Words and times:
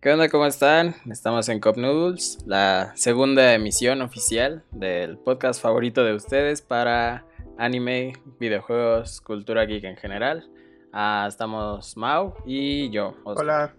¿Qué 0.00 0.10
onda? 0.10 0.30
¿Cómo 0.30 0.46
están? 0.46 0.94
Estamos 1.10 1.50
en 1.50 1.60
Cop 1.60 1.76
Noodles, 1.76 2.38
la 2.46 2.96
segunda 2.96 3.52
emisión 3.52 4.00
oficial 4.00 4.64
del 4.70 5.18
podcast 5.18 5.60
favorito 5.60 6.02
de 6.02 6.14
ustedes 6.14 6.62
para 6.62 7.26
anime, 7.58 8.14
videojuegos, 8.38 9.20
cultura 9.20 9.66
geek 9.66 9.84
en 9.84 9.96
general. 9.98 10.50
Ah, 10.90 11.26
estamos 11.28 11.98
Mau 11.98 12.32
y 12.46 12.88
yo. 12.88 13.14
Oscar. 13.24 13.44
Hola. 13.44 13.74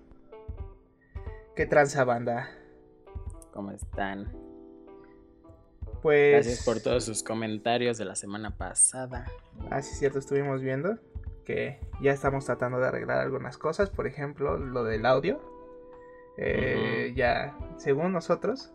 ¿Qué 1.56 1.66
tranza 1.66 2.04
banda? 2.04 2.52
¿Cómo 3.52 3.72
están? 3.72 4.32
Pues. 6.04 6.34
Gracias 6.34 6.64
por 6.64 6.82
todos 6.82 7.04
sus 7.04 7.24
comentarios 7.24 7.98
de 7.98 8.06
la 8.06 8.16
semana 8.16 8.56
pasada. 8.56 9.26
Ah, 9.72 9.82
sí, 9.82 9.94
es 9.94 9.98
cierto, 9.98 10.20
estuvimos 10.20 10.62
viendo 10.62 11.00
que 11.46 11.80
ya 12.00 12.12
estamos 12.12 12.46
tratando 12.46 12.78
de 12.78 12.90
arreglar 12.90 13.18
algunas 13.18 13.58
cosas. 13.58 13.90
Por 13.90 14.06
ejemplo, 14.06 14.60
lo 14.60 14.84
del 14.84 15.08
audio. 15.08 15.51
Eh, 16.38 17.14
Ya, 17.16 17.58
según 17.78 18.14
nosotros, 18.14 18.74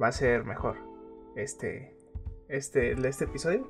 va 0.00 0.08
a 0.08 0.12
ser 0.12 0.44
mejor 0.44 0.76
este, 1.36 1.96
este, 2.48 2.92
este 2.92 3.24
episodio. 3.24 3.68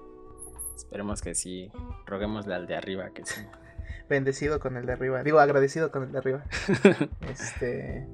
Esperemos 0.76 1.22
que 1.22 1.34
sí. 1.34 1.70
Roguémosle 2.06 2.54
al 2.54 2.66
de 2.66 2.76
arriba 2.76 3.10
que 3.10 3.24
sí. 3.24 3.40
Bendecido 4.08 4.60
con 4.60 4.76
el 4.76 4.86
de 4.86 4.92
arriba. 4.92 5.22
Digo, 5.22 5.38
agradecido 5.38 5.90
con 5.90 6.02
el 6.04 6.12
de 6.12 6.18
arriba. 6.18 6.44
este. 7.30 8.06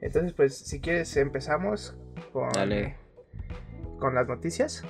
Entonces, 0.00 0.32
pues, 0.32 0.56
si 0.56 0.80
quieres, 0.80 1.16
empezamos 1.16 1.96
con. 2.32 2.50
Dale. 2.52 2.96
Con 3.98 4.14
las 4.14 4.28
noticias 4.28 4.84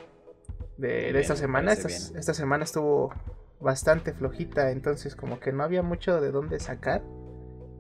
de, 0.77 0.89
de 0.89 1.03
Bien, 1.05 1.17
esta 1.17 1.35
semana. 1.37 1.73
esta 1.73 2.35
semana 2.35 2.65
estuvo 2.65 3.13
bastante 3.61 4.13
flojita. 4.13 4.71
Entonces, 4.71 5.17
como 5.17 5.41
que 5.41 5.53
no 5.53 5.65
había 5.65 5.83
mucho 5.83 6.21
de 6.21 6.31
dónde 6.31 6.61
sacar. 6.61 7.03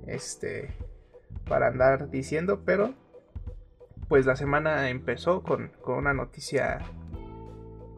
Este. 0.06 0.74
Para 1.48 1.68
andar 1.68 2.10
diciendo. 2.10 2.62
Pero. 2.64 2.94
Pues 4.08 4.24
la 4.24 4.36
semana 4.36 4.88
empezó 4.88 5.42
con, 5.42 5.70
con 5.82 5.96
una 5.98 6.14
noticia 6.14 6.78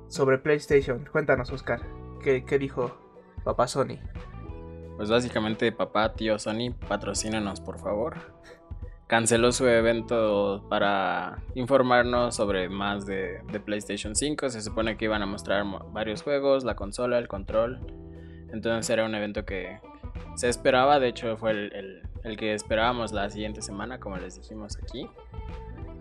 sobre 0.09 0.39
PlayStation. 0.39 1.05
Cuéntanos, 1.11 1.53
Oscar. 1.53 1.81
¿Qué, 2.23 2.45
qué 2.45 2.59
dijo 2.59 2.97
papá 3.45 3.69
Sony? 3.69 3.99
Pues 4.97 5.09
básicamente, 5.09 5.71
papá, 5.73 6.13
tío 6.15 6.39
Sony, 6.39 6.73
patrocínanos 6.89 7.61
por 7.61 7.79
favor. 7.79 8.17
Canceló 9.07 9.51
su 9.53 9.67
evento 9.67 10.67
para 10.69 11.39
informarnos 11.55 12.35
sobre 12.35 12.69
más 12.69 13.07
de, 13.07 13.41
de 13.51 13.61
PlayStation 13.61 14.15
5. 14.17 14.51
Se 14.51 14.63
supone 14.63 14.97
que 14.97 15.05
iban 15.07 15.23
a 15.23 15.27
mostrar 15.27 15.65
mo- 15.65 15.89
varios 15.93 16.23
juegos, 16.23 16.65
la 16.65 16.75
consola, 16.77 17.19
el 17.19 17.29
control. 17.29 17.79
Entonces 18.53 18.91
era 18.91 19.05
un 19.07 19.15
evento 19.15 19.45
que 19.45 19.79
se 20.35 20.49
esperaba. 20.49 20.99
De 21.01 21.09
hecho, 21.09 21.37
fue 21.37 21.53
el- 21.53 22.03
el 22.25 22.37
que 22.37 22.55
esperábamos 22.55 23.13
la 23.13 23.31
siguiente 23.31 23.63
semana, 23.63 23.99
como 23.99 24.17
les 24.17 24.37
dijimos 24.37 24.79
aquí. 24.83 25.09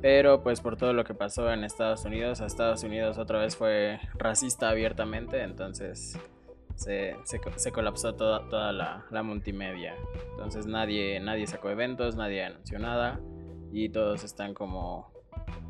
Pero 0.01 0.43
pues 0.43 0.61
por 0.61 0.77
todo 0.77 0.93
lo 0.93 1.03
que 1.03 1.13
pasó 1.13 1.51
en 1.51 1.63
Estados 1.63 2.05
Unidos, 2.05 2.41
a 2.41 2.45
Estados 2.45 2.83
Unidos 2.83 3.17
otra 3.17 3.39
vez 3.39 3.57
fue 3.57 3.99
racista 4.15 4.69
abiertamente. 4.69 5.43
Entonces 5.43 6.17
se, 6.75 7.15
se 7.23 7.41
se 7.57 7.71
colapsó 7.71 8.15
toda, 8.15 8.47
toda 8.49 8.71
la, 8.71 9.05
la 9.11 9.23
multimedia. 9.23 9.95
Entonces 10.31 10.65
nadie, 10.67 11.19
nadie 11.19 11.47
sacó 11.47 11.69
eventos, 11.69 12.15
nadie 12.15 12.45
anunció 12.45 12.79
nada 12.79 13.19
y 13.71 13.89
todos 13.89 14.23
están 14.23 14.53
como 14.53 15.11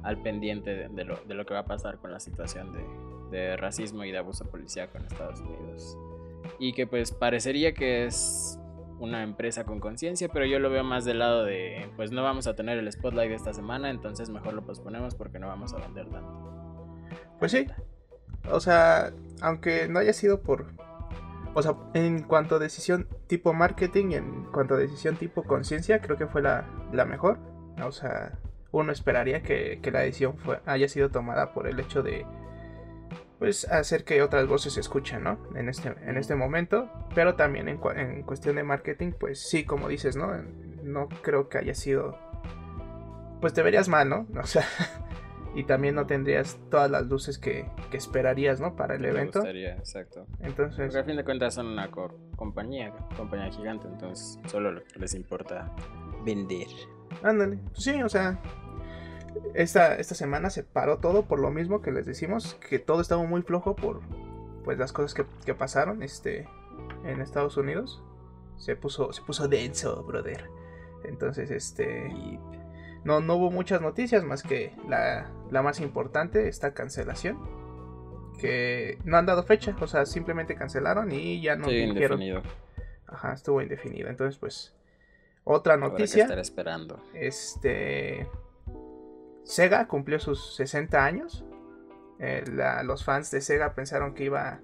al 0.03 0.21
pendiente 0.21 0.75
de, 0.75 0.89
de 0.89 1.03
lo, 1.05 1.17
de 1.25 1.33
lo 1.33 1.45
que 1.45 1.53
va 1.53 1.61
a 1.61 1.65
pasar 1.65 1.97
con 1.97 2.11
la 2.11 2.19
situación 2.19 2.71
de, 2.71 3.37
de 3.37 3.57
racismo 3.57 4.03
y 4.03 4.11
de 4.11 4.19
abuso 4.19 4.45
policíaco 4.45 4.97
en 4.97 5.05
Estados 5.05 5.39
Unidos. 5.39 5.97
Y 6.59 6.73
que 6.73 6.85
pues 6.87 7.11
parecería 7.11 7.73
que 7.73 8.05
es 8.05 8.58
una 8.99 9.23
empresa 9.23 9.63
con 9.63 9.79
conciencia, 9.79 10.29
pero 10.29 10.45
yo 10.45 10.59
lo 10.59 10.69
veo 10.69 10.83
más 10.83 11.05
del 11.05 11.19
lado 11.19 11.45
de 11.45 11.89
pues 11.95 12.11
no 12.11 12.23
vamos 12.23 12.47
a 12.47 12.55
tener 12.55 12.77
el 12.77 12.91
spotlight 12.91 13.31
esta 13.31 13.53
semana, 13.53 13.89
entonces 13.89 14.29
mejor 14.29 14.53
lo 14.53 14.65
posponemos 14.65 15.15
porque 15.15 15.39
no 15.39 15.47
vamos 15.47 15.73
a 15.73 15.77
vender 15.77 16.07
tanto. 16.09 16.49
Pues 17.39 17.51
sí. 17.51 17.67
O 18.51 18.59
sea, 18.59 19.11
aunque 19.41 19.87
no 19.87 19.99
haya 19.99 20.13
sido 20.13 20.41
por. 20.41 20.67
O 21.53 21.61
sea, 21.63 21.75
en 21.93 22.23
cuanto 22.23 22.55
a 22.55 22.59
decisión 22.59 23.07
tipo 23.27 23.53
marketing, 23.53 24.11
en 24.11 24.43
cuanto 24.51 24.75
a 24.75 24.77
decisión 24.77 25.15
tipo 25.15 25.43
conciencia, 25.43 25.99
creo 25.99 26.17
que 26.17 26.27
fue 26.27 26.41
la, 26.41 26.65
la 26.93 27.05
mejor. 27.05 27.39
O 27.83 27.91
sea, 27.91 28.37
uno 28.71 28.91
esperaría 28.91 29.41
que, 29.41 29.79
que 29.81 29.91
la 29.91 30.01
decisión 30.01 30.37
fue, 30.37 30.59
haya 30.65 30.87
sido 30.87 31.09
tomada 31.09 31.53
por 31.53 31.67
el 31.67 31.79
hecho 31.79 32.03
de. 32.03 32.25
Pues 33.39 33.65
hacer 33.71 34.03
que 34.03 34.21
otras 34.21 34.47
voces 34.47 34.73
se 34.73 34.81
escuchen, 34.81 35.23
¿no? 35.23 35.39
En 35.55 35.69
este, 35.69 35.95
en 36.05 36.17
este 36.17 36.35
momento. 36.35 36.89
Pero 37.15 37.35
también 37.35 37.69
en, 37.69 37.79
en 37.95 38.23
cuestión 38.23 38.57
de 38.57 38.63
marketing, 38.63 39.13
pues 39.17 39.39
sí, 39.49 39.63
como 39.63 39.87
dices, 39.87 40.15
¿no? 40.17 40.27
No 40.83 41.07
creo 41.21 41.47
que 41.49 41.57
haya 41.57 41.73
sido. 41.73 42.17
Pues 43.41 43.53
te 43.53 43.63
verías 43.63 43.87
mal, 43.87 44.09
¿no? 44.09 44.27
O 44.41 44.45
sea. 44.45 44.65
y 45.55 45.63
también 45.63 45.95
no 45.95 46.05
tendrías 46.05 46.59
todas 46.69 46.91
las 46.91 47.07
luces 47.07 47.39
que, 47.39 47.65
que 47.89 47.97
esperarías, 47.97 48.59
¿no? 48.59 48.75
Para 48.75 48.95
el 48.95 49.01
Me 49.01 49.07
evento. 49.09 49.39
gustaría, 49.39 49.73
exacto. 49.77 50.27
Entonces, 50.41 50.85
Porque 50.87 50.97
al 50.99 51.05
fin 51.05 51.15
de 51.15 51.23
cuentas 51.23 51.53
son 51.55 51.67
una 51.67 51.89
co- 51.89 52.13
compañía, 52.35 52.93
compañía 53.17 53.49
gigante, 53.51 53.87
entonces 53.87 54.37
solo 54.47 54.81
les 54.95 55.13
importa 55.15 55.71
vender. 56.25 56.67
ándale. 57.23 57.57
Pues 57.71 57.83
sí, 57.83 58.03
o 58.03 58.09
sea, 58.09 58.37
esta, 59.53 59.95
esta 59.95 60.15
semana 60.15 60.49
se 60.49 60.63
paró 60.63 60.97
todo 60.97 61.25
por 61.25 61.39
lo 61.39 61.51
mismo 61.51 61.81
que 61.81 61.91
les 61.91 62.05
decimos, 62.05 62.55
que 62.67 62.79
todo 62.79 63.01
estaba 63.01 63.23
muy 63.23 63.41
flojo 63.41 63.75
por 63.75 64.01
pues 64.63 64.77
las 64.77 64.91
cosas 64.91 65.13
que, 65.13 65.25
que 65.45 65.53
pasaron 65.53 66.03
este, 66.03 66.47
en 67.03 67.21
Estados 67.21 67.57
Unidos. 67.57 68.03
Se 68.57 68.75
puso, 68.75 69.13
se 69.13 69.21
puso 69.21 69.47
denso, 69.47 70.03
brother. 70.03 70.49
Entonces, 71.05 71.49
este... 71.49 72.09
No, 73.05 73.21
no 73.21 73.35
hubo 73.35 73.49
muchas 73.49 73.81
noticias 73.81 74.25
más 74.25 74.43
que 74.43 74.75
la, 74.87 75.31
la 75.49 75.61
más 75.61 75.79
importante, 75.79 76.49
esta 76.49 76.73
cancelación. 76.73 77.39
Que 78.37 78.97
no 79.05 79.17
han 79.17 79.25
dado 79.25 79.43
fecha, 79.43 79.75
o 79.79 79.87
sea, 79.87 80.05
simplemente 80.05 80.55
cancelaron 80.55 81.11
y 81.11 81.41
ya 81.41 81.55
no 81.55 81.65
sí, 81.69 81.75
dijeron. 81.75 82.21
indefinido. 82.21 82.41
Ajá, 83.07 83.33
estuvo 83.33 83.61
indefinido. 83.61 84.09
Entonces, 84.09 84.37
pues, 84.37 84.75
otra 85.45 85.73
Habrá 85.75 85.87
que 85.87 85.91
noticia. 85.93 86.23
estar 86.23 86.39
esperando. 86.39 87.01
Este. 87.13 88.27
Sega 89.49 89.87
cumplió 89.87 90.19
sus 90.19 90.55
60 90.57 91.03
años. 91.03 91.43
Eh, 92.19 92.43
los 92.83 93.03
fans 93.03 93.31
de 93.31 93.41
Sega 93.41 93.73
pensaron 93.73 94.13
que 94.13 94.25
iba. 94.25 94.59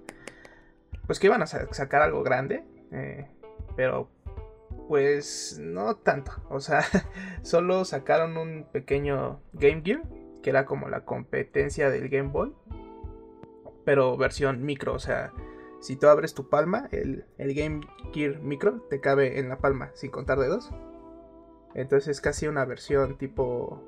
Pues 1.06 1.18
que 1.18 1.26
iban 1.26 1.42
a 1.42 1.46
sa- 1.46 1.66
sacar 1.72 2.02
algo 2.02 2.22
grande. 2.22 2.64
eh, 2.92 3.28
pero. 3.76 4.08
Pues 4.88 5.58
no 5.60 5.96
tanto. 5.96 6.30
O 6.50 6.60
sea, 6.60 6.82
solo 7.42 7.84
sacaron 7.84 8.36
un 8.36 8.68
pequeño 8.70 9.40
Game 9.54 9.82
Gear. 9.84 10.02
Que 10.42 10.50
era 10.50 10.64
como 10.66 10.88
la 10.88 11.04
competencia 11.04 11.90
del 11.90 12.08
Game 12.08 12.28
Boy. 12.28 12.54
Pero 13.84 14.16
versión 14.16 14.64
micro. 14.64 14.94
O 14.94 15.00
sea, 15.00 15.32
si 15.80 15.96
tú 15.96 16.06
abres 16.06 16.32
tu 16.34 16.48
palma, 16.48 16.88
el, 16.92 17.24
el 17.38 17.54
Game 17.54 17.80
Gear 18.12 18.38
micro 18.38 18.82
te 18.88 19.00
cabe 19.00 19.40
en 19.40 19.48
la 19.48 19.58
palma 19.58 19.90
sin 19.94 20.12
contar 20.12 20.38
dedos. 20.38 20.70
Entonces 21.74 22.08
es 22.08 22.20
casi 22.20 22.46
una 22.46 22.64
versión 22.64 23.18
tipo 23.18 23.82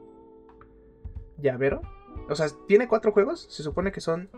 llavero. 1.39 1.83
O 2.29 2.35
sea, 2.35 2.47
tiene 2.67 2.89
cuatro 2.89 3.13
juegos. 3.13 3.47
Se 3.51 3.63
supone 3.63 3.93
que 3.93 4.01
son 4.01 4.29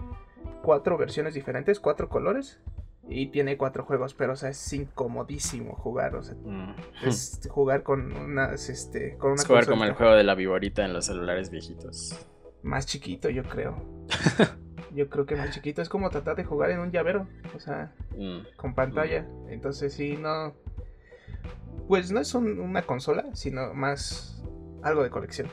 cuatro 0.63 0.97
versiones 0.99 1.35
diferentes, 1.35 1.81
cuatro 1.81 2.09
colores. 2.09 2.61
Y 3.09 3.27
tiene 3.29 3.57
cuatro 3.57 3.85
juegos, 3.85 4.15
pero 4.15 4.35
o 4.35 4.37
sea, 4.37 4.51
es 4.51 4.73
incomodísimo 4.73 5.75
jugar. 5.75 6.15
O 6.15 6.23
sea, 6.23 6.37
Mm. 6.45 6.75
es 7.05 7.41
jugar 7.51 7.83
con 7.83 8.13
unas, 8.17 8.69
este, 8.69 9.17
con 9.19 9.33
una 9.33 9.41
Es 9.43 9.47
jugar 9.49 9.67
como 9.67 9.85
el 9.85 9.95
juego 9.95 10.13
de 10.15 10.23
la 10.23 10.35
viborita 10.37 10.85
en 10.85 10.93
los 10.93 11.07
celulares 11.07 11.51
viejitos. 11.51 12.27
más 12.63 12.85
chiquito, 12.87 13.31
yo 13.31 13.43
creo. 13.43 13.75
yo 14.95 15.09
creo 15.09 15.25
que 15.27 15.35
más 15.35 15.51
chiquito. 15.51 15.81
Es 15.83 15.89
como 15.89 16.11
tratar 16.11 16.37
de 16.37 16.45
jugar 16.45 16.71
en 16.71 16.79
un 16.81 16.93
llavero. 16.93 17.27
O 17.57 17.59
sea, 17.59 17.93
Mm. 18.17 18.41
con 18.57 18.75
pantalla. 18.75 19.27
Entonces 19.49 19.95
sí, 19.95 20.17
no. 20.17 20.55
Pues 21.89 22.13
no 22.13 22.21
es 22.21 22.35
un- 22.35 22.61
una 22.61 22.83
consola, 22.83 23.25
sino 23.35 23.75
más 23.75 24.45
algo 24.83 25.03
de 25.03 25.11
colección. 25.11 25.49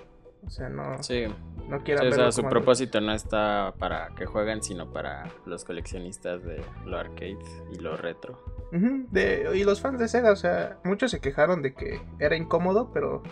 O 0.47 0.49
sea, 0.49 0.69
no, 0.69 1.03
Sí, 1.03 1.25
no 1.67 1.77
Sí, 1.79 1.83
quieran 1.83 2.07
o 2.07 2.11
sea, 2.13 2.31
su 2.31 2.41
como- 2.41 2.49
propósito 2.51 3.01
no 3.01 3.11
está 3.11 3.73
para 3.77 4.09
que 4.15 4.25
jueguen, 4.25 4.63
sino 4.63 4.91
para 4.93 5.25
los 5.45 5.65
coleccionistas 5.65 6.43
de 6.43 6.63
lo 6.85 6.97
arcade 6.97 7.37
y 7.73 7.79
lo 7.79 7.97
retro. 7.97 8.41
De- 8.71 9.49
y 9.55 9.63
los 9.63 9.81
fans 9.81 9.99
de 9.99 10.07
Sega, 10.07 10.31
o 10.31 10.35
sea, 10.35 10.77
muchos 10.83 11.11
se 11.11 11.19
quejaron 11.19 11.61
de 11.61 11.73
que 11.73 12.01
era 12.19 12.35
incómodo, 12.37 12.91
pero 12.93 13.23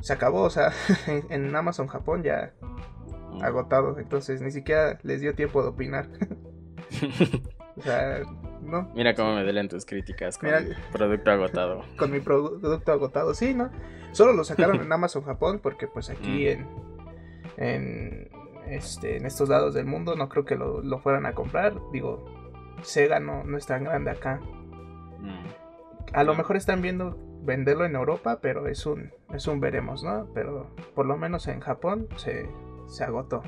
se 0.00 0.12
acabó, 0.14 0.42
o 0.42 0.50
sea, 0.50 0.72
en, 1.30 1.54
Amazon 1.54 1.86
Japón 1.86 2.22
ya 2.22 2.52
Mm. 3.32 3.44
agotado, 3.44 3.98
entonces 3.98 4.40
ni 4.42 4.50
siquiera 4.50 4.98
les 5.02 5.20
dio 5.20 5.34
tiempo 5.34 5.62
de 5.62 5.68
opinar. 5.68 6.08
o 7.76 7.82
sea, 7.82 8.20
no, 8.62 8.90
Mira 8.94 9.14
cómo 9.14 9.34
me 9.34 9.42
duelen 9.42 9.68
tus 9.68 9.84
críticas 9.84 10.36
con 10.38 10.48
Mira. 10.50 10.76
producto 10.92 11.30
agotado. 11.30 11.82
con 11.98 12.10
mi 12.10 12.20
producto 12.20 12.92
agotado, 12.92 13.34
sí, 13.34 13.54
¿no? 13.54 13.70
Solo 14.12 14.32
lo 14.32 14.44
sacaron 14.44 14.80
en 14.82 14.92
Amazon 14.92 15.22
Japón 15.24 15.60
porque 15.62 15.86
pues 15.86 16.10
aquí 16.10 16.46
Mm. 16.46 16.48
en, 16.48 16.66
en, 17.56 18.30
este, 18.72 19.16
en 19.16 19.26
estos 19.26 19.48
lados 19.48 19.74
del 19.74 19.86
mundo 19.86 20.16
no 20.16 20.28
creo 20.28 20.44
que 20.44 20.56
lo, 20.56 20.80
lo 20.82 20.98
fueran 20.98 21.26
a 21.26 21.34
comprar. 21.34 21.74
Digo, 21.92 22.24
Sega 22.82 23.20
no, 23.20 23.44
no 23.44 23.56
es 23.58 23.66
tan 23.66 23.84
grande 23.84 24.10
acá. 24.10 24.40
Mm. 25.18 25.46
A 26.14 26.24
lo 26.24 26.32
Ah. 26.32 26.36
mejor 26.36 26.56
están 26.56 26.80
viendo 26.82 27.16
venderlo 27.42 27.84
en 27.84 27.94
Europa, 27.96 28.38
pero 28.42 28.66
es 28.66 28.84
un, 28.86 29.12
es 29.32 29.46
un 29.46 29.60
veremos, 29.60 30.02
¿no? 30.04 30.26
Pero 30.34 30.66
por 30.94 31.06
lo 31.06 31.16
menos 31.16 31.46
en 31.48 31.60
Japón 31.60 32.08
se, 32.16 32.48
se 32.86 33.04
agotó. 33.04 33.42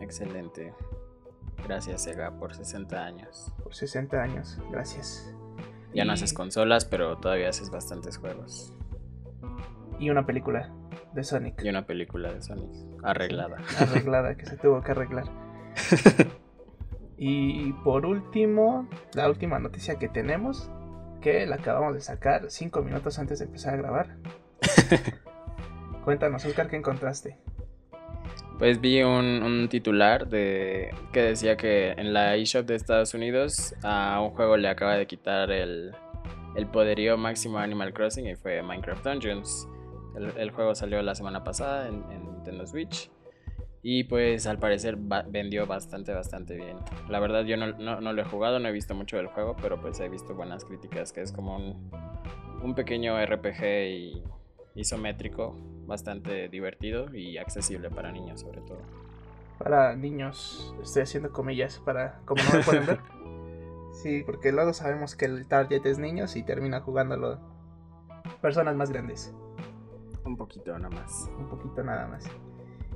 Excelente. 0.00 0.72
Gracias, 1.66 2.02
Sega, 2.02 2.30
por 2.38 2.54
60 2.54 3.04
años. 3.04 3.52
Por 3.62 3.74
60 3.74 4.22
años, 4.22 4.58
gracias. 4.70 5.34
Ya 5.94 6.04
no 6.04 6.12
haces 6.12 6.32
consolas, 6.32 6.84
pero 6.84 7.16
todavía 7.18 7.48
haces 7.48 7.70
bastantes 7.70 8.18
juegos. 8.18 8.72
Y 9.98 10.10
una 10.10 10.26
película 10.26 10.72
de 11.12 11.22
Sonic. 11.22 11.62
Y 11.62 11.68
una 11.68 11.86
película 11.86 12.32
de 12.32 12.42
Sonic. 12.42 12.70
Arreglada. 13.02 13.58
arreglada, 13.78 14.36
que 14.36 14.46
se 14.46 14.56
tuvo 14.56 14.82
que 14.82 14.90
arreglar. 14.90 15.24
y 17.16 17.72
por 17.84 18.06
último, 18.06 18.88
la 19.14 19.28
última 19.28 19.58
noticia 19.60 19.96
que 19.96 20.08
tenemos, 20.08 20.68
que 21.20 21.46
la 21.46 21.56
acabamos 21.56 21.94
de 21.94 22.00
sacar 22.00 22.50
5 22.50 22.82
minutos 22.82 23.18
antes 23.18 23.38
de 23.38 23.46
empezar 23.46 23.74
a 23.74 23.76
grabar. 23.78 24.16
Cuéntanos, 26.04 26.44
Oscar, 26.44 26.68
¿qué 26.68 26.76
encontraste? 26.76 27.38
Pues 28.64 28.80
vi 28.80 29.02
un, 29.02 29.68
titular 29.68 30.26
de 30.26 30.88
que 31.12 31.20
decía 31.20 31.54
que 31.54 31.90
en 31.90 32.14
la 32.14 32.34
eShop 32.34 32.64
de 32.64 32.76
Estados 32.76 33.12
Unidos 33.12 33.74
a 33.82 34.22
un 34.22 34.30
juego 34.30 34.56
le 34.56 34.68
acaba 34.68 34.96
de 34.96 35.06
quitar 35.06 35.50
el, 35.50 35.94
poderío 36.72 37.18
máximo 37.18 37.58
Animal 37.58 37.92
Crossing 37.92 38.26
y 38.26 38.36
fue 38.36 38.62
Minecraft 38.62 39.04
Dungeons. 39.04 39.68
El, 40.38 40.50
juego 40.50 40.74
salió 40.74 41.02
la 41.02 41.14
semana 41.14 41.44
pasada 41.44 41.88
en, 41.88 42.08
Nintendo 42.08 42.66
Switch 42.66 43.10
y 43.82 44.04
pues 44.04 44.46
al 44.46 44.58
parecer 44.58 44.96
vendió 44.96 45.66
bastante, 45.66 46.14
bastante 46.14 46.56
bien. 46.56 46.78
La 47.10 47.20
verdad 47.20 47.44
yo 47.44 47.58
no, 47.58 47.66
lo 48.00 48.22
he 48.22 48.24
jugado, 48.24 48.60
no 48.60 48.68
he 48.68 48.72
visto 48.72 48.94
mucho 48.94 49.18
del 49.18 49.26
juego, 49.26 49.56
pero 49.60 49.78
pues 49.78 50.00
he 50.00 50.08
visto 50.08 50.34
buenas 50.34 50.64
críticas, 50.64 51.12
que 51.12 51.20
es 51.20 51.32
como 51.32 51.56
un, 51.56 51.90
un 52.62 52.74
pequeño 52.74 53.22
RPG 53.22 53.62
y 53.62 54.22
isométrico 54.74 55.73
bastante 55.86 56.48
divertido 56.48 57.14
y 57.14 57.38
accesible 57.38 57.90
para 57.90 58.12
niños 58.12 58.40
sobre 58.40 58.60
todo. 58.62 58.80
Para 59.58 59.94
niños, 59.94 60.74
estoy 60.82 61.02
haciendo 61.02 61.32
comillas 61.32 61.80
para 61.84 62.20
como 62.24 62.42
no 62.42 62.58
me 62.58 62.64
pueden 62.64 62.86
ver. 62.86 63.00
sí, 64.02 64.22
porque 64.26 64.52
luego 64.52 64.72
sabemos 64.72 65.14
que 65.14 65.26
el 65.26 65.46
target 65.46 65.86
es 65.86 65.98
niños 65.98 66.36
y 66.36 66.42
termina 66.42 66.80
jugándolo 66.80 67.38
personas 68.40 68.74
más 68.76 68.90
grandes. 68.90 69.32
Un 70.24 70.36
poquito 70.36 70.76
nada 70.78 70.94
más. 70.94 71.30
Un 71.38 71.48
poquito 71.48 71.82
nada 71.82 72.06
más. 72.06 72.24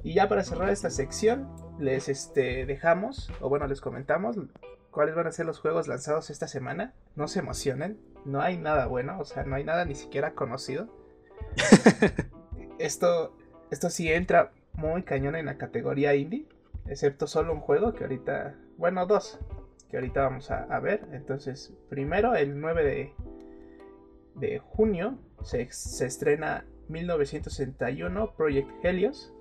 Y 0.02 0.14
ya 0.14 0.28
para 0.28 0.44
cerrar 0.44 0.70
esta 0.70 0.90
sección, 0.90 1.48
les 1.78 2.08
este, 2.08 2.66
dejamos, 2.66 3.30
o 3.40 3.48
bueno, 3.48 3.66
les 3.66 3.80
comentamos 3.80 4.36
cuáles 4.90 5.14
van 5.14 5.26
a 5.26 5.32
ser 5.32 5.46
los 5.46 5.60
juegos 5.60 5.88
lanzados 5.88 6.30
esta 6.30 6.48
semana. 6.48 6.94
No 7.16 7.28
se 7.28 7.40
emocionen, 7.40 8.00
no 8.24 8.40
hay 8.40 8.56
nada 8.56 8.86
bueno, 8.86 9.18
o 9.18 9.24
sea, 9.24 9.44
no 9.44 9.56
hay 9.56 9.64
nada 9.64 9.84
ni 9.84 9.94
siquiera 9.94 10.34
conocido. 10.34 10.88
esto, 12.78 13.36
esto 13.70 13.90
sí 13.90 14.12
entra 14.12 14.52
muy 14.74 15.02
cañón 15.02 15.36
en 15.36 15.46
la 15.46 15.58
categoría 15.58 16.14
indie, 16.14 16.46
excepto 16.86 17.26
solo 17.26 17.52
un 17.52 17.60
juego 17.60 17.94
que 17.94 18.04
ahorita, 18.04 18.54
bueno, 18.76 19.06
dos, 19.06 19.38
que 19.90 19.96
ahorita 19.96 20.22
vamos 20.22 20.50
a, 20.50 20.78
ver. 20.80 21.06
Entonces, 21.12 21.72
primero, 21.88 22.34
el 22.34 22.60
9 22.60 22.84
de, 22.84 23.12
de 24.34 24.58
junio, 24.58 25.18
se, 25.42 25.70
se 25.70 26.06
estrena 26.06 26.64
1961 26.88 28.34
Project 28.36 28.70
Helios 28.84 29.32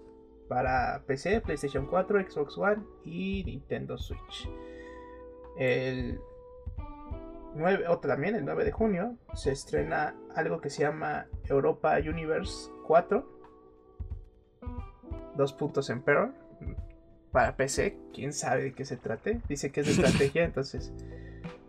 para 0.48 1.04
PC, 1.06 1.42
PlayStation 1.42 1.88
4, 1.88 2.30
Xbox 2.30 2.58
One 2.58 2.84
y 3.04 3.44
Nintendo 3.46 3.98
Switch. 3.98 4.50
El 5.58 6.20
9, 7.58 7.88
o 7.88 8.00
también 8.00 8.36
el 8.36 8.46
9 8.46 8.66
de 8.66 8.72
junio 8.72 9.16
se 9.34 9.52
estrena 9.52 10.16
algo 10.36 10.62
que 10.62 10.70
se 10.70 10.84
llama 10.84 11.28
Europa 11.46 11.98
Universe 11.98 12.70
4. 12.86 13.38
Dos 15.36 15.54
puntos 15.54 15.90
Emperor. 15.90 16.34
Para 17.32 17.56
PC, 17.56 17.98
quién 18.14 18.34
sabe 18.34 18.64
de 18.64 18.74
qué 18.74 18.86
se 18.86 18.98
trate. 18.98 19.42
Dice 19.48 19.72
que 19.72 19.82
es 19.82 19.88
de 19.88 19.94
estrategia, 20.04 20.44
entonces. 20.44 20.94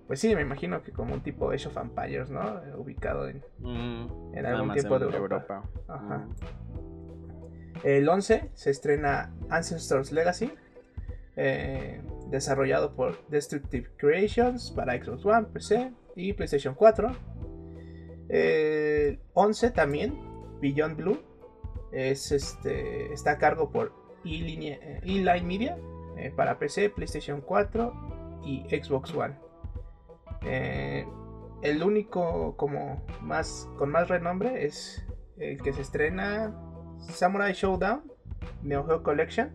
Pues 0.06 0.20
sí, 0.20 0.34
me 0.34 0.40
imagino 0.40 0.82
que 0.82 0.90
como 0.92 1.12
un 1.12 1.22
tipo 1.22 1.50
Age 1.50 1.68
of 1.68 1.76
Empires, 1.76 2.30
¿no? 2.30 2.62
Ubicado 2.78 3.28
en, 3.28 3.42
mm, 3.58 4.34
en 4.34 4.46
algún 4.46 4.72
tiempo 4.72 4.98
de 4.98 5.04
Europa. 5.14 5.62
Ajá. 5.86 6.18
Mm. 6.18 6.34
El 7.84 8.08
11 8.08 8.50
se 8.54 8.70
estrena 8.70 9.32
Ancestors 9.50 10.12
Legacy. 10.12 10.52
Eh, 11.36 12.00
desarrollado 12.30 12.94
por 12.94 13.26
Destructive 13.28 13.90
Creations 13.96 14.70
para 14.70 15.02
Xbox 15.02 15.24
One, 15.24 15.46
PC 15.52 15.92
y 16.16 16.32
PlayStation 16.32 16.74
4. 16.74 17.12
El 18.28 19.20
11 19.32 19.70
también, 19.70 20.18
Beyond 20.60 20.96
Blue, 20.96 21.18
es 21.92 22.32
este, 22.32 23.12
está 23.12 23.32
a 23.32 23.38
cargo 23.38 23.70
por 23.70 23.92
E-Line 24.24 25.42
Media 25.42 25.78
eh, 26.16 26.32
para 26.34 26.58
PC, 26.58 26.90
PlayStation 26.90 27.40
4 27.40 28.40
y 28.44 28.64
Xbox 28.68 29.14
One. 29.14 29.34
Eh, 30.42 31.06
el 31.62 31.82
único 31.82 32.56
como 32.56 33.04
más 33.22 33.68
con 33.76 33.90
más 33.90 34.08
renombre 34.08 34.64
es 34.66 35.04
el 35.38 35.60
que 35.62 35.72
se 35.72 35.82
estrena 35.82 36.54
Samurai 36.98 37.52
Showdown 37.52 38.02
Neo 38.62 38.84
Geo 38.84 39.02
Collection. 39.02 39.50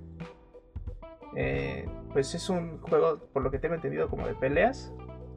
Eh, 1.35 1.87
pues 2.11 2.35
es 2.35 2.49
un 2.49 2.79
juego, 2.79 3.19
por 3.33 3.43
lo 3.43 3.51
que 3.51 3.59
tengo 3.59 3.75
entendido, 3.75 4.09
como 4.09 4.27
de 4.27 4.35
peleas. 4.35 4.93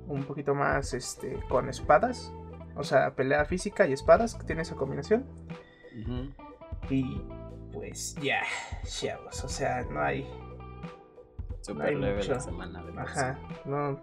Un 0.06 0.24
poquito 0.24 0.54
más 0.54 0.94
este, 0.94 1.40
con 1.48 1.68
espadas. 1.68 2.32
O 2.76 2.84
sea, 2.84 3.14
pelea 3.14 3.44
física 3.44 3.86
y 3.86 3.92
espadas, 3.92 4.34
que 4.34 4.44
tiene 4.44 4.62
esa 4.62 4.76
combinación. 4.76 5.24
Y 6.90 7.22
pues 7.72 8.14
ya, 8.16 8.42
chavos. 8.84 9.42
O 9.44 9.48
sea, 9.48 9.82
no 9.90 10.00
hay. 10.00 10.28
Super 11.60 11.96
leve 11.96 12.24
la 12.24 12.38
semana 12.38 12.84
de 12.84 13.00
Ajá, 13.00 13.38
no. 13.64 14.00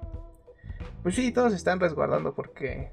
Pues 1.01 1.16
sí, 1.16 1.31
todos 1.31 1.54
están 1.54 1.80
resguardando 1.80 2.34
porque 2.34 2.92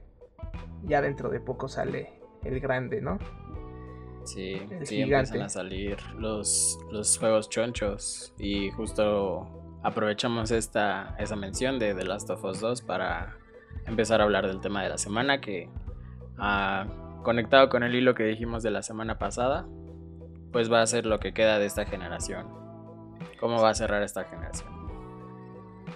ya 0.84 1.00
dentro 1.00 1.28
de 1.28 1.40
poco 1.40 1.68
sale 1.68 2.20
el 2.44 2.60
grande, 2.60 3.00
¿no? 3.00 3.18
Sí, 4.32 4.62
sí 4.84 5.02
empiezan 5.02 5.42
a 5.42 5.48
salir 5.48 5.96
los, 6.16 6.78
los 6.92 7.18
juegos 7.18 7.48
chonchos 7.48 8.32
y 8.38 8.70
justo 8.70 9.48
aprovechamos 9.82 10.52
esta, 10.52 11.16
esa 11.18 11.34
mención 11.34 11.80
de 11.80 11.94
The 11.94 12.04
Last 12.04 12.30
of 12.30 12.44
Us 12.44 12.60
2 12.60 12.82
para 12.82 13.36
empezar 13.86 14.20
a 14.20 14.24
hablar 14.24 14.46
del 14.46 14.60
tema 14.60 14.84
de 14.84 14.88
la 14.88 14.98
semana 14.98 15.40
que 15.40 15.68
ha 16.38 16.86
conectado 17.24 17.68
con 17.70 17.82
el 17.82 17.92
hilo 17.92 18.14
que 18.14 18.22
dijimos 18.22 18.62
de 18.62 18.70
la 18.70 18.82
semana 18.82 19.18
pasada, 19.18 19.66
pues 20.52 20.72
va 20.72 20.80
a 20.80 20.86
ser 20.86 21.06
lo 21.06 21.18
que 21.18 21.34
queda 21.34 21.58
de 21.58 21.66
esta 21.66 21.84
generación. 21.84 22.46
¿Cómo 23.40 23.60
va 23.60 23.70
a 23.70 23.74
cerrar 23.74 24.04
esta 24.04 24.22
generación? 24.24 24.70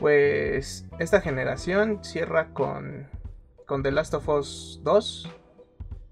Pues 0.01 0.89
esta 0.99 1.21
generación 1.21 2.03
cierra 2.03 2.53
con, 2.53 3.07
con 3.65 3.85
The 3.85 3.93
Last 3.93 4.15
of 4.15 4.29
Us 4.29 4.81
2, 4.83 5.31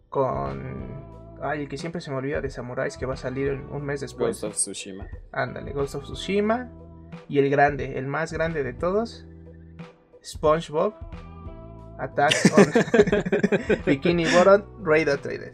con... 0.09 1.02
Ay, 1.43 1.63
el 1.63 1.69
que 1.69 1.77
siempre 1.77 2.01
se 2.01 2.11
me 2.11 2.19
olvida 2.19 2.41
de 2.41 2.51
Samuráis 2.51 2.97
que 2.97 3.05
va 3.05 3.15
a 3.15 3.17
salir 3.17 3.53
un 3.53 3.85
mes 3.85 4.01
después. 4.01 4.41
Ghost 4.41 4.45
of 4.45 4.55
Tsushima. 4.55 5.09
Ándale, 5.33 5.73
Ghost 5.73 5.97
of 5.97 6.05
Tsushima. 6.05 6.71
Y 7.29 7.39
el 7.39 7.51
grande, 7.51 7.99
el 7.99 8.07
más 8.07 8.33
grande 8.33 8.63
de 8.63 8.73
todos, 8.73 9.27
SpongeBob, 10.25 10.95
Attack 11.99 12.33
on 12.57 13.83
Bikini 13.87 14.25
Bottom, 14.25 14.63
Radar 14.85 15.19
Trader. 15.19 15.53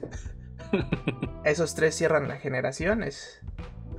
Esos 1.44 1.74
tres 1.74 1.96
cierran 1.96 2.28
la 2.28 2.36
generación. 2.36 3.02
Es, 3.02 3.40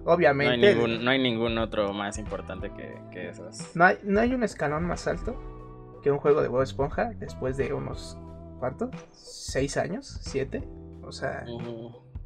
obviamente. 0.06 0.76
No 0.76 1.10
hay, 1.10 1.20
ningún, 1.20 1.58
otro 1.58 1.92
más 1.94 2.18
importante 2.18 2.72
que, 3.12 3.30
esos. 3.30 3.76
No 3.76 3.86
hay, 3.86 3.98
no 4.04 4.20
hay 4.20 4.34
un 4.34 4.44
escalón 4.44 4.86
más 4.86 5.08
alto 5.08 6.00
que 6.02 6.12
un 6.12 6.20
juego 6.20 6.42
de 6.42 6.48
Bob 6.48 6.62
Esponja 6.62 7.12
después 7.18 7.58
de 7.58 7.74
unos. 7.74 8.18
¿Cuántos? 8.60 8.90
¿Seis 9.12 9.78
años? 9.78 10.20
¿Siete? 10.22 10.64
O 11.10 11.12
sea, 11.12 11.44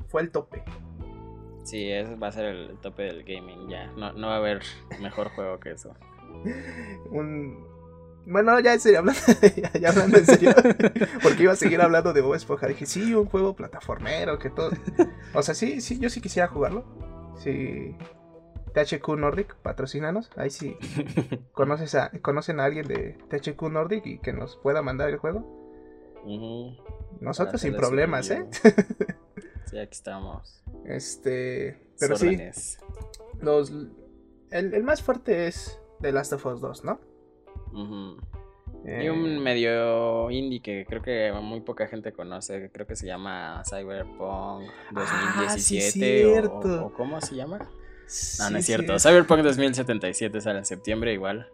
fue 0.09 0.21
el 0.21 0.29
tope. 0.29 0.61
Sí, 1.63 1.89
ese 1.89 2.15
va 2.15 2.27
a 2.27 2.31
ser 2.33 2.45
el 2.45 2.77
tope 2.79 3.03
del 3.03 3.23
gaming, 3.23 3.69
ya. 3.69 3.87
No, 3.95 4.27
va 4.27 4.33
a 4.33 4.37
haber 4.37 4.61
mejor 5.01 5.29
juego 5.29 5.57
que 5.59 5.71
eso. 5.71 5.95
Un... 7.09 7.65
Bueno, 8.25 8.59
ya 8.59 8.73
en 8.73 8.81
serio, 8.81 8.99
hablando, 8.99 9.21
ya, 9.79 9.89
hablando 9.89 10.17
en 10.17 10.25
serio. 10.25 10.51
Porque 11.23 11.43
iba 11.43 11.53
a 11.53 11.55
seguir 11.55 11.81
hablando 11.81 12.11
de 12.11 12.19
Bob 12.19 12.35
Esponja. 12.35 12.67
Dije, 12.67 12.85
sí, 12.85 13.13
un 13.15 13.25
juego 13.25 13.55
plataformero, 13.55 14.37
que 14.37 14.49
todo. 14.49 14.71
O 15.33 15.41
sea, 15.41 15.55
sí, 15.55 15.79
sí, 15.79 15.97
yo 15.99 16.09
sí 16.09 16.19
quisiera 16.19 16.49
jugarlo. 16.49 16.83
Sí. 17.37 17.95
THQ 18.73 19.07
Nordic, 19.17 19.55
patrocínanos. 19.55 20.29
Ahí 20.35 20.49
sí. 20.49 20.77
¿Conoces 21.53 21.95
a, 21.95 22.11
¿Conocen 22.21 22.59
a 22.59 22.65
alguien 22.65 22.87
de 22.87 23.17
THQ 23.29 23.61
Nordic 23.63 24.05
y 24.05 24.17
que 24.19 24.33
nos 24.33 24.57
pueda 24.57 24.81
mandar 24.81 25.09
el 25.09 25.17
juego? 25.17 25.63
Nosotros 27.22 27.62
sin 27.62 27.75
problemas, 27.75 28.29
¿eh? 28.29 28.46
sí, 29.70 29.77
aquí 29.79 29.91
estamos. 29.93 30.62
Este. 30.86 31.79
Pero 32.00 32.17
sí. 32.17 32.38
Los. 33.41 33.72
El, 34.51 34.84
más 34.84 35.01
fuerte 35.01 35.48
es 35.48 35.79
The 36.01 36.12
Last 36.12 36.34
of 36.34 36.46
Us 36.46 36.62
2, 36.62 36.84
¿no? 36.86 37.00
y 37.74 39.08
un 39.10 39.27
Eh, 39.38 39.39
medio 39.39 40.29
indie 40.29 40.62
que 40.62 40.86
creo 40.88 41.01
que 41.01 41.32
muy 41.41 41.62
poca 41.62 41.88
gente 41.88 42.12
conoce, 42.12 42.70
creo 42.72 42.86
que 42.86 42.96
se 42.98 43.08
llama 43.08 43.63
Cyberpunk 43.67 44.70
Ah, 44.96 45.55
sí, 45.58 45.77
2017 45.79 46.25
o- 46.25 46.29
cierto. 46.34 46.86
o, 46.88 46.93
¿cómo 46.93 47.22
se 47.22 47.36
llama? 47.36 47.58
No, 47.60 47.65
sí, 48.05 48.43
no 48.51 48.58
es 48.60 48.65
cierto. 48.65 49.00
sí, 49.00 49.08
Cyberpunk 49.08 49.41
2077 49.41 50.41
sale 50.41 50.60
en 50.60 50.65
septiembre 50.65 51.13
igual. 51.13 51.48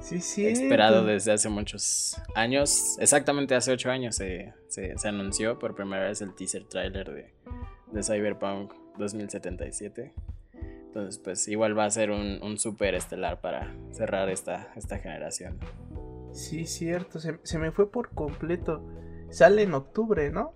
Sí, 0.00 0.20
sí. 0.20 0.46
Esperado 0.46 1.04
desde 1.04 1.32
hace 1.32 1.48
muchos 1.48 2.16
años. 2.34 2.96
Exactamente 3.00 3.54
hace 3.54 3.72
ocho 3.72 3.90
años 3.90 4.16
se, 4.16 4.54
se- 4.68 4.96
se 4.96 5.08
anunció 5.08 5.58
por 5.58 5.74
primera 5.74 6.04
vez 6.08 6.20
el 6.22 6.34
teaser 6.34 6.64
trailer 6.64 7.12
de, 7.12 7.34
de 7.92 8.02
Cyberpunk 8.02 8.72
2077. 8.96 10.12
Entonces, 10.54 11.18
pues 11.18 11.46
igual 11.48 11.78
va 11.78 11.84
a 11.84 11.90
ser 11.90 12.10
un, 12.10 12.40
un 12.42 12.58
super 12.58 12.94
estelar 12.94 13.40
para 13.40 13.74
cerrar 13.92 14.30
esta, 14.30 14.72
esta 14.76 14.98
generación. 14.98 15.58
Sí, 16.32 16.64
cierto. 16.66 17.18
Se, 17.20 17.38
se 17.42 17.58
me 17.58 17.70
fue 17.72 17.90
por 17.90 18.10
completo. 18.10 18.82
Sale 19.30 19.62
en 19.62 19.74
octubre, 19.74 20.30
¿no? 20.30 20.54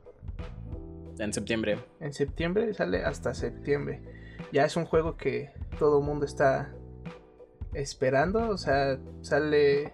En 1.18 1.32
septiembre. 1.32 1.78
En 2.00 2.12
septiembre 2.14 2.72
sale 2.74 3.04
hasta 3.04 3.34
septiembre. 3.34 4.00
Ya 4.52 4.64
es 4.64 4.76
un 4.76 4.86
juego 4.86 5.16
que 5.16 5.50
todo 5.78 5.98
el 5.98 6.04
mundo 6.06 6.24
está 6.24 6.74
esperando. 7.74 8.50
O 8.50 8.56
sea, 8.56 8.98
sale 9.20 9.92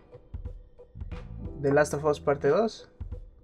The 1.63 1.73
Last 1.73 1.95
of 1.95 2.05
Us 2.05 2.21
parte 2.21 2.49
2. 2.49 2.91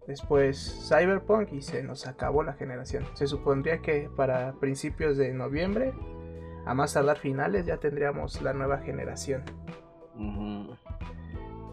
Después 0.07 0.87
Cyberpunk 0.89 1.53
y 1.53 1.63
se 1.63 1.83
nos 1.83 2.07
acabó 2.07 2.43
la 2.43 2.53
generación. 2.53 3.05
Se 3.15 3.27
supondría 3.27 3.79
que 3.79 4.11
para 4.15 4.53
principios 4.61 5.17
de 5.17 5.33
noviembre, 5.33 5.95
a 6.67 6.75
más 6.75 6.93
tardar 6.95 7.19
finales, 7.19 7.65
ya 7.67 7.79
tendríamos 7.79 8.41
la 8.43 8.53
nueva 8.53 8.79
generación. 8.79 9.43
Ujú. 10.15 10.77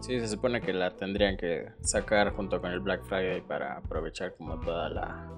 Sí, 0.00 0.18
se 0.18 0.28
supone 0.28 0.60
que 0.60 0.72
la 0.72 0.96
tendrían 0.96 1.36
que 1.36 1.68
sacar 1.80 2.32
junto 2.32 2.60
con 2.60 2.72
el 2.72 2.80
Black 2.80 3.04
Friday 3.04 3.40
para 3.42 3.76
aprovechar 3.76 4.34
como 4.34 4.58
toda 4.58 4.88
la, 4.88 5.30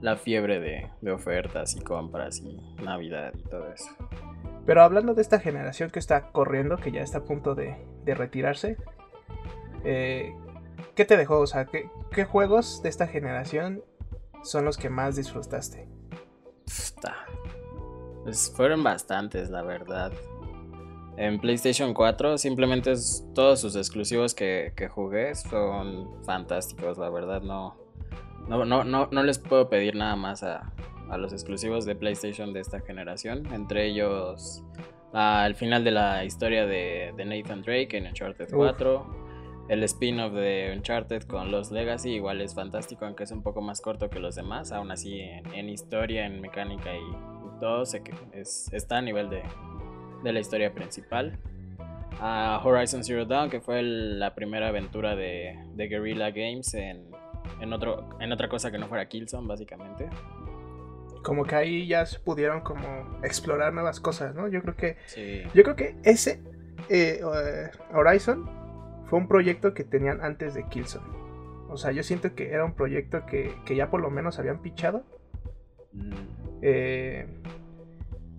la 0.00 0.16
fiebre 0.16 0.58
de, 0.58 0.90
de 1.00 1.12
ofertas 1.12 1.76
y 1.76 1.80
compras 1.80 2.40
y 2.40 2.58
Navidad 2.82 3.32
y 3.38 3.42
todo 3.42 3.72
eso. 3.72 3.90
Pero 4.68 4.82
hablando 4.82 5.14
de 5.14 5.22
esta 5.22 5.40
generación 5.40 5.88
que 5.88 5.98
está 5.98 6.30
corriendo, 6.30 6.76
que 6.76 6.92
ya 6.92 7.00
está 7.00 7.18
a 7.20 7.24
punto 7.24 7.54
de, 7.54 7.74
retirarse, 8.04 8.76
eh, 9.82 10.36
¿qué 10.94 11.06
te 11.06 11.16
dejó? 11.16 11.38
O 11.38 11.46
sea, 11.46 11.64
¿qué, 11.64 12.24
juegos 12.26 12.82
de 12.82 12.90
esta 12.90 13.06
generación 13.06 13.82
son 14.42 14.66
los 14.66 14.76
que 14.76 14.90
más 14.90 15.16
disfrutaste? 15.16 15.88
Pues 18.24 18.52
fueron 18.54 18.82
bastantes, 18.84 19.48
la 19.48 19.62
verdad. 19.62 20.12
En 21.16 21.40
PlayStation 21.40 21.94
4 21.94 22.36
simplemente 22.36 22.92
todos 23.34 23.62
sus 23.62 23.74
exclusivos 23.74 24.34
que, 24.34 24.74
que 24.76 24.88
jugué 24.88 25.34
son 25.34 26.22
fantásticos, 26.24 26.98
la 26.98 27.08
verdad. 27.08 27.40
No, 27.40 27.74
no, 28.46 28.66
no, 28.66 28.84
no, 28.84 29.08
no 29.10 29.22
les 29.22 29.38
puedo 29.38 29.70
pedir 29.70 29.96
nada 29.96 30.14
más 30.14 30.42
a, 30.42 30.74
a 31.10 31.16
los 31.18 31.32
exclusivos 31.32 31.84
de 31.84 31.94
PlayStation 31.94 32.52
de 32.52 32.60
esta 32.60 32.80
generación. 32.80 33.46
Entre 33.52 33.86
ellos 33.86 34.62
ah, 35.12 35.44
el 35.46 35.54
final 35.54 35.84
de 35.84 35.90
la 35.92 36.24
historia 36.24 36.66
de, 36.66 37.12
de 37.16 37.24
Nathan 37.24 37.62
Drake 37.62 37.96
en 37.96 38.06
Uncharted 38.06 38.46
Uf. 38.46 38.54
4. 38.54 39.28
El 39.68 39.82
spin-off 39.84 40.32
de 40.32 40.72
Uncharted 40.74 41.24
con 41.24 41.50
los 41.50 41.70
Legacy 41.70 42.10
igual 42.14 42.40
es 42.40 42.54
fantástico, 42.54 43.04
aunque 43.04 43.24
es 43.24 43.30
un 43.32 43.42
poco 43.42 43.60
más 43.60 43.80
corto 43.82 44.08
que 44.08 44.18
los 44.18 44.34
demás. 44.34 44.72
Aún 44.72 44.90
así, 44.90 45.20
en, 45.20 45.46
en 45.54 45.68
historia, 45.68 46.24
en 46.24 46.40
mecánica 46.40 46.94
y, 46.94 47.00
y 47.00 47.60
todo, 47.60 47.82
es, 48.32 48.72
está 48.72 48.96
a 48.96 49.02
nivel 49.02 49.28
de, 49.28 49.42
de 50.24 50.32
la 50.32 50.40
historia 50.40 50.72
principal. 50.72 51.38
A 52.20 52.60
Horizon 52.64 53.04
Zero 53.04 53.26
Dawn, 53.26 53.50
que 53.50 53.60
fue 53.60 53.80
el- 53.80 54.18
la 54.18 54.34
primera 54.34 54.68
aventura 54.68 55.14
de, 55.14 55.54
de 55.74 55.86
Guerrilla 55.88 56.30
Games 56.30 56.72
en, 56.74 57.04
en, 57.60 57.72
otro, 57.72 58.08
en 58.20 58.32
otra 58.32 58.48
cosa 58.48 58.70
que 58.72 58.78
no 58.78 58.88
fuera 58.88 59.06
Killzone, 59.06 59.46
básicamente. 59.46 60.08
Como 61.22 61.44
que 61.44 61.54
ahí 61.56 61.86
ya 61.88 62.06
se 62.06 62.18
pudieron 62.20 62.60
como 62.60 62.86
explorar 63.22 63.72
nuevas 63.72 64.00
cosas, 64.00 64.34
¿no? 64.34 64.48
Yo 64.48 64.62
creo 64.62 64.76
que, 64.76 64.96
Sí. 65.06 65.42
yo 65.54 65.62
creo 65.64 65.76
que 65.76 65.96
ese 66.04 66.40
eh, 66.88 67.20
eh, 67.20 67.70
Horizon 67.92 68.48
fue 69.06 69.18
un 69.18 69.28
proyecto 69.28 69.74
que 69.74 69.84
tenían 69.84 70.22
antes 70.22 70.54
de 70.54 70.64
Killzone. 70.68 71.06
O 71.68 71.76
sea, 71.76 71.90
yo 71.92 72.02
siento 72.02 72.34
que 72.34 72.50
era 72.52 72.64
un 72.64 72.72
proyecto 72.74 73.26
que, 73.26 73.54
que 73.66 73.74
ya 73.76 73.90
por 73.90 74.00
lo 74.00 74.10
menos 74.10 74.38
habían 74.38 74.62
pichado. 74.62 75.02
Mm, 75.92 76.12
Eh, 76.62 77.26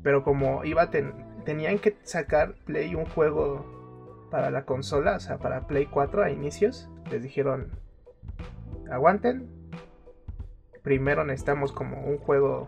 pero 0.03 0.24
como 0.24 0.63
iba 0.65 0.83
a 0.83 0.89
ten- 0.89 1.13
tenían 1.45 1.79
que 1.79 1.98
sacar 2.03 2.53
Play 2.65 2.95
un 2.95 3.05
juego 3.05 4.27
para 4.31 4.50
la 4.51 4.63
consola, 4.65 5.15
o 5.15 5.19
sea, 5.19 5.38
para 5.38 5.67
Play 5.67 5.86
4 5.88 6.24
a 6.24 6.29
inicios, 6.31 6.89
les 7.12 7.21
dijeron, 7.24 7.71
aguanten. 8.91 9.48
Primero 10.83 11.24
necesitamos 11.24 11.71
como 11.71 12.01
un 12.01 12.17
juego 12.17 12.67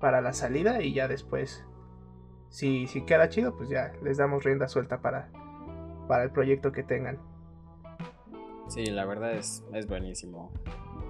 para 0.00 0.20
la 0.20 0.32
salida 0.32 0.82
y 0.82 0.92
ya 0.92 1.08
después, 1.08 1.64
si, 2.48 2.86
si 2.86 3.02
queda 3.04 3.28
chido, 3.28 3.56
pues 3.56 3.68
ya 3.68 3.92
les 4.02 4.18
damos 4.18 4.44
rienda 4.44 4.68
suelta 4.68 5.00
para, 5.00 5.28
para 6.08 6.24
el 6.24 6.30
proyecto 6.30 6.72
que 6.72 6.82
tengan. 6.82 7.18
Sí, 8.68 8.86
la 8.86 9.04
verdad 9.04 9.32
es, 9.34 9.64
es 9.72 9.86
buenísimo. 9.86 10.50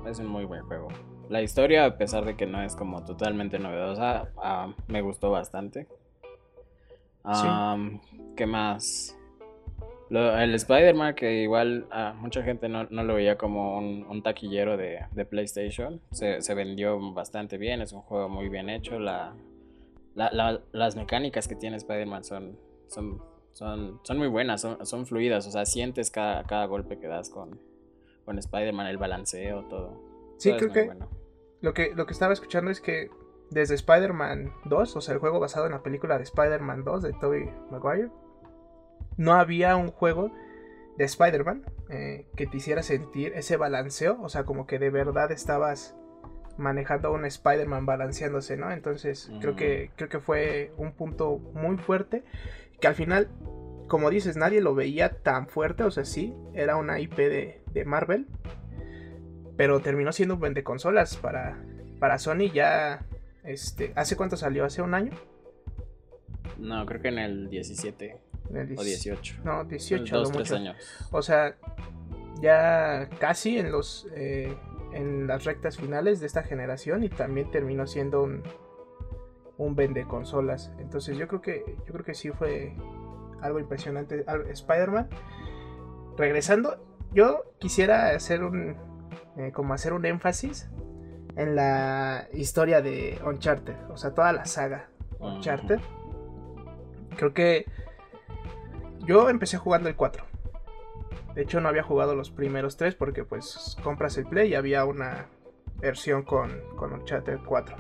Es 0.07 0.19
un 0.19 0.27
muy 0.27 0.45
buen 0.45 0.63
juego. 0.65 0.89
La 1.29 1.43
historia, 1.43 1.85
a 1.85 1.97
pesar 1.97 2.25
de 2.25 2.37
que 2.37 2.47
no 2.47 2.63
es 2.63 2.77
como 2.77 3.05
totalmente 3.05 3.59
novedosa, 3.59 4.29
ah, 4.37 4.73
me 4.87 5.03
gustó 5.03 5.31
bastante. 5.31 5.89
¿Qué 8.37 8.47
más? 8.47 9.19
Lo- 10.09 10.39
el 10.39 10.55
Spider-Man, 10.55 11.15
que 11.15 11.43
igual 11.43 11.87
a 11.91 12.13
mucha 12.13 12.43
gente 12.43 12.69
no, 12.69 12.85
no 12.91 13.03
lo 13.03 13.15
veía 13.15 13.37
como 13.37 13.77
un, 13.79 14.07
un 14.09 14.23
taquillero 14.23 14.77
de, 14.77 15.01
de 15.13 15.25
PlayStation, 15.25 16.01
se, 16.13 16.41
se 16.43 16.55
vendió 16.55 16.99
bastante 17.13 17.59
bien, 17.59 17.81
es 17.83 17.93
un 17.93 18.03
juego 18.03 18.29
muy 18.29 18.49
bien 18.49 18.71
hecho. 18.71 18.99
La, 18.99 19.35
la- 20.15 20.31
la- 20.33 20.61
las 20.73 20.97
mecánicas 20.97 21.49
que 21.49 21.57
tiene 21.57 21.77
Spider-Man 21.77 22.23
son, 22.25 22.57
son, 22.87 23.21
son, 23.53 24.01
son 24.05 24.19
muy 24.19 24.29
buenas, 24.29 24.61
son, 24.61 24.85
son 24.87 25.07
fluidas, 25.07 25.47
o 25.47 25.51
sea, 25.51 25.65
sientes 25.67 26.11
cada, 26.11 26.45
cada 26.45 26.67
golpe 26.67 26.99
que 26.99 27.09
das 27.09 27.29
con, 27.31 27.61
con 28.25 28.39
Spider-Man, 28.39 28.87
el 28.87 28.99
balanceo, 28.99 29.65
todo. 29.65 30.01
Sí, 30.39 30.51
Todo 30.51 30.59
creo 30.59 30.73
que 30.73 30.85
bueno. 30.85 31.09
Lo 31.63 31.75
que, 31.75 31.93
lo 31.97 32.07
que 32.07 32.13
estaba 32.13 32.33
escuchando 32.33 32.71
es 32.71 32.81
que 32.81 33.11
desde 33.51 33.75
Spider-Man 33.75 34.53
2, 34.67 34.97
o 34.97 35.01
sea, 35.01 35.15
el 35.15 35.21
juego 35.21 35.41
basado 35.41 35.67
en 35.67 35.73
la 35.73 35.83
película 35.83 36.17
de 36.19 36.25
Spider-Man 36.25 36.85
2 36.85 37.03
de 37.03 37.13
Tobey 37.15 37.51
Maguire, 37.71 38.11
no 39.17 39.35
había 39.35 39.77
un 39.77 39.91
juego 39.91 40.31
de 40.99 41.05
Spider-Man 41.05 41.63
eh, 41.91 42.27
que 42.37 42.47
te 42.47 42.57
hiciera 42.57 42.83
sentir 42.83 43.33
ese 43.35 43.57
balanceo, 43.57 44.19
o 44.23 44.29
sea, 44.29 44.45
como 44.45 44.67
que 44.67 44.79
de 44.79 44.91
verdad 44.91 45.31
estabas 45.31 45.95
manejando 46.59 47.09
a 47.09 47.11
un 47.11 47.25
Spider-Man 47.27 47.85
balanceándose, 47.85 48.57
¿no? 48.57 48.71
Entonces, 48.73 49.31
creo, 49.41 49.53
Mm. 49.53 49.57
que, 49.57 49.91
creo 49.97 50.09
que 50.09 50.21
fue 50.21 50.73
un 50.79 50.93
punto 50.93 51.39
muy 51.55 51.77
fuerte, 51.77 52.25
que 52.81 52.87
al 52.89 52.95
final, 52.95 53.29
como 53.89 54.09
dices, 54.11 54.37
nadie 54.37 54.61
lo 54.63 54.75
veía 54.75 55.11
tan 55.23 55.49
fuerte, 55.49 55.85
o 55.85 55.91
sea, 55.91 56.05
sí, 56.07 56.35
era 56.55 56.77
una 56.77 56.99
IP 56.99 57.17
de, 57.17 57.61
de 57.73 57.85
Marvel, 57.85 58.27
pero 59.59 59.81
terminó 59.81 60.13
siendo 60.13 60.35
un 60.35 60.41
vende 60.41 60.63
consolas 60.65 61.17
para, 61.17 61.59
para 61.99 62.19
Sony 62.19 62.51
ya. 62.53 63.05
Este, 63.45 63.93
¿Hace 63.95 64.17
cuánto 64.17 64.37
salió? 64.37 64.65
¿Hace 64.65 64.83
un 64.83 64.95
año? 64.95 65.13
No, 66.59 66.85
creo 66.87 67.01
que 67.03 67.09
en 67.09 67.19
el 67.19 67.49
17 67.51 68.17
En 68.51 68.57
el 68.57 68.79
o 68.79 68.83
10 68.83 69.03
18. 69.03 69.41
No, 69.45 69.65
18 69.65 70.15
a 70.15 70.19
Dos, 70.19 70.33
tres 70.33 70.53
años. 70.53 70.77
O 71.11 71.23
sea, 71.23 71.57
ya 72.41 73.09
casi 73.19 73.59
en 73.59 73.73
los 73.73 74.07
eh, 74.15 74.55
en 74.93 75.27
las 75.27 75.45
rectas 75.45 75.77
finales 75.77 76.21
de 76.21 76.27
esta 76.27 76.43
generación 76.43 77.05
y 77.05 77.09
también 77.09 77.51
terminó 77.51 77.87
siendo 77.87 78.23
un 78.23 78.43
un 79.59 79.75
vende 79.75 80.07
consolas. 80.07 80.71
Entonces 80.79 81.17
yo 81.17 81.29
creo 81.29 81.41
que 81.41 81.77
yo 81.87 81.93
creo 81.93 82.05
que 82.05 82.15
sí 82.15 82.31
fue 82.31 82.75
algo 83.41 83.59
impresionante 83.59 84.25
Spider-Man. 84.51 85.09
Regresando, 86.17 86.79
yo 87.13 87.53
quisiera 87.59 88.11
hacer 88.11 88.43
un 88.43 88.77
eh, 89.37 89.53
como 89.53 89.75
hacer 89.75 89.93
un 89.93 90.07
énfasis 90.07 90.69
en 91.37 91.55
la 91.55 92.29
historia 92.33 92.81
de 92.81 93.21
Uncharted, 93.25 93.77
o 93.91 93.97
sea, 93.97 94.15
toda 94.15 94.33
la 94.33 94.47
saga 94.47 94.89
Uncharted. 95.21 95.81
Creo 97.17 97.35
que 97.35 97.67
yo 99.07 99.29
empecé 99.31 99.57
jugando 99.59 99.89
el 99.89 99.97
4. 99.97 100.25
De 101.35 101.43
hecho, 101.43 101.61
no 101.61 101.69
había 101.69 101.83
jugado 101.83 102.15
los 102.15 102.31
primeros 102.31 102.77
tres 102.77 102.95
porque 102.95 103.25
pues 103.25 103.77
compras 103.83 104.17
el 104.17 104.27
Play 104.27 104.51
y 104.51 104.55
había 104.55 104.85
una 104.85 105.27
versión 105.81 106.23
con, 106.23 106.51
con 106.77 106.93
Uncharted 106.95 107.39
4. 107.47 107.77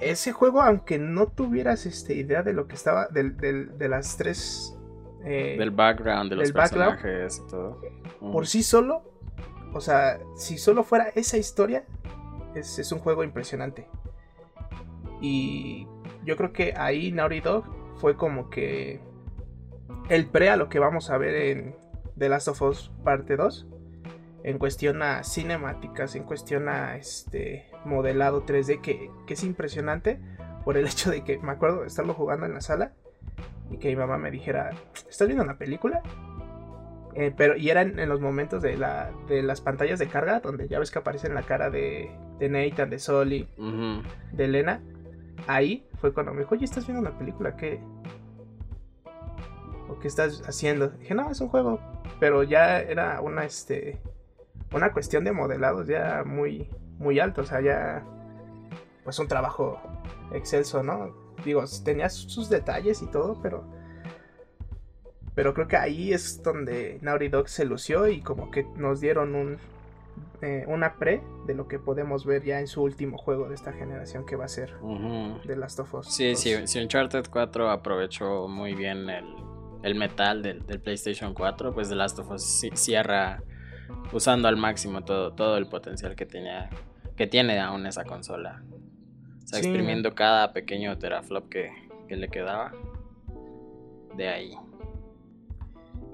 Ese 0.00 0.32
juego, 0.32 0.60
aunque 0.62 0.98
no 0.98 1.26
tuvieras 1.28 1.86
este, 1.86 2.14
idea 2.14 2.42
de 2.42 2.52
lo 2.52 2.66
que 2.66 2.74
estaba, 2.74 3.08
de 3.08 3.88
las 3.88 4.16
tres... 4.16 4.76
eh, 5.24 5.56
Del 5.58 5.70
background 5.70 6.30
de 6.30 6.36
los 6.36 6.52
personajes 6.52 7.42
y 7.44 7.50
todo. 7.50 7.80
por 8.32 8.46
sí 8.46 8.62
solo, 8.62 9.02
o 9.72 9.80
sea, 9.80 10.18
si 10.36 10.58
solo 10.58 10.82
fuera 10.84 11.08
esa 11.14 11.38
historia, 11.38 11.84
es, 12.54 12.78
es 12.78 12.92
un 12.92 12.98
juego 12.98 13.24
impresionante. 13.24 13.86
Y 15.22 15.86
yo 16.24 16.36
creo 16.36 16.52
que 16.52 16.74
ahí 16.76 17.10
Naughty 17.10 17.40
Dog 17.40 17.64
fue 17.96 18.16
como 18.16 18.50
que 18.50 19.00
el 20.08 20.26
pre 20.26 20.50
a 20.50 20.56
lo 20.56 20.68
que 20.68 20.78
vamos 20.78 21.10
a 21.10 21.18
ver 21.18 21.34
en 21.34 21.76
The 22.18 22.28
Last 22.28 22.48
of 22.48 22.62
Us 22.62 22.92
parte 23.04 23.36
2. 23.36 23.66
En 24.44 24.58
cuestión 24.58 25.02
a 25.02 25.24
cinemáticas, 25.24 26.14
en 26.14 26.22
cuestión 26.22 26.68
a 26.68 26.96
este 26.96 27.66
modelado 27.84 28.46
3D, 28.46 28.80
que, 28.80 29.10
que 29.26 29.34
es 29.34 29.42
impresionante 29.42 30.20
por 30.64 30.76
el 30.76 30.86
hecho 30.86 31.10
de 31.10 31.24
que 31.24 31.38
me 31.38 31.52
acuerdo 31.52 31.80
de 31.80 31.88
estarlo 31.88 32.14
jugando 32.14 32.46
en 32.46 32.54
la 32.54 32.60
sala 32.60 32.92
y 33.70 33.78
que 33.78 33.88
mi 33.88 33.96
mamá 33.96 34.18
me 34.18 34.30
dijera, 34.30 34.70
¿estás 35.08 35.26
viendo 35.26 35.42
una 35.42 35.58
película? 35.58 36.02
Eh, 37.14 37.32
pero, 37.34 37.56
y 37.56 37.70
eran 37.70 37.98
en 37.98 38.08
los 38.10 38.20
momentos 38.20 38.62
de, 38.62 38.76
la, 38.76 39.10
de 39.26 39.42
las 39.42 39.62
pantallas 39.62 39.98
de 39.98 40.06
carga, 40.06 40.40
donde 40.40 40.68
ya 40.68 40.78
ves 40.78 40.90
que 40.90 40.98
aparece 40.98 41.28
en 41.28 41.34
la 41.34 41.42
cara 41.42 41.70
de, 41.70 42.10
de 42.38 42.48
Nathan, 42.50 42.90
de 42.90 42.98
Soli, 42.98 43.48
de 44.32 44.44
Elena. 44.44 44.82
Ahí 45.46 45.85
fue 46.00 46.12
cuando 46.12 46.32
me 46.32 46.40
dijo, 46.40 46.54
oye, 46.54 46.64
¿estás 46.64 46.86
viendo 46.86 47.00
una 47.00 47.16
película? 47.18 47.56
¿Qué? 47.56 47.80
¿O 49.88 49.98
qué 49.98 50.08
estás 50.08 50.42
haciendo? 50.46 50.88
Dije, 50.88 51.14
no, 51.14 51.30
es 51.30 51.40
un 51.40 51.48
juego. 51.48 51.80
Pero 52.20 52.42
ya 52.42 52.80
era 52.80 53.20
una, 53.20 53.44
este, 53.44 54.00
una 54.72 54.92
cuestión 54.92 55.24
de 55.24 55.32
modelados 55.32 55.86
ya 55.86 56.22
muy, 56.24 56.68
muy 56.98 57.20
alto. 57.20 57.42
O 57.42 57.44
sea, 57.44 57.60
ya, 57.60 58.04
pues 59.04 59.18
un 59.18 59.28
trabajo 59.28 59.80
excelso, 60.32 60.82
¿no? 60.82 61.14
Digo, 61.44 61.64
tenía 61.84 62.08
sus 62.08 62.48
detalles 62.48 63.02
y 63.02 63.06
todo, 63.06 63.40
pero 63.42 63.64
pero 65.36 65.52
creo 65.52 65.68
que 65.68 65.76
ahí 65.76 66.14
es 66.14 66.42
donde 66.42 66.98
Naughty 67.02 67.28
Dog 67.28 67.50
se 67.50 67.66
lució 67.66 68.08
y 68.08 68.22
como 68.22 68.50
que 68.50 68.64
nos 68.74 69.02
dieron 69.02 69.34
un, 69.34 69.58
eh, 70.42 70.64
una 70.66 70.96
pre 70.96 71.22
de 71.46 71.54
lo 71.54 71.68
que 71.68 71.78
podemos 71.78 72.24
ver 72.24 72.44
ya 72.44 72.60
en 72.60 72.66
su 72.66 72.82
último 72.82 73.18
juego 73.18 73.48
de 73.48 73.54
esta 73.54 73.72
generación 73.72 74.26
que 74.26 74.36
va 74.36 74.44
a 74.44 74.48
ser 74.48 74.74
The 75.46 75.56
Last 75.56 75.80
of 75.80 75.94
Us. 75.94 76.06
Sí, 76.08 76.34
sí, 76.36 76.54
sí, 76.66 76.80
Uncharted 76.80 77.26
4 77.30 77.70
aprovechó 77.70 78.48
muy 78.48 78.74
bien 78.74 79.08
el, 79.08 79.94
metal 79.94 80.42
del, 80.42 80.62
PlayStation 80.62 81.34
4, 81.34 81.74
pues 81.74 81.88
The 81.88 81.94
Last 81.94 82.18
of 82.18 82.30
Us 82.30 82.66
cierra 82.74 83.42
usando 84.12 84.48
al 84.48 84.56
máximo 84.56 85.04
todo, 85.04 85.32
todo 85.32 85.56
el 85.56 85.68
potencial 85.68 86.16
que 86.16 86.26
tenía 86.26 86.70
que 87.16 87.26
tiene 87.26 87.58
aún 87.58 87.86
esa 87.86 88.04
consola. 88.04 88.62
O 89.42 89.46
sea, 89.46 89.58
exprimiendo 89.58 90.14
cada 90.14 90.52
pequeño 90.52 90.98
teraflop 90.98 91.48
que, 91.48 91.70
que 92.08 92.16
le 92.16 92.28
quedaba 92.28 92.72
de 94.16 94.28
ahí. 94.28 94.54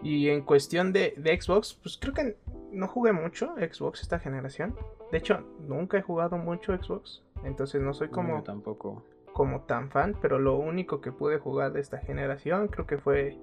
Y 0.03 0.29
en 0.29 0.43
cuestión 0.43 0.93
de, 0.93 1.15
Xbox, 1.41 1.75
pues 1.75 1.97
creo 1.97 2.13
que 2.13 2.37
no 2.73 2.89
jugué 2.89 3.13
mucho 3.13 3.55
Xbox 3.57 4.03
esta 4.03 4.19
generación. 4.19 4.75
De 5.11 5.19
hecho, 5.19 5.41
nunca 5.61 5.99
he 5.99 6.03
jugado 6.03 6.37
mucho 6.39 6.77
Xbox. 6.77 7.23
Entonces 7.45 7.81
no 7.81 7.95
soy 7.95 8.09
como. 8.09 8.43
tampoco. 8.43 9.05
Como 9.33 9.63
tan 9.63 9.91
fan. 9.91 10.17
Pero 10.21 10.39
lo 10.39 10.57
único 10.57 11.01
que 11.01 11.13
pude 11.13 11.39
jugar 11.39 11.73
de 11.73 11.81
esta 11.81 11.99
generación 11.99 12.69
creo 12.69 12.87
que 12.87 12.99
fue 12.99 13.39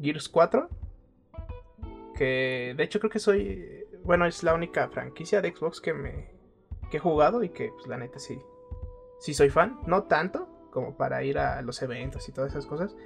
Gears 0.00 0.28
4. 0.28 0.68
Que 2.16 2.74
de 2.76 2.82
hecho 2.82 3.00
creo 3.00 3.10
que 3.10 3.18
soy. 3.18 3.84
Bueno, 4.04 4.26
es 4.26 4.42
la 4.42 4.54
única 4.54 4.88
franquicia 4.88 5.40
de 5.40 5.54
Xbox 5.54 5.80
que 5.80 5.94
me. 5.94 6.30
que 6.90 6.98
he 6.98 7.00
jugado 7.00 7.42
y 7.42 7.48
que, 7.48 7.70
pues 7.70 7.86
la 7.86 7.96
neta 7.96 8.18
sí. 8.18 8.38
Sí 9.20 9.34
soy 9.34 9.50
fan. 9.50 9.80
No 9.86 10.04
tanto 10.04 10.48
como 10.70 10.96
para 10.96 11.22
ir 11.22 11.38
a 11.38 11.62
los 11.62 11.80
eventos 11.82 12.28
y 12.28 12.32
todas 12.32 12.50
esas 12.50 12.66
cosas. 12.66 12.96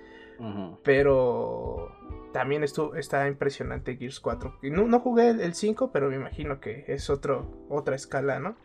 Pero 0.84 1.92
también 2.32 2.62
estuvo, 2.62 2.94
está 2.94 3.26
impresionante 3.28 3.96
Gears 3.96 4.20
4. 4.20 4.58
No, 4.62 4.86
no 4.86 5.00
jugué 5.00 5.30
el 5.30 5.54
5, 5.54 5.90
pero 5.92 6.10
me 6.10 6.16
imagino 6.16 6.60
que 6.60 6.84
es 6.88 7.10
otro, 7.10 7.66
otra 7.68 7.96
escala, 7.96 8.38
¿no? 8.38 8.56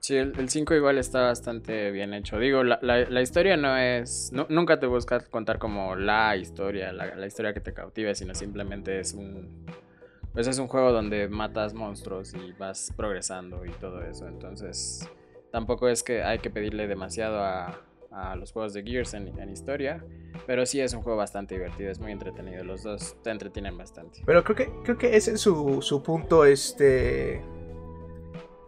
Sí, 0.00 0.16
el 0.16 0.48
5 0.48 0.74
igual 0.74 0.98
está 0.98 1.22
bastante 1.22 1.90
bien 1.90 2.14
hecho. 2.14 2.38
Digo, 2.38 2.62
la, 2.62 2.78
la, 2.80 3.20
historia 3.20 3.56
no 3.56 3.76
es. 3.76 4.30
nunca 4.48 4.78
te 4.78 4.86
buscas 4.86 5.28
contar 5.28 5.58
como 5.58 5.96
la 5.96 6.36
historia, 6.36 6.92
la, 6.92 7.16
la, 7.16 7.26
historia 7.26 7.52
que 7.52 7.60
te 7.60 7.72
cautive, 7.72 8.14
sino 8.14 8.34
simplemente 8.34 9.00
es 9.00 9.14
un. 9.14 9.66
Pues 10.32 10.46
es 10.46 10.58
un 10.58 10.68
juego 10.68 10.92
donde 10.92 11.28
matas 11.28 11.74
monstruos 11.74 12.34
y 12.34 12.52
vas 12.52 12.92
progresando 12.96 13.64
y 13.64 13.70
todo 13.70 14.02
eso. 14.02 14.28
Entonces, 14.28 15.10
tampoco 15.50 15.88
es 15.88 16.04
que 16.04 16.22
hay 16.22 16.38
que 16.38 16.50
pedirle 16.50 16.86
demasiado 16.86 17.42
a, 17.42 17.85
a 18.16 18.34
los 18.34 18.50
juegos 18.52 18.72
de 18.72 18.82
Gears 18.82 19.14
en, 19.14 19.50
historia. 19.50 20.04
Pero 20.46 20.64
sí 20.64 20.80
es 20.80 20.94
un 20.94 21.02
juego 21.02 21.18
bastante 21.18 21.54
divertido, 21.54 21.90
es 21.90 22.00
muy 22.00 22.12
entretenido. 22.12 22.64
Los 22.64 22.82
dos 22.82 23.16
te 23.22 23.30
entretienen 23.30 23.76
bastante. 23.76 24.22
Pero 24.24 24.42
creo 24.42 24.56
que, 24.56 24.72
creo 24.84 24.98
que 24.98 25.16
ese 25.16 25.32
es 25.32 25.40
su, 25.40 25.82
su 25.82 26.02
punto 26.02 26.44
este 26.44 27.42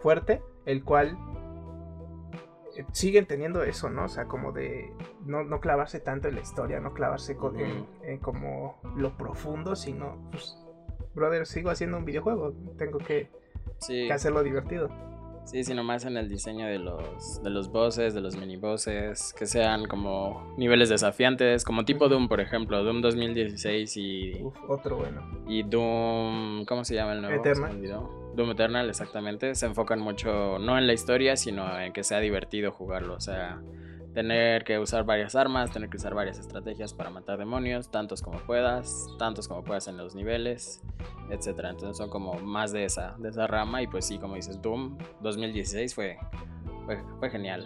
fuerte, 0.01 0.43
el 0.67 0.85
cual 0.85 1.17
eh, 2.77 2.85
siguen 2.93 3.27
teniendo 3.27 3.63
eso, 3.63 3.89
¿no? 3.91 4.05
O 4.05 4.09
sea, 4.09 4.27
como 4.27 4.53
de 4.53 4.93
no, 5.25 5.61
clavarse 5.61 6.01
tanto 6.01 6.29
en 6.29 6.35
la 6.35 6.43
historia, 6.43 6.79
no 6.81 6.93
clavarse 6.93 7.37
en, 8.03 8.19
como 8.19 8.81
lo 8.97 9.17
profundo, 9.17 9.77
sino, 9.77 10.29
pues, 10.31 10.59
brother, 11.15 11.47
sigo 11.47 11.71
haciendo 11.71 11.97
un 11.97 12.05
videojuego, 12.05 12.53
tengo 12.77 12.99
que, 12.99 13.31
que 13.87 14.13
hacerlo 14.13 14.43
divertido. 14.43 14.91
Sí, 15.51 15.65
sino 15.65 15.83
más 15.83 16.05
en 16.05 16.19
el 16.19 16.29
diseño 16.29 16.67
de 16.67 16.79
los, 16.79 17.43
de 17.43 17.49
los 17.49 17.73
bosses, 17.73 18.13
de 18.13 18.21
los 18.21 18.37
mini 18.37 18.57
bosses, 18.57 19.33
que 19.33 19.47
sean 19.47 19.87
como 19.87 20.55
niveles 20.59 20.91
desafiantes, 20.91 21.65
como 21.65 21.87
tipo 21.87 22.11
Doom, 22.11 22.29
por 22.29 22.41
ejemplo, 22.41 22.85
Doom 22.85 23.01
2016 23.01 23.97
y... 23.97 24.43
Uf, 24.43 24.55
otro 24.69 24.99
bueno. 24.99 25.23
Y 25.49 25.63
Doom... 25.63 26.67
¿Cómo 26.67 26.85
se 26.85 26.97
llama 26.97 27.15
el 27.15 27.23
nuevo? 27.23 27.41
Eternal. 27.41 27.81
Doom 28.37 28.51
Eternal, 28.51 28.91
exactamente. 28.91 29.55
Se 29.55 29.65
enfocan 29.65 30.01
mucho, 30.01 30.59
no 30.59 30.77
en 30.77 30.87
la 30.87 30.93
historia, 30.93 31.35
sino 31.35 31.81
en 31.81 31.95
que 31.95 32.05
sea 32.05 32.21
divertido 32.21 32.71
jugarlo. 32.71 33.15
O 33.15 33.21
sea, 33.21 33.63
tener 34.15 34.65
que 34.65 34.79
usar 34.79 35.05
varias 35.05 35.35
armas, 35.35 35.71
tener 35.71 35.89
que 35.91 35.97
usar 35.97 36.15
varias 36.15 36.39
estrategias 36.39 36.95
para 36.95 37.11
matar 37.11 37.39
demonios, 37.39 37.91
tantos 37.91 38.23
como 38.23 38.39
puedas, 38.41 39.07
tantos 39.19 39.49
como 39.49 39.63
puedas 39.63 39.89
en 39.89 39.97
los 39.97 40.15
niveles, 40.15 40.83
etcétera. 41.31 41.71
Entonces 41.71 41.97
son 41.97 42.11
como 42.11 42.35
más 42.35 42.73
de 42.73 42.85
esa, 42.85 43.15
de 43.19 43.29
esa 43.29 43.47
rama 43.47 43.83
y 43.83 43.87
pues 43.87 44.07
sí, 44.07 44.19
como 44.19 44.35
dices, 44.35 44.61
Doom 44.63 44.99
2016 45.21 45.95
fue, 45.95 46.19
fue, 47.19 47.31
genial. 47.31 47.65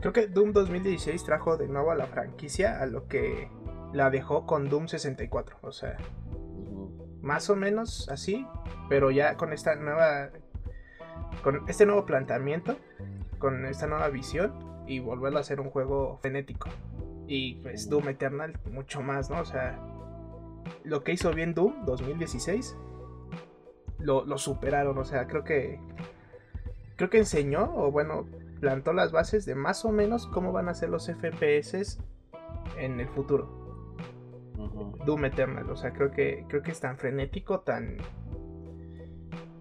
Creo 0.00 0.12
que 0.12 0.26
Doom 0.26 0.52
2016 0.52 1.24
trajo 1.24 1.56
de 1.56 1.68
nuevo 1.68 1.90
a 1.90 1.94
la 1.94 2.06
franquicia 2.06 2.80
a 2.80 2.86
lo 2.86 3.08
que 3.08 3.50
la 3.92 4.10
dejó 4.10 4.46
con 4.46 4.68
Doom 4.68 4.88
64, 4.88 5.58
o 5.62 5.72
sea, 5.72 5.96
más 7.22 7.48
o 7.48 7.56
menos 7.56 8.08
así, 8.10 8.46
pero 8.88 9.10
ya 9.10 9.36
con 9.36 9.52
esta 9.52 9.76
nueva, 9.76 10.30
con 11.42 11.68
este 11.68 11.86
nuevo 11.86 12.04
planteamiento, 12.04 12.76
con 13.38 13.64
esta 13.66 13.86
nueva 13.86 14.08
visión 14.08 14.52
y 14.86 14.98
volverlo 14.98 15.38
a 15.38 15.40
hacer 15.40 15.60
un 15.60 15.70
juego 15.70 16.18
frenético. 16.20 16.68
Y 17.26 17.56
pues 17.56 17.88
Doom 17.88 18.08
Eternal 18.08 18.58
mucho 18.70 19.00
más, 19.00 19.30
¿no? 19.30 19.40
O 19.40 19.44
sea, 19.44 19.78
lo 20.84 21.02
que 21.02 21.12
hizo 21.12 21.32
bien 21.32 21.54
Doom 21.54 21.84
2016 21.84 22.76
lo, 23.98 24.24
lo 24.24 24.38
superaron, 24.38 24.98
o 24.98 25.04
sea, 25.04 25.26
creo 25.26 25.44
que 25.44 25.80
creo 26.96 27.10
que 27.10 27.18
enseñó 27.18 27.72
o 27.74 27.90
bueno, 27.90 28.26
plantó 28.60 28.92
las 28.92 29.12
bases 29.12 29.46
de 29.46 29.54
más 29.54 29.84
o 29.84 29.90
menos 29.90 30.26
cómo 30.26 30.52
van 30.52 30.68
a 30.68 30.74
ser 30.74 30.90
los 30.90 31.06
FPS 31.06 31.98
en 32.78 33.00
el 33.00 33.08
futuro. 33.08 33.62
Doom 35.04 35.24
Eternal, 35.26 35.68
o 35.70 35.76
sea, 35.76 35.92
creo 35.92 36.10
que 36.10 36.44
creo 36.48 36.62
que 36.62 36.70
es 36.70 36.80
tan 36.80 36.96
frenético, 36.98 37.60
tan 37.60 37.98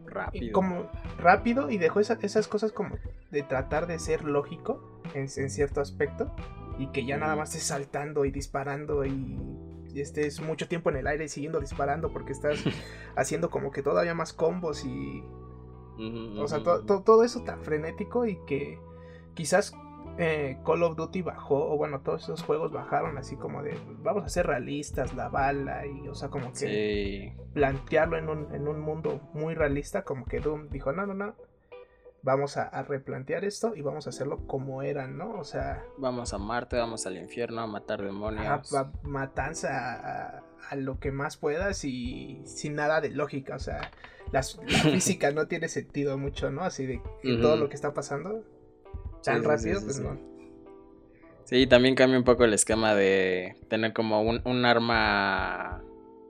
rápido. 0.06 0.54
Como 0.54 0.90
rápido 1.18 1.70
y 1.70 1.78
dejó 1.78 2.00
esas 2.00 2.48
cosas 2.48 2.72
como 2.72 2.98
de 3.32 3.44
tratar 3.44 3.88
de 3.88 4.00
ser 4.00 4.24
lógico 4.24 4.93
en, 5.14 5.28
cierto 5.28 5.82
aspecto 5.82 6.32
y 6.78 6.88
que 6.88 7.06
ya 7.06 7.18
nada 7.18 7.36
más 7.36 7.50
estés 7.50 7.68
saltando 7.68 8.26
y 8.26 8.32
disparando 8.32 9.06
y, 9.06 9.40
estés 9.96 10.42
mucho 10.42 10.68
tiempo 10.68 10.90
en 10.90 10.96
el 10.96 11.06
aire 11.06 11.28
siguiendo 11.28 11.60
disparando 11.60 12.12
porque 12.12 12.32
estás 12.32 12.58
haciendo 13.16 13.52
como 13.52 13.70
que 13.70 13.84
todavía 13.84 14.16
más 14.16 14.34
combos 14.34 14.84
y... 14.86 15.24
o 16.40 16.48
sea, 16.48 16.64
todo 16.64 17.24
eso 17.24 17.44
tan 17.44 17.62
frenético 17.62 18.26
y 18.26 18.40
que 18.48 18.80
quizás 19.36 19.76
eh, 20.18 20.60
Call 20.64 20.84
of 20.84 20.96
Duty 20.96 21.24
bajó, 21.24 21.72
o 21.74 21.78
bueno, 21.78 22.02
todos 22.02 22.24
esos 22.24 22.44
juegos 22.44 22.72
bajaron 22.72 23.18
así 23.18 23.36
como 23.36 23.64
de, 23.64 23.78
vamos 24.04 24.24
a 24.24 24.30
ser 24.30 24.46
realistas, 24.46 25.16
la 25.16 25.30
bala, 25.30 25.88
y 25.88 26.08
o 26.08 26.14
sea, 26.14 26.30
como 26.30 26.54
que 26.54 27.36
plantearlo 27.54 28.18
en 28.18 28.30
un, 28.30 28.54
en 28.54 28.68
un 28.68 28.80
mundo 28.80 29.22
muy 29.34 29.56
realista, 29.56 30.04
como 30.04 30.26
que 30.26 30.40
Doom 30.40 30.70
dijo, 30.70 30.92
no, 30.92 31.08
no, 31.08 31.16
no, 31.16 31.36
vamos 32.24 32.56
a, 32.58 32.82
replantear 32.84 33.46
esto 33.46 33.76
y 33.76 33.82
vamos 33.82 34.08
a 34.08 34.10
hacerlo 34.10 34.48
como 34.48 34.82
eran, 34.82 35.18
¿no? 35.18 35.34
O 35.34 35.44
sea... 35.44 35.84
Vamos 35.98 36.34
a 36.34 36.38
Marte, 36.38 36.78
vamos 36.78 37.06
al 37.06 37.18
infierno, 37.18 37.62
a 37.62 37.68
matar 37.68 38.02
demonios. 38.02 38.74
A, 38.74 38.92
matanza 39.04 40.42
a, 40.70 40.76
lo 40.76 41.00
que 41.00 41.12
más 41.12 41.38
puedas 41.38 41.84
y 41.84 42.42
sin 42.46 42.76
nada 42.76 43.02
de 43.02 43.10
lógica, 43.10 43.56
o 43.56 43.60
sea, 43.60 43.92
la, 44.32 44.42
física 44.68 45.32
no 45.32 45.48
tiene 45.48 45.68
sentido 45.68 46.18
mucho, 46.18 46.50
¿no? 46.50 46.64
Así 46.64 46.88
de 46.88 47.02
todo 47.42 47.58
lo 47.58 47.70
que 47.70 47.76
está 47.76 47.94
pasando 47.94 48.44
tan 49.24 49.44
rápido, 49.44 49.82
pues 49.82 50.00
no. 50.00 50.18
Sí, 51.44 51.68
también 51.68 51.94
cambia 51.94 52.18
un 52.18 52.24
poco 52.24 52.46
el 52.46 52.54
esquema 52.54 52.96
de 52.96 53.58
tener 53.68 53.94
como 53.94 54.22
un, 54.22 54.42
un 54.46 54.66
arma 54.66 55.84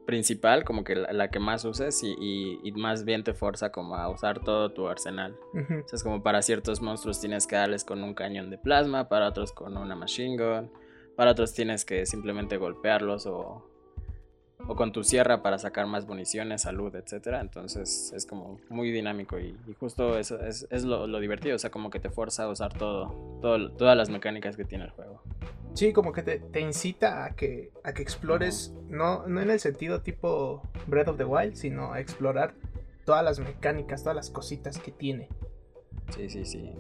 principal, 0.05 0.63
como 0.63 0.83
que 0.83 0.95
la, 0.95 1.29
que 1.29 1.39
más 1.39 1.65
uses 1.65 2.01
y, 2.03 2.71
más 2.75 3.05
bien 3.05 3.23
te 3.23 3.33
fuerza 3.33 3.71
como 3.71 3.95
a 3.95 4.09
usar 4.09 4.39
todo 4.43 4.71
tu 4.71 4.87
arsenal. 4.87 5.37
O 5.53 5.87
sea, 5.87 5.95
es 5.97 6.03
como 6.03 6.23
para 6.23 6.41
ciertos 6.41 6.81
monstruos 6.81 7.19
tienes 7.19 7.47
que 7.47 7.55
darles 7.55 7.83
con 7.83 8.03
un 8.03 8.13
cañón 8.13 8.49
de 8.49 8.57
plasma, 8.57 9.09
para 9.09 9.27
otros 9.29 9.51
con 9.51 9.77
una 9.77 9.95
machine 9.95 10.37
gun, 10.37 10.71
para 11.15 11.31
otros 11.31 11.53
tienes 11.53 11.85
que 11.85 12.05
simplemente 12.05 12.57
golpearlos 12.57 13.25
o, 13.25 13.72
o 14.67 14.76
con 14.76 14.91
tu 14.91 15.04
sierra 15.04 15.41
para 15.41 15.58
sacar 15.58 15.88
más 15.88 16.08
municiones, 16.08 16.63
salud, 16.63 16.95
etcétera. 16.95 17.41
Entonces 17.41 18.13
es 18.15 18.26
como 18.26 18.60
muy 18.69 18.91
dinámico 18.91 19.39
y, 19.39 19.58
justo 19.80 20.17
eso 20.17 20.39
es, 20.41 20.67
es 20.69 20.84
lo, 20.84 21.19
divertido, 21.19 21.56
o 21.56 21.60
sea, 21.60 21.69
como 21.69 21.89
que 21.89 21.99
te 21.99 22.10
fuerza 22.10 22.43
a 22.43 22.49
usar 22.49 22.73
todo, 22.73 23.39
todas 23.41 23.97
las 23.97 24.10
mecánicas 24.10 24.56
que 24.56 24.65
tiene 24.65 24.86
el 24.86 24.91
juego. 24.91 25.21
Sí, 25.73 25.91
como 25.91 26.12
que 26.13 26.21
te, 26.21 26.60
incita 26.60 27.26
a 27.26 27.36
que, 27.36 27.71
a 27.84 27.93
que 27.93 28.04
explores, 28.04 28.73
no, 28.89 29.26
no 29.28 29.41
en 29.41 29.49
el 29.49 29.60
sentido 29.60 30.02
tipo 30.02 30.62
Breath 30.86 31.08
of 31.08 31.17
the 31.17 31.26
Wild, 31.26 31.56
sino 31.56 31.93
a 31.93 31.99
explorar 31.99 32.54
todas 33.06 33.23
las 33.23 33.39
mecánicas, 33.39 34.04
todas 34.04 34.15
las 34.15 34.30
cositas 34.30 34.78
que 34.78 34.91
tiene. 34.91 35.30
Sí, 36.15 36.30
sí, 36.30 36.45
sí. 36.45 36.71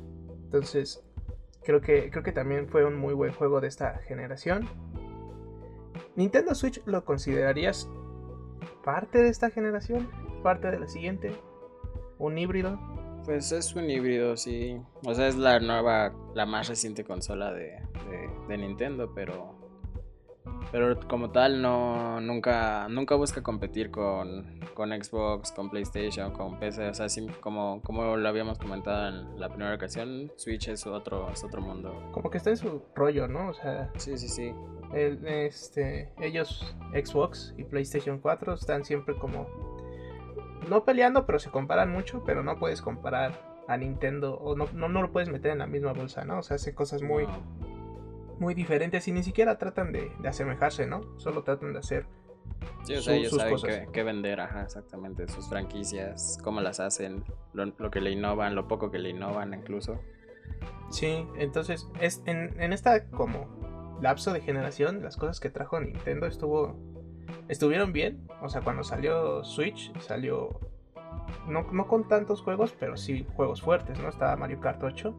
Entonces, 0.43 1.03
creo 1.63 1.81
que, 1.81 2.11
creo 2.11 2.21
que 2.21 2.31
también 2.31 2.67
fue 2.67 2.85
un 2.85 2.95
muy 2.95 3.15
buen 3.15 3.33
juego 3.33 3.61
de 3.61 3.67
esta 3.67 3.97
generación. 4.07 4.69
¿Nintendo 6.15 6.53
Switch 6.53 6.81
lo 6.85 7.03
considerarías 7.05 7.89
parte 8.83 9.19
de 9.19 9.29
esta 9.29 9.49
generación? 9.49 10.09
¿Parte 10.43 10.69
de 10.69 10.79
la 10.79 10.87
siguiente? 10.87 11.35
¿Un 12.19 12.37
híbrido? 12.37 12.79
Pues 13.25 13.51
es 13.51 13.73
un 13.75 13.89
híbrido, 13.89 14.35
sí. 14.37 14.79
O 15.05 15.13
sea, 15.13 15.27
es 15.27 15.35
la 15.35 15.59
nueva, 15.59 16.13
la 16.35 16.45
más 16.45 16.67
reciente 16.67 17.03
consola 17.03 17.53
de, 17.53 17.79
de 18.47 18.57
Nintendo, 18.57 19.11
pero 19.15 19.63
pero 20.71 20.99
como 21.07 21.29
tal 21.29 21.61
no 21.61 22.19
nunca 22.19 22.87
nunca 22.89 23.15
busca 23.15 23.43
competir 23.43 23.91
con, 23.91 24.59
con 24.73 24.89
Xbox, 24.89 25.51
con 25.51 25.69
PlayStation, 25.69 26.31
con 26.31 26.59
PC, 26.59 26.89
o 26.89 26.93
sea, 26.93 27.05
así 27.05 27.27
como 27.41 27.81
como 27.83 28.17
lo 28.17 28.27
habíamos 28.27 28.57
comentado 28.57 29.09
en 29.09 29.39
la 29.39 29.49
primera 29.49 29.75
ocasión, 29.75 30.31
Switch 30.35 30.69
es 30.69 30.87
otro 30.87 31.29
es 31.31 31.43
otro 31.43 31.61
mundo. 31.61 32.09
Como 32.11 32.29
que 32.29 32.37
está 32.37 32.49
en 32.49 32.57
su 32.57 32.81
rollo, 32.95 33.27
¿no? 33.27 33.49
O 33.49 33.53
sea, 33.53 33.91
sí, 33.97 34.17
sí, 34.17 34.27
sí. 34.27 34.53
Este, 34.93 36.11
ellos 36.21 36.75
Xbox 36.93 37.53
y 37.57 37.63
PlayStation 37.63 38.19
4 38.19 38.53
están 38.53 38.85
siempre 38.85 39.15
como 39.15 39.47
no 40.69 40.85
peleando, 40.85 41.25
pero 41.25 41.39
se 41.39 41.49
comparan 41.49 41.91
mucho, 41.91 42.23
pero 42.25 42.43
no 42.43 42.57
puedes 42.57 42.81
comparar 42.81 43.53
a 43.67 43.77
Nintendo 43.77 44.35
o 44.35 44.55
no, 44.55 44.67
no, 44.73 45.01
lo 45.01 45.11
puedes 45.11 45.29
meter 45.29 45.51
en 45.51 45.59
la 45.59 45.67
misma 45.67 45.93
bolsa, 45.93 46.25
¿no? 46.25 46.39
O 46.39 46.43
sea, 46.43 46.55
hace 46.55 46.73
cosas 46.73 47.01
muy 47.01 47.27
muy 48.39 48.53
diferentes 48.53 49.07
y 49.07 49.11
ni 49.11 49.23
siquiera 49.23 49.57
tratan 49.57 49.91
de, 49.91 50.11
asemejarse, 50.27 50.85
¿no? 50.85 51.01
Solo 51.17 51.43
tratan 51.43 51.73
de 51.73 51.79
hacer 51.79 52.05
Sí, 52.83 52.95
o 52.95 53.01
sea, 53.01 53.15
ellos 53.15 53.33
saben 53.33 53.91
qué, 53.91 54.03
vender, 54.03 54.41
ajá, 54.41 54.63
exactamente, 54.63 55.27
sus 55.27 55.47
franquicias, 55.47 56.37
cómo 56.43 56.59
las 56.59 56.79
hacen, 56.79 57.23
lo, 57.53 57.89
que 57.89 58.01
le 58.01 58.11
innovan, 58.11 58.55
lo 58.55 58.67
poco 58.67 58.91
que 58.91 58.99
le 58.99 59.09
innovan 59.09 59.53
incluso. 59.53 59.99
Sí, 60.91 61.25
entonces, 61.37 61.87
es, 62.01 62.21
en, 62.25 62.59
en, 62.61 62.73
esta 62.73 63.05
como 63.05 63.47
lapso 64.03 64.33
de 64.33 64.41
generación, 64.41 65.01
las 65.01 65.17
cosas 65.17 65.39
que 65.39 65.49
trajo 65.49 65.79
Nintendo 65.79 66.27
estuvo 66.27 66.75
estuvieron 67.47 67.93
bien. 67.93 68.27
O 68.41 68.49
sea, 68.49 68.61
cuando 68.61 68.83
salió 68.83 69.43
Switch, 69.43 69.97
salió 69.99 70.59
no, 71.47 71.63
no 71.71 71.87
con 71.87 72.07
tantos 72.07 72.41
juegos, 72.41 72.75
pero 72.79 72.97
sí 72.97 73.25
juegos 73.35 73.61
fuertes, 73.61 73.97
¿no? 73.99 74.09
Estaba 74.09 74.35
Mario 74.35 74.59
Kart 74.59 74.83
8 74.83 75.15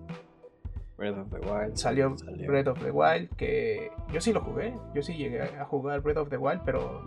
Breath 0.96 1.18
of 1.18 1.30
the 1.30 1.38
Wild. 1.38 1.76
Salió, 1.76 2.14
Breath 2.46 2.68
of 2.68 2.82
the 2.82 2.90
Wild, 2.90 3.30
que 3.36 3.90
yo 4.12 4.20
sí 4.20 4.32
lo 4.32 4.42
jugué, 4.42 4.74
yo 4.94 5.02
sí 5.02 5.14
llegué 5.14 5.42
a 5.42 5.64
jugar 5.64 6.00
Breath 6.02 6.18
of 6.18 6.28
the 6.28 6.36
Wild, 6.36 6.62
pero 6.64 7.02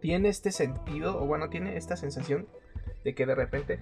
tiene 0.00 0.28
este 0.28 0.52
sentido, 0.52 1.20
o 1.20 1.26
bueno, 1.26 1.48
tiene 1.48 1.76
esta 1.76 1.96
sensación 1.96 2.46
de 3.02 3.14
que 3.14 3.26
de 3.26 3.34
repente 3.34 3.80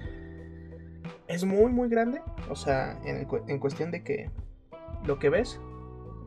es 1.26 1.44
muy, 1.44 1.70
muy 1.72 1.88
grande, 1.88 2.22
o 2.48 2.54
sea, 2.54 2.98
en, 3.04 3.26
en 3.48 3.58
cuestión 3.58 3.90
de 3.90 4.02
que 4.02 4.30
lo 5.04 5.18
que 5.18 5.28
ves, 5.28 5.60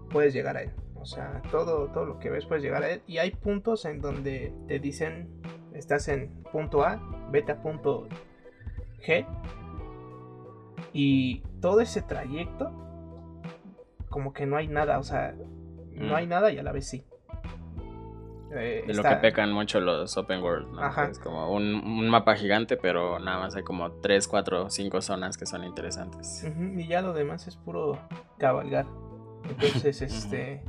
puedes 0.09 0.33
llegar 0.33 0.57
a 0.57 0.63
él. 0.63 0.71
O 0.95 1.05
sea, 1.05 1.41
todo, 1.51 1.87
todo 1.87 2.05
lo 2.05 2.19
que 2.19 2.29
ves 2.29 2.45
puedes 2.45 2.63
llegar 2.63 2.83
a 2.83 2.89
él. 2.89 3.01
Y 3.07 3.19
hay 3.19 3.31
puntos 3.31 3.85
en 3.85 4.01
donde 4.01 4.53
te 4.67 4.79
dicen, 4.79 5.29
estás 5.73 6.07
en 6.09 6.43
punto 6.51 6.83
A, 6.83 6.99
vete 7.31 7.53
a 7.53 7.61
punto 7.61 8.07
G 9.05 9.25
y 10.93 11.41
todo 11.61 11.81
ese 11.81 12.01
trayecto, 12.01 12.71
como 14.09 14.33
que 14.33 14.45
no 14.45 14.57
hay 14.57 14.67
nada, 14.67 14.99
o 14.99 15.03
sea, 15.03 15.35
no 15.91 16.15
hay 16.15 16.25
mm. 16.25 16.29
nada 16.29 16.51
y 16.51 16.57
a 16.57 16.63
la 16.63 16.71
vez 16.71 16.87
sí. 16.87 17.03
Eh, 18.51 18.83
de 18.87 18.93
lo 18.95 19.03
que 19.03 19.15
pecan 19.17 19.51
mucho 19.51 19.79
los 19.79 20.17
open 20.17 20.41
world, 20.41 20.73
¿no? 20.73 21.03
Es 21.03 21.19
como 21.19 21.53
un, 21.53 22.09
mapa 22.09 22.35
gigante, 22.35 22.77
pero 22.77 23.19
nada 23.19 23.37
más 23.37 23.55
hay 23.55 23.61
como 23.61 23.91
3, 23.91 24.27
4, 24.27 24.71
5 24.71 25.01
zonas 25.01 25.37
que 25.37 25.45
son 25.45 25.63
interesantes. 25.63 26.47
y 26.75 26.87
ya 26.87 27.01
lo 27.01 27.13
demás 27.13 27.47
es 27.47 27.55
puro 27.55 27.99
cabalgar. 28.39 28.87
Entonces, 29.47 30.01
este, 30.01 30.63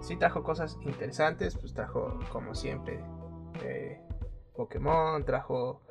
sí 0.00 0.16
trajo 0.16 0.42
cosas 0.42 0.78
interesantes, 0.82 1.56
pues 1.56 1.74
trajo 1.74 2.18
como 2.30 2.54
siempre 2.54 3.00
eh, 3.64 4.00
Pokémon, 4.54 5.24
trajo 5.24 5.82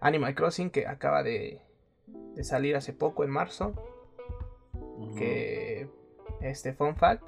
Animal 0.00 0.34
Crossing 0.34 0.70
que 0.70 0.86
acaba 0.86 1.22
de 1.22 1.60
de 2.38 2.44
salir 2.44 2.76
hace 2.76 2.92
poco, 2.92 3.24
en 3.24 3.30
marzo. 3.30 3.74
Que, 5.16 5.88
este, 6.40 6.72
fun 6.72 6.94
fact, 6.96 7.26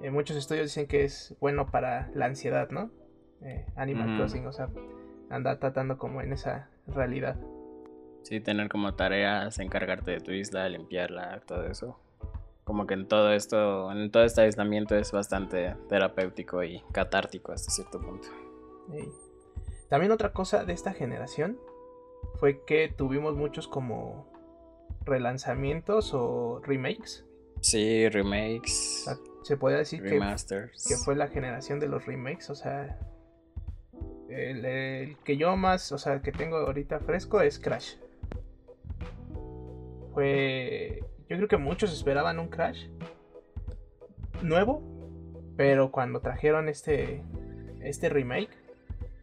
eh, 0.00 0.10
muchos 0.10 0.36
estudios 0.36 0.66
dicen 0.66 0.86
que 0.86 1.04
es 1.04 1.36
bueno 1.40 1.70
para 1.70 2.10
la 2.14 2.26
ansiedad, 2.26 2.70
¿no? 2.70 2.90
Eh, 3.42 3.66
Animal 3.76 4.16
Crossing, 4.16 4.46
o 4.46 4.52
sea, 4.52 4.68
anda 5.28 5.58
tratando 5.58 5.98
como 5.98 6.22
en 6.22 6.32
esa 6.32 6.70
realidad. 6.86 7.36
Sí, 8.22 8.40
tener 8.40 8.68
como 8.68 8.94
tareas, 8.94 9.58
encargarte 9.58 10.12
de 10.12 10.20
tu 10.20 10.32
isla, 10.32 10.68
limpiarla, 10.68 11.42
todo 11.46 11.66
eso. 11.66 11.98
Como 12.64 12.86
que 12.86 12.94
en 12.94 13.08
todo 13.08 13.32
esto, 13.32 13.90
en 13.90 14.10
todo 14.10 14.24
este 14.24 14.42
aislamiento 14.42 14.96
es 14.96 15.10
bastante 15.10 15.76
terapéutico 15.88 16.62
y 16.62 16.82
catártico 16.92 17.52
hasta 17.52 17.70
cierto 17.70 18.00
punto. 18.00 18.28
También 19.88 20.12
otra 20.12 20.32
cosa 20.32 20.64
de 20.64 20.72
esta 20.72 20.92
generación 20.92 21.58
fue 22.36 22.64
que 22.64 22.88
tuvimos 22.88 23.36
muchos 23.36 23.66
como 23.68 24.26
relanzamientos 25.04 26.14
o 26.14 26.60
remakes. 26.64 27.24
Sí, 27.60 28.08
remakes. 28.08 29.06
se 29.42 29.56
podría 29.56 29.78
decir 29.78 30.02
que, 30.02 30.18
que, 30.18 30.96
fue 30.96 31.14
la 31.14 31.28
generación 31.28 31.78
de 31.78 31.88
los 31.88 32.06
remakes, 32.06 32.50
o 32.50 32.54
sea, 32.54 32.98
el, 34.28 35.16
que 35.24 35.36
yo 35.36 35.56
más, 35.56 35.92
o 35.92 35.98
sea, 35.98 36.22
que 36.22 36.32
tengo 36.32 36.56
ahorita 36.56 37.00
fresco 37.00 37.40
es 37.40 37.58
Crash. 37.58 37.96
Fue, 40.14 41.04
yo 41.32 41.38
creo 41.38 41.48
que 41.48 41.56
muchos 41.56 41.92
esperaban 41.92 42.38
un 42.38 42.48
Crash 42.48 42.88
nuevo, 44.42 44.82
pero 45.56 45.90
cuando 45.90 46.20
trajeron 46.20 46.68
este, 46.68 47.22
este 47.80 48.08
remake, 48.08 48.50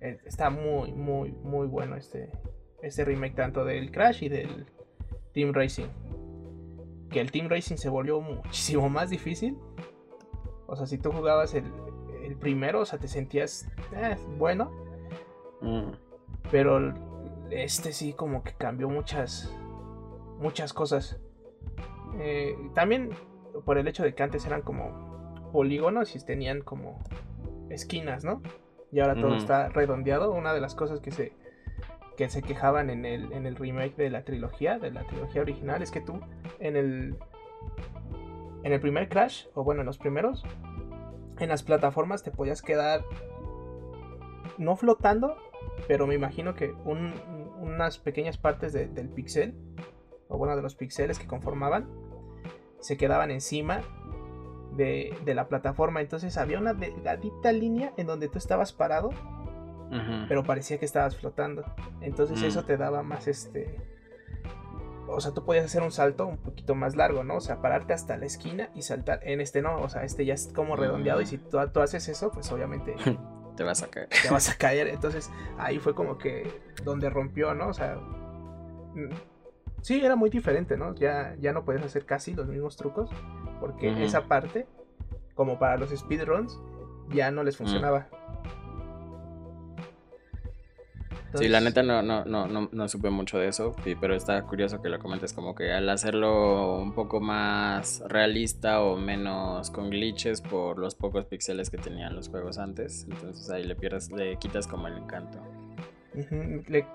eh, 0.02 0.20
está 0.26 0.50
muy, 0.50 0.94
muy, 0.94 1.32
muy 1.32 1.68
bueno 1.68 1.96
este, 1.96 2.32
este 2.82 3.06
remake 3.06 3.36
tanto 3.36 3.66
del 3.66 3.92
Crash 3.92 4.24
y 4.24 4.30
del 4.30 4.66
Team 5.34 5.54
Racing. 5.54 5.88
Que 7.10 7.22
el 7.22 7.32
Team 7.32 7.50
Racing 7.50 7.76
se 7.76 7.90
volvió 7.90 8.22
muchísimo 8.22 8.90
más 8.90 9.10
difícil. 9.10 9.58
O 10.68 10.76
sea, 10.76 10.86
si 10.86 10.98
tú 10.98 11.12
jugabas 11.12 11.54
el, 11.54 11.66
primero, 12.40 12.82
o 12.82 12.86
sea, 12.86 13.00
te 13.00 13.08
sentías 13.08 13.68
eh, 13.96 14.16
bueno. 14.38 14.72
Mm. 15.62 15.92
Pero 16.52 16.94
este 17.52 17.92
sí 17.92 18.14
como 18.14 18.44
que 18.44 18.54
cambió 18.54 18.90
muchas, 18.90 19.54
muchas 20.40 20.74
cosas. 20.74 21.20
Eh, 22.18 22.56
también 22.74 23.12
por 23.66 23.78
el 23.78 23.88
hecho 23.88 24.04
de 24.04 24.14
que 24.14 24.24
antes 24.24 24.46
eran 24.46 24.62
como 24.62 25.50
polígonos 25.52 26.16
y 26.16 26.24
tenían 26.24 26.62
como 26.62 27.04
esquinas, 27.70 28.24
¿no? 28.24 28.42
Y 28.92 29.00
ahora 29.00 29.16
todo 29.16 29.36
está 29.36 29.70
redondeado. 29.70 30.32
Una 30.32 30.54
de 30.54 30.62
las 30.62 30.76
cosas 30.76 31.00
que 31.00 31.12
se 31.12 31.34
que 32.18 32.28
se 32.28 32.42
quejaban 32.42 32.90
en 32.90 33.06
el, 33.06 33.32
en 33.32 33.46
el 33.46 33.56
remake 33.56 33.96
de 33.96 34.10
la 34.10 34.26
trilogía, 34.26 34.78
de 34.78 34.92
la 34.92 35.06
trilogía 35.06 35.42
original, 35.42 35.82
es 35.82 35.90
que 35.90 36.02
tú 36.02 36.20
en 36.60 36.76
el 36.76 37.16
en 38.64 38.74
el 38.74 38.82
primer 38.82 39.08
Crash, 39.08 39.46
o 39.54 39.64
bueno, 39.64 39.82
en 39.82 39.88
los 39.88 39.98
primeros, 39.98 40.44
en 41.40 41.50
las 41.50 41.64
plataformas 41.64 42.24
te 42.24 42.32
podías 42.32 42.62
quedar 42.62 43.06
no 44.58 44.76
flotando, 44.76 45.38
pero 45.88 46.08
me 46.08 46.16
imagino 46.16 46.56
que 46.56 46.74
unas 46.84 47.98
pequeñas 48.00 48.38
partes 48.38 48.74
del 48.74 49.10
pixel, 49.10 49.56
o 50.30 50.38
bueno, 50.38 50.56
de 50.56 50.62
los 50.62 50.76
pixeles 50.76 51.20
que 51.20 51.28
conformaban, 51.28 51.90
se 52.80 52.96
quedaban 52.96 53.30
encima 53.32 53.82
de, 54.78 55.14
de 55.26 55.36
la 55.36 55.50
plataforma. 55.50 56.00
Entonces 56.00 56.38
había 56.38 56.60
una 56.60 56.74
delgadita 56.74 57.52
línea 57.52 57.94
en 57.98 58.08
donde 58.08 58.30
tú 58.30 58.38
estabas 58.38 58.72
parado 58.72 59.10
pero 60.28 60.44
parecía 60.44 60.78
que 60.78 60.86
estabas 60.86 61.16
flotando. 61.16 61.64
Entonces 62.02 62.42
eso 62.44 62.62
mm. 62.62 62.66
te 62.66 62.78
daba 62.78 63.04
más 63.04 63.28
este... 63.28 63.76
O 65.08 65.20
sea, 65.20 65.32
tú 65.32 65.44
podías 65.44 65.66
hacer 65.66 65.82
un 65.82 65.92
salto 65.92 66.28
un 66.28 66.38
poquito 66.38 66.76
más 66.76 66.96
largo, 66.96 67.24
¿no? 67.24 67.38
O 67.38 67.42
sea, 67.42 67.62
pararte 67.62 67.94
hasta 67.94 68.16
la 68.18 68.28
esquina 68.28 68.70
y 68.76 68.84
saltar. 68.84 69.22
En 69.24 69.42
este 69.42 69.64
no, 69.64 69.82
o 69.82 69.90
sea, 69.90 70.04
este 70.04 70.24
ya 70.24 70.36
es 70.36 70.52
como 70.54 70.76
redondeado 70.76 71.22
y 71.22 71.26
si 71.26 71.40
tú, 71.40 71.58
tú 71.74 71.80
haces 71.80 72.08
eso, 72.08 72.32
pues 72.32 72.52
obviamente... 72.52 72.96
te 73.56 73.64
vas 73.64 73.82
a 73.82 73.88
caer. 73.88 74.10
Te 74.10 74.30
vas 74.30 74.50
a 74.50 74.56
caer. 74.58 74.88
Entonces 74.88 75.32
ahí 75.58 75.80
fue 75.80 75.96
como 75.96 76.20
que 76.20 76.48
donde 76.84 77.10
rompió, 77.10 77.56
¿no? 77.56 77.70
O 77.70 77.74
sea... 77.74 77.98
Sí, 79.82 80.04
era 80.04 80.16
muy 80.16 80.30
diferente, 80.30 80.78
¿no? 80.78 80.94
Ya, 80.96 81.36
ya 81.40 81.54
no 81.54 81.64
puedes 81.64 81.84
hacer 81.84 82.06
casi 82.06 82.34
los 82.34 82.48
mismos 82.48 82.76
trucos. 82.78 83.10
Porque 83.60 84.04
esa 84.04 84.22
parte, 84.24 84.68
como 85.36 85.60
para 85.60 85.78
los 85.78 85.90
speedruns, 85.92 86.60
ya 87.10 87.32
no 87.32 87.44
les 87.44 87.56
mm. 87.56 87.58
funcionaba. 87.58 88.08
sí, 91.36 91.48
la 91.48 91.60
neta 91.60 91.84
no, 91.84 92.02
no, 92.02 92.26
no, 92.26 92.48
no, 92.48 92.70
no 92.72 92.88
supe 92.88 93.10
mucho 93.10 93.38
de 93.38 93.50
eso, 93.50 93.76
pero 94.00 94.16
está 94.16 94.42
curioso 94.44 94.82
que 94.82 94.90
lo 94.90 95.00
comentes 95.00 95.34
como 95.34 95.54
que 95.56 95.72
al 95.72 95.88
hacerlo 95.90 96.80
un 96.80 96.94
poco 96.94 97.20
más 97.20 98.02
realista 98.08 98.82
o 98.82 98.96
menos 98.96 99.70
con 99.70 99.90
glitches 99.90 100.42
por 100.42 100.80
los 100.80 100.96
pocos 100.96 101.26
píxeles 101.26 101.70
que 101.70 101.78
tenían 101.78 102.16
los 102.16 102.30
juegos 102.30 102.58
antes, 102.58 103.06
entonces 103.10 103.50
ahí 103.52 103.64
le 103.64 103.76
pierdes, 103.76 104.12
le 104.12 104.38
quitas 104.38 104.68
como 104.68 104.88
el 104.88 104.98
encanto. 104.98 105.40
Le, 106.14 106.86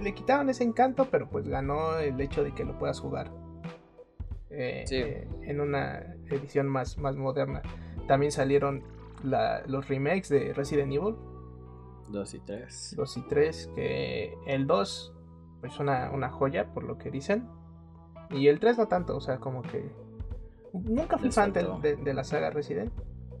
le, 0.00 0.14
quitaron 0.14 0.48
ese 0.50 0.64
encanto, 0.64 1.08
pero 1.10 1.28
pues 1.28 1.48
ganó 1.48 1.98
el 1.98 2.20
hecho 2.20 2.44
de 2.44 2.54
que 2.54 2.64
lo 2.64 2.78
puedas 2.78 3.00
jugar 3.00 3.30
eh, 4.50 4.84
eh, 4.90 5.28
en 5.42 5.60
una 5.60 5.98
edición 6.30 6.68
más, 6.68 6.98
más 6.98 7.16
moderna. 7.16 7.62
También 8.06 8.32
salieron 8.32 8.84
los 9.22 9.88
remakes 9.88 10.28
de 10.28 10.52
Resident 10.52 10.92
Evil 10.92 11.14
2 12.08 12.34
y 12.34 12.40
3. 12.40 12.94
2 12.96 13.16
y 13.16 13.22
3, 13.22 13.70
que 13.74 14.34
el 14.46 14.66
2 14.66 15.14
es 15.62 15.78
una, 15.78 16.10
una 16.10 16.28
joya, 16.28 16.72
por 16.72 16.84
lo 16.84 16.98
que 16.98 17.10
dicen. 17.10 17.48
Y 18.30 18.48
el 18.48 18.60
3 18.60 18.78
no 18.78 18.88
tanto, 18.88 19.16
o 19.16 19.20
sea, 19.20 19.38
como 19.38 19.62
que... 19.62 19.90
Nunca 20.72 21.18
fui 21.18 21.30
fan 21.30 21.52
de, 21.52 22.14
la 22.14 22.24
saga 22.24 22.50
Resident. 22.50 22.92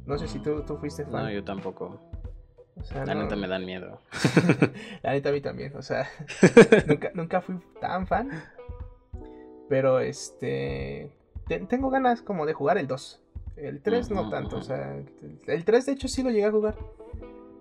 No 0.06 0.18
sé 0.18 0.28
si 0.28 0.38
tú, 0.38 0.62
tú 0.62 0.76
fuiste 0.76 1.04
fan. 1.04 1.24
No, 1.24 1.30
yo 1.30 1.44
tampoco. 1.44 2.00
La 2.94 3.14
neta 3.14 3.36
me 3.36 3.48
dan 3.48 3.64
miedo. 3.64 4.00
la 5.02 5.12
neta 5.12 5.28
a 5.28 5.32
mí 5.32 5.40
también, 5.40 5.76
o 5.76 5.82
sea, 5.82 6.08
nunca, 6.86 7.10
nunca 7.14 7.40
fui 7.40 7.56
tan 7.80 8.06
fan. 8.06 8.30
Pero 9.68 10.00
este... 10.00 11.10
tengo 11.68 11.90
ganas 11.90 12.22
como 12.22 12.46
de 12.46 12.52
jugar 12.52 12.78
el 12.78 12.86
2. 12.86 13.20
El 13.56 13.80
3 13.80 14.10
no 14.10 14.30
tanto, 14.30 14.56
o 14.56 14.62
sea, 14.62 14.96
el 15.46 15.64
3 15.64 15.86
de 15.86 15.92
hecho 15.92 16.08
sí 16.08 16.22
lo 16.22 16.30
llegué 16.30 16.46
a 16.46 16.50
jugar. 16.50 16.76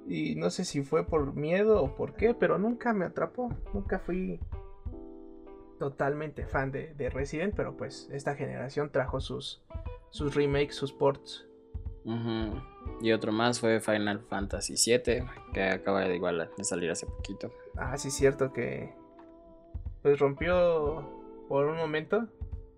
Y 0.07 0.35
no 0.35 0.49
sé 0.49 0.65
si 0.65 0.81
fue 0.81 1.05
por 1.05 1.35
miedo 1.35 1.81
o 1.81 1.95
por 1.95 2.15
qué, 2.15 2.33
pero 2.33 2.57
nunca 2.57 2.93
me 2.93 3.05
atrapó. 3.05 3.53
Nunca 3.73 3.99
fui 3.99 4.39
totalmente 5.79 6.45
fan 6.45 6.71
de, 6.71 7.09
Resident, 7.09 7.55
pero 7.55 7.75
pues 7.75 8.09
esta 8.11 8.35
generación 8.35 8.91
trajo 8.91 9.19
sus, 9.19 9.61
sus 10.09 10.35
remakes, 10.35 10.75
sus 10.75 10.91
ports. 10.91 11.47
Y 13.01 13.11
otro 13.11 13.31
más 13.31 13.59
fue 13.59 13.79
Final 13.79 14.21
Fantasy 14.21 14.75
VII, 14.75 15.23
que 15.53 15.63
acaba 15.63 16.01
de 16.01 16.15
igual 16.15 16.49
de 16.55 16.63
salir 16.63 16.91
hace 16.91 17.05
poquito. 17.05 17.51
Ah, 17.77 17.97
sí, 17.97 18.11
cierto 18.11 18.53
que 18.53 18.93
pues 20.01 20.19
rompió 20.19 21.03
por 21.47 21.67
un 21.67 21.77
momento 21.77 22.27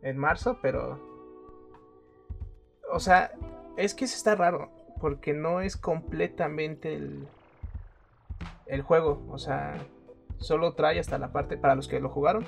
en 0.01 0.17
marzo, 0.17 0.59
pero... 0.61 0.99
O 2.91 2.99
sea, 2.99 3.31
es 3.77 3.95
que 3.95 4.05
eso 4.05 4.15
está 4.15 4.35
raro 4.35 4.69
porque 4.99 5.33
no 5.33 5.59
es 5.59 5.75
completamente 5.75 6.95
el, 6.95 7.27
el 8.67 8.81
juego. 8.81 9.25
O 9.29 9.37
sea, 9.37 9.77
solo 10.37 10.75
trae 10.75 10.99
hasta 10.99 11.17
la 11.17 11.31
parte, 11.31 11.57
para 11.57 11.75
los 11.75 11.87
que 11.87 11.99
lo 11.99 12.09
jugaron, 12.09 12.45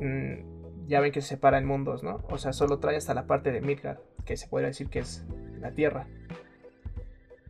mm, 0.00 0.88
ya 0.88 1.00
ven 1.00 1.12
que 1.12 1.22
se 1.22 1.28
separa 1.28 1.58
en 1.58 1.64
mundos, 1.64 2.02
¿no? 2.02 2.20
O 2.28 2.38
sea, 2.38 2.52
solo 2.52 2.78
trae 2.78 2.96
hasta 2.96 3.14
la 3.14 3.26
parte 3.26 3.52
de 3.52 3.60
Midgard, 3.60 3.98
que 4.24 4.36
se 4.36 4.48
podría 4.48 4.68
decir 4.68 4.88
que 4.88 4.98
es 4.98 5.24
la 5.62 5.72
Tierra. 5.72 6.06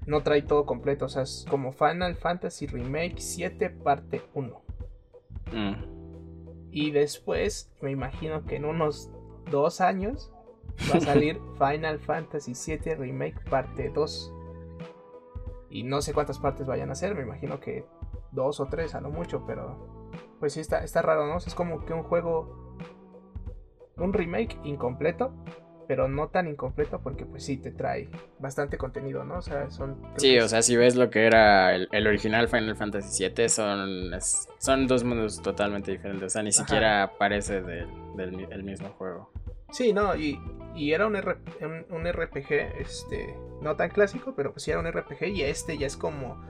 No 0.06 0.22
trae 0.22 0.42
todo 0.42 0.66
completo, 0.66 1.06
o 1.06 1.08
sea, 1.08 1.22
es 1.22 1.46
como 1.48 1.72
Final 1.72 2.16
Fantasy 2.16 2.66
Remake 2.66 3.16
7 3.18 3.70
parte 3.70 4.22
1. 4.34 4.62
Mm. 5.52 5.74
Y 6.70 6.90
después, 6.90 7.70
me 7.80 7.90
imagino 7.90 8.44
que 8.46 8.56
en 8.56 8.64
unos 8.64 9.10
dos 9.50 9.80
años 9.80 10.32
va 10.92 10.98
a 10.98 11.00
salir 11.12 11.40
Final 11.58 11.98
Fantasy 11.98 12.52
VII 12.54 12.94
Remake 12.94 13.38
parte 13.48 13.90
2. 13.90 14.34
Y 15.70 15.84
no 15.84 16.02
sé 16.02 16.12
cuántas 16.12 16.38
partes 16.38 16.66
vayan 16.66 16.90
a 16.90 16.94
ser, 16.94 17.14
me 17.14 17.22
imagino 17.22 17.60
que 17.60 17.84
dos 18.30 18.60
o 18.60 18.66
tres 18.66 18.94
a 18.94 19.00
lo 19.00 19.10
mucho, 19.10 19.44
pero 19.46 20.10
pues 20.38 20.54
sí 20.54 20.60
está, 20.60 20.82
está 20.82 21.02
raro, 21.02 21.26
¿no? 21.26 21.36
Es 21.36 21.54
como 21.54 21.84
que 21.84 21.94
un 21.94 22.02
juego, 22.02 22.76
un 23.96 24.12
remake 24.12 24.58
incompleto, 24.64 25.32
pero 25.86 26.08
no 26.08 26.28
tan 26.28 26.48
incompleto 26.48 27.00
porque 27.00 27.26
pues 27.26 27.44
sí 27.44 27.56
te 27.56 27.70
trae 27.70 28.08
bastante 28.38 28.78
contenido, 28.78 29.24
¿no? 29.24 29.38
O 29.38 29.42
sea, 29.42 29.70
son... 29.70 29.96
Sí, 30.16 30.38
o 30.38 30.48
sea, 30.48 30.62
si 30.62 30.76
ves 30.76 30.96
lo 30.96 31.10
que 31.10 31.26
era 31.26 31.74
el, 31.74 32.06
original 32.06 32.48
Final 32.48 32.76
Fantasy 32.76 33.28
VII, 33.28 33.48
son, 33.48 34.10
son 34.58 34.86
dos 34.86 35.04
mundos 35.04 35.42
totalmente 35.42 35.90
diferentes, 35.90 36.26
o 36.26 36.30
sea, 36.30 36.42
ni 36.42 36.52
siquiera 36.52 37.12
parece 37.18 37.62
del 37.62 38.62
mismo 38.62 38.88
juego. 38.90 39.30
Sí, 39.72 39.94
no, 39.94 40.14
y, 40.14 40.38
era 40.76 41.06
un, 41.06 41.16
un, 41.16 42.12
RPG, 42.12 42.52
este, 42.78 43.34
no 43.62 43.74
tan 43.74 43.88
clásico, 43.88 44.34
pero 44.36 44.52
pues 44.52 44.64
sí 44.64 44.70
era 44.70 44.80
un 44.80 44.90
RPG 44.90 45.28
y 45.28 45.42
este 45.42 45.78
ya 45.78 45.86
es 45.86 45.96
como 45.96 46.42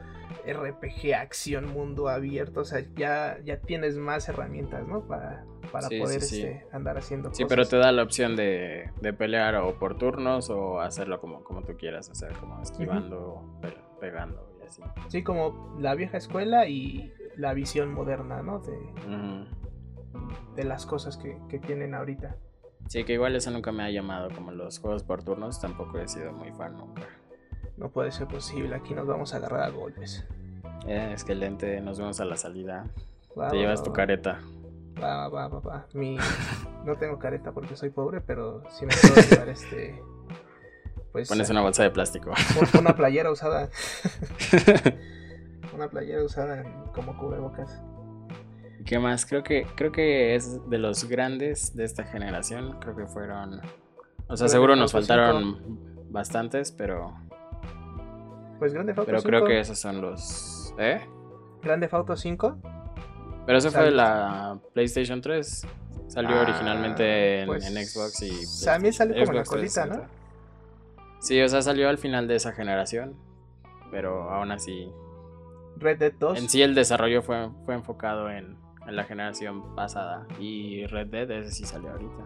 RPG, 0.46 1.14
acción, 1.14 1.66
mundo 1.66 2.08
abierto, 2.08 2.60
o 2.60 2.64
sea, 2.64 2.84
ya, 2.96 3.38
ya 3.44 3.60
tienes 3.60 3.96
más 3.96 4.28
herramientas, 4.28 4.86
¿no? 4.86 5.06
Para, 5.06 5.44
para 5.70 5.88
poder 5.88 6.22
Este, 6.22 6.66
andar 6.72 6.98
haciendo 6.98 7.28
cosas. 7.28 7.38
Sí, 7.38 7.44
pero 7.48 7.66
te 7.66 7.76
da 7.76 7.92
la 7.92 8.02
opción 8.02 8.36
de, 8.36 8.90
pelear 9.18 9.56
o 9.56 9.78
por 9.78 9.96
turnos 9.96 10.50
o 10.50 10.80
hacerlo 10.80 11.20
como, 11.20 11.44
como 11.44 11.62
tú 11.62 11.76
quieras, 11.76 12.08
o 12.10 12.14
sea, 12.14 12.28
como 12.30 12.60
esquivando, 12.62 13.58
pegando 14.00 14.56
y 14.62 14.66
así. 14.66 14.82
Sí, 15.08 15.22
como 15.22 15.76
la 15.78 15.94
vieja 15.94 16.16
escuela 16.16 16.66
y 16.66 17.12
la 17.36 17.54
visión 17.54 17.92
moderna, 17.92 18.42
¿no? 18.42 18.60
De, 18.60 18.78
de 20.56 20.64
las 20.64 20.86
cosas 20.86 21.16
que, 21.16 21.38
que 21.48 21.58
tienen 21.58 21.94
ahorita. 21.94 22.36
Sí, 22.88 23.04
que 23.04 23.14
igual 23.14 23.34
eso 23.36 23.50
nunca 23.50 23.72
me 23.72 23.84
ha 23.84 23.90
llamado, 23.90 24.28
como 24.34 24.50
los 24.52 24.78
juegos 24.78 25.02
por 25.04 25.22
turnos, 25.22 25.60
tampoco 25.60 25.98
he 25.98 26.08
sido 26.08 26.32
muy 26.32 26.52
fan 26.52 26.76
nunca. 26.76 27.02
No 27.82 27.90
puede 27.90 28.12
ser 28.12 28.28
posible, 28.28 28.76
aquí 28.76 28.94
nos 28.94 29.08
vamos 29.08 29.34
a 29.34 29.38
agarrar 29.38 29.64
a 29.64 29.68
golpes. 29.70 30.24
Eh, 30.86 31.16
lente, 31.34 31.80
nos 31.80 31.98
vemos 31.98 32.20
a 32.20 32.24
la 32.24 32.36
salida. 32.36 32.86
Te 33.50 33.56
llevas 33.56 33.82
tu 33.82 33.92
careta. 33.92 34.38
Va, 35.02 35.26
va, 35.28 35.48
va, 35.48 35.58
va. 35.58 35.86
Mi... 35.92 36.16
no 36.84 36.94
tengo 36.94 37.18
careta 37.18 37.50
porque 37.50 37.74
soy 37.74 37.90
pobre, 37.90 38.20
pero 38.20 38.62
sí 38.70 38.86
me 38.86 38.94
puedo 38.94 39.28
llevar 39.28 39.48
este. 39.48 40.00
Pues, 41.10 41.28
Pones 41.28 41.50
una 41.50 41.60
bolsa 41.60 41.82
de 41.82 41.90
plástico. 41.90 42.30
Una 42.78 42.94
playera 42.94 43.32
usada. 43.32 43.68
una 45.74 45.88
playera 45.88 46.22
usada 46.22 46.62
como 46.94 47.18
cubrebocas. 47.18 47.82
¿Qué 48.86 49.00
más? 49.00 49.26
Creo 49.26 49.42
que, 49.42 49.66
creo 49.74 49.90
que 49.90 50.36
es 50.36 50.70
de 50.70 50.78
los 50.78 51.08
grandes 51.08 51.74
de 51.74 51.82
esta 51.82 52.04
generación. 52.04 52.78
Creo 52.78 52.94
que 52.94 53.06
fueron. 53.06 53.60
O 54.28 54.36
sea, 54.36 54.46
seguro 54.46 54.76
nos 54.76 54.92
faltaron 54.92 56.06
bastantes, 56.12 56.70
pero. 56.70 57.12
Pues 58.62 58.74
Grande 58.74 58.92
Auto 58.92 59.06
Pero 59.06 59.22
creo 59.24 59.44
que 59.44 59.58
esos 59.58 59.76
son 59.76 60.00
los. 60.00 60.72
¿Eh? 60.78 61.00
Grande 61.64 61.88
Auto 61.90 62.16
5. 62.16 62.58
Pero 63.44 63.58
eso 63.58 63.72
fue 63.72 63.90
la 63.90 64.56
PlayStation 64.72 65.20
3. 65.20 65.66
Salió 66.06 66.36
ah, 66.36 66.42
originalmente 66.42 67.40
en, 67.40 67.46
pues, 67.48 67.64
Xbox 67.64 68.22
y. 68.22 68.64
También 68.64 68.94
salió 68.94 69.16
como 69.26 69.32
la 69.32 69.42
colita, 69.42 69.86
¿no? 69.86 70.06
Sí, 71.18 71.42
o 71.42 71.48
sea, 71.48 71.60
salió 71.60 71.88
al 71.88 71.98
final 71.98 72.28
de 72.28 72.36
esa 72.36 72.52
generación. 72.52 73.16
Pero 73.90 74.30
aún 74.30 74.52
así. 74.52 74.88
Red 75.78 75.98
Dead 75.98 76.12
2. 76.16 76.38
En 76.38 76.48
sí, 76.48 76.62
el 76.62 76.76
desarrollo 76.76 77.20
fue, 77.20 77.48
fue 77.64 77.74
enfocado 77.74 78.30
en, 78.30 78.56
en 78.86 78.94
la 78.94 79.02
generación 79.02 79.74
pasada. 79.74 80.28
Y 80.38 80.86
Red 80.86 81.08
Dead, 81.08 81.28
ese 81.32 81.50
sí 81.50 81.64
salió 81.64 81.90
ahorita. 81.90 82.24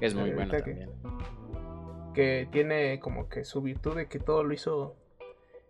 Es 0.00 0.14
muy 0.14 0.30
bueno 0.30 0.56
también. 0.56 0.88
Que 2.14 2.48
tiene 2.50 3.00
como 3.00 3.28
que 3.28 3.44
su 3.44 3.60
virtud 3.60 3.96
de 3.96 4.08
que 4.08 4.18
todo 4.18 4.44
lo 4.44 4.54
hizo. 4.54 4.96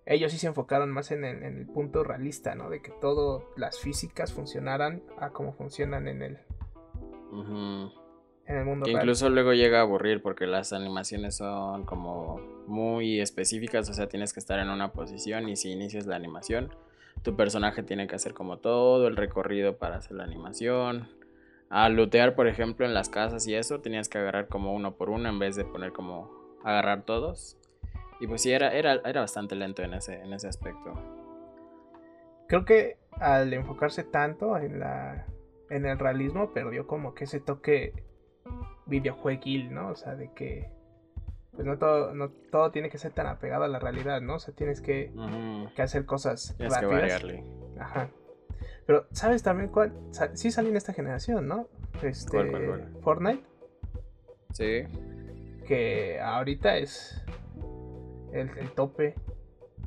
Ellos 0.04 0.32
sí 0.32 0.38
se 0.38 0.48
enfocaron 0.48 0.90
más 0.90 1.12
en 1.12 1.24
el, 1.24 1.66
punto 1.66 2.02
realista, 2.02 2.54
¿no? 2.54 2.68
De 2.70 2.82
que 2.82 2.90
todas 2.90 3.42
las 3.56 3.78
físicas 3.78 4.32
funcionaran 4.32 5.02
a 5.18 5.30
como 5.30 5.52
funcionan 5.52 6.08
en 6.08 6.22
el. 6.22 6.38
En 8.46 8.56
el 8.56 8.64
mundo 8.64 8.84
que 8.84 8.90
Incluso 8.90 9.30
luego 9.30 9.52
llega 9.52 9.78
a 9.78 9.82
aburrir 9.82 10.20
porque 10.20 10.46
las 10.46 10.72
animaciones 10.72 11.36
son 11.36 11.84
como 11.84 12.40
muy 12.66 13.20
específicas, 13.20 13.88
o 13.88 13.94
sea, 13.94 14.08
tienes 14.08 14.32
que 14.32 14.40
estar 14.40 14.58
en 14.58 14.70
una 14.70 14.92
posición 14.92 15.48
y 15.48 15.56
si 15.56 15.70
inicias 15.70 16.06
la 16.06 16.16
animación, 16.16 16.74
tu 17.22 17.36
personaje 17.36 17.84
tiene 17.84 18.08
que 18.08 18.16
hacer 18.16 18.34
como 18.34 18.58
todo 18.58 19.06
el 19.06 19.16
recorrido 19.16 19.78
para 19.78 19.96
hacer 19.96 20.16
la 20.16 20.24
animación. 20.24 21.08
A 21.70 21.88
lootear, 21.88 22.34
por 22.34 22.48
ejemplo, 22.48 22.84
en 22.84 22.92
las 22.92 23.08
casas 23.08 23.46
y 23.46 23.54
eso, 23.54 23.80
tenías 23.80 24.08
que 24.08 24.18
agarrar 24.18 24.48
como 24.48 24.74
uno 24.74 24.96
por 24.96 25.08
uno 25.08 25.28
en 25.28 25.38
vez 25.38 25.56
de 25.56 25.64
poner 25.64 25.92
como 25.92 26.30
agarrar 26.64 27.04
todos. 27.04 27.56
Y 28.22 28.28
pues 28.28 28.42
sí, 28.42 28.52
era, 28.52 28.72
era, 28.72 29.00
era 29.04 29.22
bastante 29.22 29.56
lento 29.56 29.82
en 29.82 29.94
ese, 29.94 30.22
en 30.22 30.32
ese 30.32 30.46
aspecto. 30.46 30.94
Creo 32.46 32.64
que 32.64 32.96
al 33.18 33.52
enfocarse 33.52 34.04
tanto 34.04 34.56
en 34.56 34.78
la 34.78 35.26
en 35.70 35.86
el 35.86 35.98
realismo 35.98 36.52
perdió 36.52 36.86
como 36.86 37.14
que 37.14 37.24
ese 37.24 37.40
toque 37.40 37.94
videojueguil, 38.86 39.74
¿no? 39.74 39.88
O 39.88 39.96
sea, 39.96 40.14
de 40.14 40.30
que 40.34 40.70
pues 41.50 41.66
no 41.66 41.78
todo, 41.78 42.14
no 42.14 42.30
todo 42.52 42.70
tiene 42.70 42.90
que 42.90 42.98
ser 42.98 43.10
tan 43.10 43.26
apegado 43.26 43.64
a 43.64 43.68
la 43.68 43.80
realidad, 43.80 44.20
¿no? 44.20 44.36
O 44.36 44.38
sea, 44.38 44.54
tienes 44.54 44.80
que, 44.80 45.10
hacer 45.76 46.06
cosas 46.06 46.54
tienes 46.56 46.78
Que 46.78 46.86
variarle. 46.86 47.44
Ajá. 47.80 48.08
Pero, 48.86 49.04
¿sabes 49.10 49.42
también 49.42 49.68
cuál? 49.68 49.94
Sí 50.34 50.52
salió 50.52 50.70
en 50.70 50.76
esta 50.76 50.92
generación, 50.92 51.48
¿no? 51.48 51.66
Este, 52.04 52.38
Fortnite. 53.02 53.42
Sí. 54.52 54.84
Que 55.66 56.20
ahorita 56.20 56.76
es 56.76 57.22
el, 58.32 58.70
tope. 58.72 59.14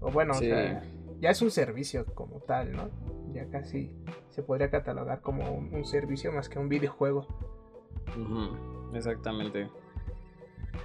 O 0.02 0.12
bueno, 0.12 0.34
o 0.34 0.36
sea, 0.36 0.84
ya 1.20 1.30
es 1.30 1.42
un 1.42 1.52
servicio 1.52 2.06
como 2.06 2.40
tal, 2.42 2.72
¿no? 2.72 2.90
ya 3.36 3.50
casi 3.50 3.92
se 4.30 4.42
podría 4.42 4.72
catalogar 4.72 5.22
como 5.22 5.52
un, 5.52 5.86
servicio 5.86 6.32
más 6.32 6.50
que 6.50 6.58
un 6.58 6.70
videojuego. 6.70 7.28
Exactamente. 8.94 9.70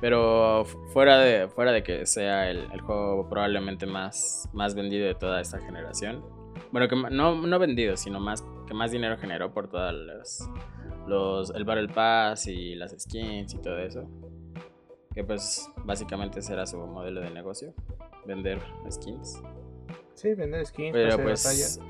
Pero 0.00 0.64
fuera 0.92 1.18
de, 1.18 1.48
fuera 1.48 1.72
de 1.72 1.82
que 1.82 2.06
sea 2.06 2.50
el, 2.50 2.80
juego 2.80 3.28
probablemente 3.28 3.86
más, 3.86 4.48
más 4.52 4.74
vendido 4.74 5.06
de 5.06 5.14
toda 5.14 5.40
esta 5.40 5.58
generación. 5.58 6.24
Bueno, 6.72 6.88
que 6.88 6.96
no, 6.96 7.46
no 7.46 7.58
vendido, 7.58 7.96
sino 7.96 8.20
más 8.20 8.44
que 8.66 8.74
más 8.74 8.90
dinero 8.90 9.16
generó 9.16 9.52
por 9.52 9.68
todas 9.68 9.94
las, 9.94 10.48
los, 11.06 11.50
el 11.50 11.64
Battle 11.64 11.88
Pass 11.88 12.46
y 12.46 12.74
las 12.74 12.94
skins 12.98 13.54
y 13.54 13.58
todo 13.58 13.78
eso. 13.78 14.08
Que 15.14 15.24
pues 15.24 15.68
básicamente 15.84 16.40
será 16.42 16.66
su 16.66 16.78
modelo 16.78 17.20
de 17.20 17.30
negocio, 17.30 17.74
vender 18.26 18.60
skins. 18.90 19.42
Sí, 20.14 20.34
vender 20.34 20.64
skins. 20.66 20.92
Pero 20.92 21.22
pues 21.22 21.80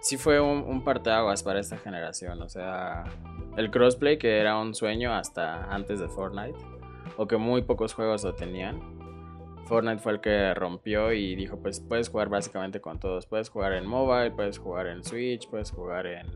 sí 0.00 0.16
fue 0.16 0.40
un, 0.40 0.58
un 0.62 0.84
parteaguas 0.84 1.42
para 1.42 1.60
esta 1.60 1.76
generación. 1.76 2.40
O 2.42 2.48
sea, 2.48 3.04
el 3.56 3.70
crossplay 3.70 4.18
que 4.18 4.38
era 4.38 4.58
un 4.58 4.74
sueño 4.74 5.12
hasta 5.12 5.64
antes 5.72 6.00
de 6.00 6.08
Fortnite. 6.08 6.58
O 7.16 7.26
que 7.26 7.36
muy 7.36 7.62
pocos 7.62 7.92
juegos 7.92 8.24
lo 8.24 8.34
tenían. 8.34 8.98
Fortnite 9.66 9.98
fue 9.98 10.12
el 10.12 10.20
que 10.20 10.54
rompió 10.54 11.12
y 11.12 11.36
dijo, 11.36 11.58
pues 11.58 11.80
puedes 11.80 12.08
jugar 12.08 12.30
básicamente 12.30 12.80
con 12.80 12.98
todos. 12.98 13.26
Puedes 13.26 13.50
jugar 13.50 13.74
en 13.74 13.86
mobile, 13.86 14.30
puedes 14.30 14.58
jugar 14.58 14.86
en 14.86 15.04
Switch, 15.04 15.48
puedes 15.48 15.70
jugar 15.70 16.06
en 16.06 16.26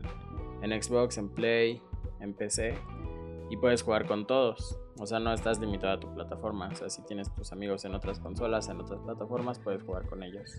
en 0.61 0.81
Xbox, 0.81 1.17
en 1.17 1.29
Play, 1.29 1.81
en 2.19 2.33
PC 2.33 2.73
y 3.49 3.57
puedes 3.57 3.83
jugar 3.83 4.05
con 4.05 4.25
todos. 4.25 4.79
O 4.97 5.05
sea, 5.05 5.19
no 5.19 5.33
estás 5.33 5.59
limitado 5.59 5.93
a 5.93 5.99
tu 5.99 6.13
plataforma. 6.13 6.69
O 6.69 6.75
sea, 6.75 6.89
si 6.89 7.01
tienes 7.03 7.33
tus 7.33 7.51
amigos 7.51 7.83
en 7.85 7.95
otras 7.95 8.19
consolas, 8.19 8.69
en 8.69 8.79
otras 8.79 9.01
plataformas, 9.01 9.59
puedes 9.59 9.83
jugar 9.83 10.07
con 10.07 10.23
ellos. 10.23 10.57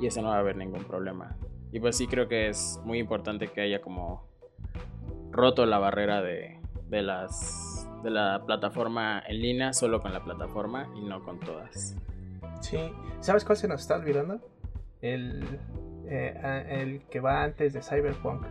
Y 0.00 0.06
eso 0.06 0.22
no 0.22 0.28
va 0.28 0.36
a 0.36 0.40
haber 0.40 0.56
ningún 0.56 0.84
problema. 0.84 1.36
Y 1.72 1.80
pues 1.80 1.96
sí 1.96 2.06
creo 2.06 2.28
que 2.28 2.48
es 2.48 2.80
muy 2.84 2.98
importante 2.98 3.48
que 3.48 3.60
haya 3.60 3.80
como 3.80 4.28
roto 5.30 5.66
la 5.66 5.78
barrera 5.78 6.22
de, 6.22 6.60
de 6.88 7.02
las 7.02 7.88
de 8.02 8.10
la 8.10 8.42
plataforma 8.44 9.22
en 9.26 9.40
línea 9.40 9.72
solo 9.72 10.00
con 10.00 10.12
la 10.12 10.22
plataforma 10.22 10.88
y 10.94 11.02
no 11.02 11.24
con 11.24 11.40
todas. 11.40 11.96
Sí, 12.60 12.78
¿sabes 13.20 13.44
cuál 13.44 13.58
se 13.58 13.68
nos 13.68 13.80
está 13.80 13.96
olvidando? 13.96 14.40
El, 15.00 15.42
eh, 16.06 16.66
el 16.68 17.02
que 17.08 17.20
va 17.20 17.42
antes 17.42 17.72
de 17.72 17.82
Cyberpunk. 17.82 18.46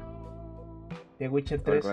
The 1.19 1.30
Witcher 1.30 1.62
3. 1.62 1.86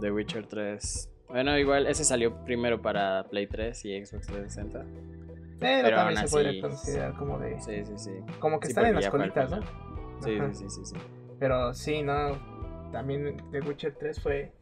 The 0.00 0.10
Witcher 0.10 0.46
3. 0.46 1.15
Bueno, 1.28 1.58
igual 1.58 1.86
ese 1.86 2.04
salió 2.04 2.44
primero 2.44 2.80
para 2.80 3.24
Play 3.24 3.46
3 3.46 3.84
y 3.84 4.04
Xbox 4.04 4.26
360. 4.26 4.84
Pero, 5.58 5.96
también 5.96 6.20
se 6.20 6.28
puede 6.28 6.60
considerar 6.60 7.14
como 7.16 7.38
de. 7.38 7.60
Sí, 7.60 7.84
sí, 7.84 7.94
sí. 7.96 8.10
Como 8.38 8.60
que 8.60 8.68
están 8.68 8.86
en 8.86 8.94
las 8.96 9.08
colitas, 9.08 9.50
¿no? 9.50 9.60
Sí, 10.22 10.38
sí, 10.52 10.70
sí, 10.70 10.84
sí, 10.84 10.96
Pero 11.38 11.74
sí, 11.74 12.02
no. 12.02 12.38
También 12.92 13.42
The 13.50 13.60
Witcher 13.60 13.94
3 13.94 14.20
fue. 14.20 14.52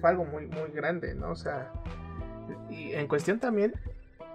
Fue 0.00 0.10
algo 0.10 0.24
muy, 0.24 0.46
muy 0.46 0.70
grande, 0.70 1.14
¿no? 1.14 1.30
O 1.30 1.36
sea. 1.36 1.72
Y 2.68 2.92
en 2.92 3.08
cuestión 3.08 3.38
también. 3.38 3.74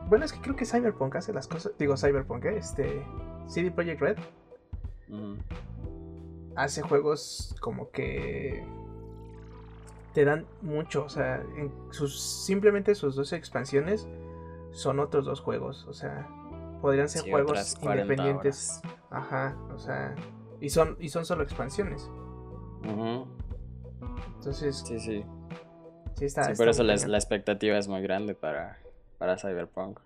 Bueno, 0.07 0.25
es 0.25 0.33
que 0.33 0.39
creo 0.39 0.55
que 0.55 0.65
Cyberpunk 0.65 1.15
hace 1.15 1.33
las 1.33 1.47
cosas. 1.47 1.73
Digo, 1.77 1.95
Cyberpunk, 1.95 2.45
¿eh? 2.45 2.57
Este. 2.57 3.03
CD 3.47 3.71
Projekt 3.71 4.01
Red 4.01 4.17
hace 6.55 6.81
juegos 6.81 7.55
como 7.59 7.91
que 7.91 8.65
te 10.15 10.23
dan 10.23 10.45
mucho, 10.61 11.03
o 11.03 11.09
sea, 11.09 11.45
sus, 11.91 12.17
simplemente 12.19 12.95
sus 12.95 13.17
dos 13.17 13.33
expansiones 13.33 14.07
son 14.71 15.01
otros 15.01 15.25
dos 15.25 15.41
juegos, 15.41 15.85
o 15.89 15.93
sea, 15.93 16.25
podrían 16.81 17.09
ser 17.09 17.29
juegos 17.29 17.75
independientes. 17.81 18.81
Ajá, 19.09 19.57
o 19.73 19.77
sea, 19.77 20.15
y 20.61 20.69
son 20.69 20.95
y 21.01 21.09
son 21.09 21.25
solo 21.25 21.43
expansiones. 21.43 22.09
Entonces, 24.37 24.83
sí, 24.87 24.99
sí. 25.01 25.25
Sí, 26.15 26.25
está, 26.25 26.53
por 26.53 26.69
eso 26.69 26.83
la, 26.83 26.95
la, 26.95 27.17
expectativa 27.17 27.77
es 27.77 27.89
muy 27.89 28.01
grande 28.01 28.35
para, 28.35 28.79
para 29.17 29.37
Cyberpunk. 29.37 29.99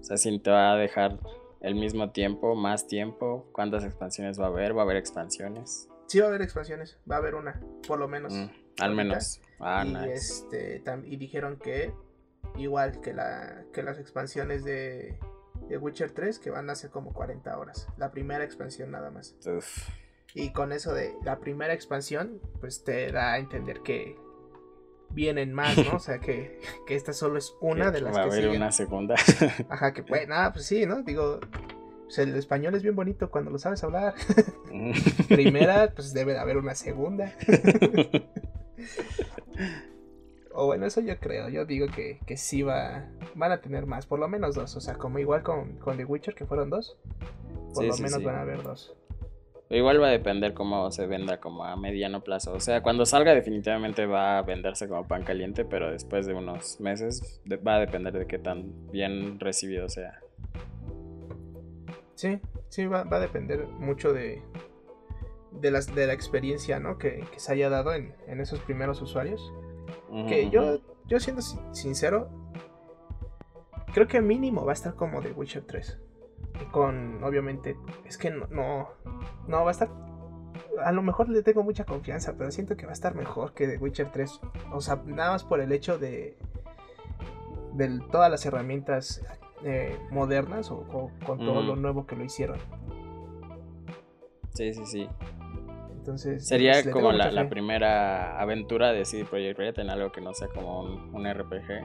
O 0.00 0.02
sea, 0.02 0.16
si 0.16 0.36
te 0.40 0.50
va 0.50 0.72
a 0.72 0.76
dejar 0.76 1.20
el 1.60 1.76
mismo 1.76 2.10
tiempo, 2.10 2.56
más 2.56 2.88
tiempo? 2.88 3.46
¿Cuántas 3.52 3.84
expansiones 3.84 4.40
va 4.40 4.46
a 4.46 4.48
haber? 4.48 4.76
¿Va 4.76 4.80
a 4.80 4.84
haber 4.86 4.96
expansiones? 4.96 5.88
Sí, 6.06 6.18
va 6.18 6.24
a 6.24 6.28
haber 6.30 6.42
expansiones. 6.42 6.98
Va 7.08 7.14
a 7.14 7.18
haber 7.18 7.36
una, 7.36 7.60
por 7.86 8.00
lo 8.00 8.08
menos. 8.08 8.32
Mm, 8.32 8.48
al 8.80 8.94
menos. 8.94 9.40
Ah, 9.58 9.84
y, 9.86 10.10
este, 10.10 10.82
y 11.04 11.16
dijeron 11.16 11.56
que, 11.56 11.92
igual 12.56 13.00
que, 13.00 13.12
la, 13.12 13.64
que 13.72 13.82
las 13.82 13.98
expansiones 13.98 14.64
de, 14.64 15.18
de 15.68 15.78
Witcher 15.78 16.10
3, 16.10 16.38
que 16.38 16.50
van 16.50 16.70
a 16.70 16.74
ser 16.74 16.90
como 16.90 17.12
40 17.12 17.58
horas. 17.58 17.88
La 17.96 18.10
primera 18.10 18.44
expansión 18.44 18.90
nada 18.90 19.10
más. 19.10 19.36
Y 20.34 20.52
con 20.52 20.72
eso 20.72 20.94
de 20.94 21.14
la 21.24 21.40
primera 21.40 21.74
expansión, 21.74 22.40
pues 22.60 22.84
te 22.84 23.10
da 23.12 23.32
a 23.32 23.38
entender 23.38 23.80
que 23.80 24.16
vienen 25.10 25.52
más, 25.52 25.76
¿no? 25.76 25.96
O 25.96 25.98
sea, 25.98 26.18
que, 26.18 26.60
que 26.86 26.94
esta 26.94 27.12
solo 27.12 27.38
es 27.38 27.54
una 27.60 27.90
de 27.90 28.00
las 28.00 28.16
va 28.16 28.22
que 28.22 28.30
a 28.30 28.32
haber 28.32 28.48
una 28.48 28.72
segunda. 28.72 29.16
Ajá, 29.68 29.92
que 29.92 30.02
pues, 30.02 30.28
nada, 30.28 30.52
pues 30.52 30.66
sí, 30.66 30.86
¿no? 30.86 31.02
Digo, 31.02 31.40
pues 32.04 32.18
el 32.18 32.34
español 32.36 32.74
es 32.74 32.82
bien 32.82 32.96
bonito 32.96 33.30
cuando 33.30 33.50
lo 33.50 33.58
sabes 33.58 33.82
hablar. 33.84 34.14
Primera, 35.28 35.92
pues 35.94 36.12
debe 36.12 36.32
de 36.32 36.38
haber 36.38 36.56
una 36.56 36.74
segunda. 36.74 37.32
O 40.52 40.66
bueno, 40.66 40.86
eso 40.86 41.00
yo 41.00 41.18
creo. 41.18 41.48
Yo 41.48 41.64
digo 41.64 41.86
que, 41.88 42.20
que 42.26 42.36
sí 42.36 42.62
va, 42.62 43.08
van 43.34 43.52
a 43.52 43.60
tener 43.60 43.86
más, 43.86 44.06
por 44.06 44.18
lo 44.18 44.28
menos 44.28 44.54
dos. 44.54 44.76
O 44.76 44.80
sea, 44.80 44.94
como 44.94 45.18
igual 45.18 45.42
con, 45.42 45.78
con 45.78 45.96
The 45.96 46.04
Witcher, 46.04 46.34
que 46.34 46.46
fueron 46.46 46.70
dos. 46.70 46.96
Por 47.74 47.84
lo 47.84 47.96
menos 47.96 48.22
van 48.22 48.36
a 48.36 48.40
haber 48.42 48.62
dos. 48.62 48.94
Igual 49.72 50.02
va 50.02 50.08
a 50.08 50.10
depender 50.10 50.52
cómo 50.52 50.90
se 50.90 51.06
venda 51.06 51.38
como 51.38 51.64
a 51.64 51.76
mediano 51.76 52.24
plazo. 52.24 52.52
O 52.52 52.58
sea, 52.58 52.82
cuando 52.82 53.06
salga 53.06 53.32
definitivamente 53.34 54.04
va 54.04 54.38
a 54.38 54.42
venderse 54.42 54.88
como 54.88 55.06
pan 55.06 55.22
caliente, 55.22 55.64
pero 55.64 55.92
después 55.92 56.26
de 56.26 56.34
unos 56.34 56.80
meses 56.80 57.40
va 57.64 57.76
a 57.76 57.78
depender 57.78 58.12
de 58.12 58.26
qué 58.26 58.40
tan 58.40 58.90
bien 58.90 59.38
recibido 59.38 59.88
sea. 59.88 60.18
Sí, 62.16 62.40
sí, 62.68 62.86
va, 62.86 63.06
a 63.08 63.20
depender 63.20 63.68
mucho 63.68 64.12
de, 64.12 64.42
de, 65.52 65.70
las, 65.70 65.94
de 65.94 66.06
la 66.06 66.12
experiencia 66.12 66.80
¿no? 66.80 66.98
que, 66.98 67.24
se 67.36 67.52
haya 67.52 67.68
dado 67.68 67.94
en, 67.94 68.14
esos 68.26 68.60
primeros 68.60 69.00
usuarios. 69.02 69.52
Que 70.28 70.50
yo, 70.50 70.80
yo 71.06 71.20
siendo 71.20 71.40
sincero, 71.72 72.28
creo 73.94 74.08
que 74.08 74.20
mínimo 74.20 74.64
va 74.64 74.72
a 74.72 74.74
estar 74.74 74.94
como 74.94 75.20
The 75.22 75.32
Witcher 75.32 75.62
3 75.62 75.98
con, 76.70 77.22
obviamente, 77.24 77.76
es 78.04 78.18
que 78.18 78.30
no, 78.30 78.46
no, 79.46 79.64
va 79.64 79.68
a 79.68 79.70
estar 79.70 79.88
a 80.84 80.92
lo 80.92 81.02
mejor 81.02 81.28
le 81.28 81.42
tengo 81.42 81.62
mucha 81.62 81.84
confianza, 81.84 82.34
pero 82.38 82.50
siento 82.50 82.76
que 82.76 82.86
va 82.86 82.92
a 82.92 82.94
estar 82.94 83.14
mejor 83.14 83.52
que 83.52 83.66
The 83.66 83.76
Witcher 83.76 84.10
3. 84.12 84.40
O 84.72 84.80
sea, 84.80 85.02
nada 85.04 85.32
más 85.32 85.44
por 85.44 85.60
el 85.60 85.72
hecho 85.72 85.98
de, 85.98 86.38
de 87.74 88.00
todas 88.10 88.30
las 88.30 88.46
herramientas 88.46 89.22
eh, 89.64 89.98
modernas 90.10 90.70
o, 90.70 91.10
con 91.26 91.38
todo 91.38 91.62
lo 91.62 91.76
nuevo 91.76 92.06
que 92.06 92.16
lo 92.16 92.24
hicieron. 92.24 92.58
Sí, 94.54 94.72
sí, 94.72 94.86
sí. 94.86 95.08
Entonces, 96.00 96.48
sería 96.48 96.72
pues, 96.82 96.88
como 96.88 97.12
la, 97.12 97.48
primera 97.50 98.40
aventura 98.40 98.90
de 98.90 99.04
CD 99.04 99.26
Projekt 99.26 99.58
Red 99.58 99.78
en 99.80 99.90
algo 99.90 100.10
que 100.10 100.22
no 100.22 100.32
sea 100.32 100.48
como 100.48 100.80
un, 100.80 101.14
un 101.14 101.30
RPG 101.30 101.84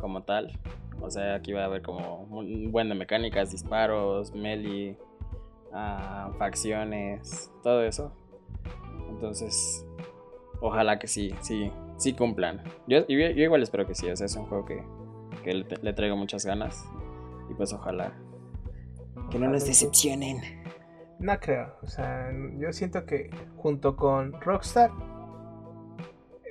como 0.00 0.22
tal. 0.22 0.58
O 1.02 1.10
sea, 1.10 1.34
aquí 1.34 1.52
va 1.52 1.60
a 1.60 1.64
haber 1.66 1.82
como 1.82 2.22
un 2.30 2.72
buen 2.72 2.88
de 2.88 2.94
mecánicas, 2.94 3.50
disparos, 3.50 4.32
melee, 4.34 4.96
ah, 5.74 6.30
facciones, 6.38 7.52
todo 7.62 7.82
eso. 7.82 8.12
Entonces, 9.10 9.86
ojalá 10.62 10.98
que 10.98 11.06
sí, 11.06 11.34
sí, 11.42 11.70
sí 11.98 12.14
cumplan. 12.14 12.62
Yo, 12.86 13.06
yo, 13.06 13.18
igual 13.18 13.62
espero 13.62 13.86
que 13.86 13.94
sí, 13.94 14.08
o 14.08 14.16
sea, 14.16 14.24
es 14.24 14.36
un 14.36 14.46
juego 14.46 14.64
que, 14.64 15.52
le, 15.52 15.92
traigo 15.92 16.16
muchas 16.16 16.46
ganas. 16.46 16.82
Y 17.50 17.54
pues 17.54 17.74
ojalá 17.74 18.14
que 19.30 19.38
no 19.38 19.48
nos 19.48 19.66
decepcionen. 19.66 20.63
No 21.18 21.38
creo, 21.40 21.74
o 21.82 21.86
sea, 21.86 22.30
yo 22.58 22.72
siento 22.72 23.06
que 23.06 23.30
junto 23.56 23.96
con 23.96 24.32
Rockstar, 24.40 24.90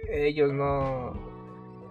ellos 0.09 0.53
no, 0.53 1.13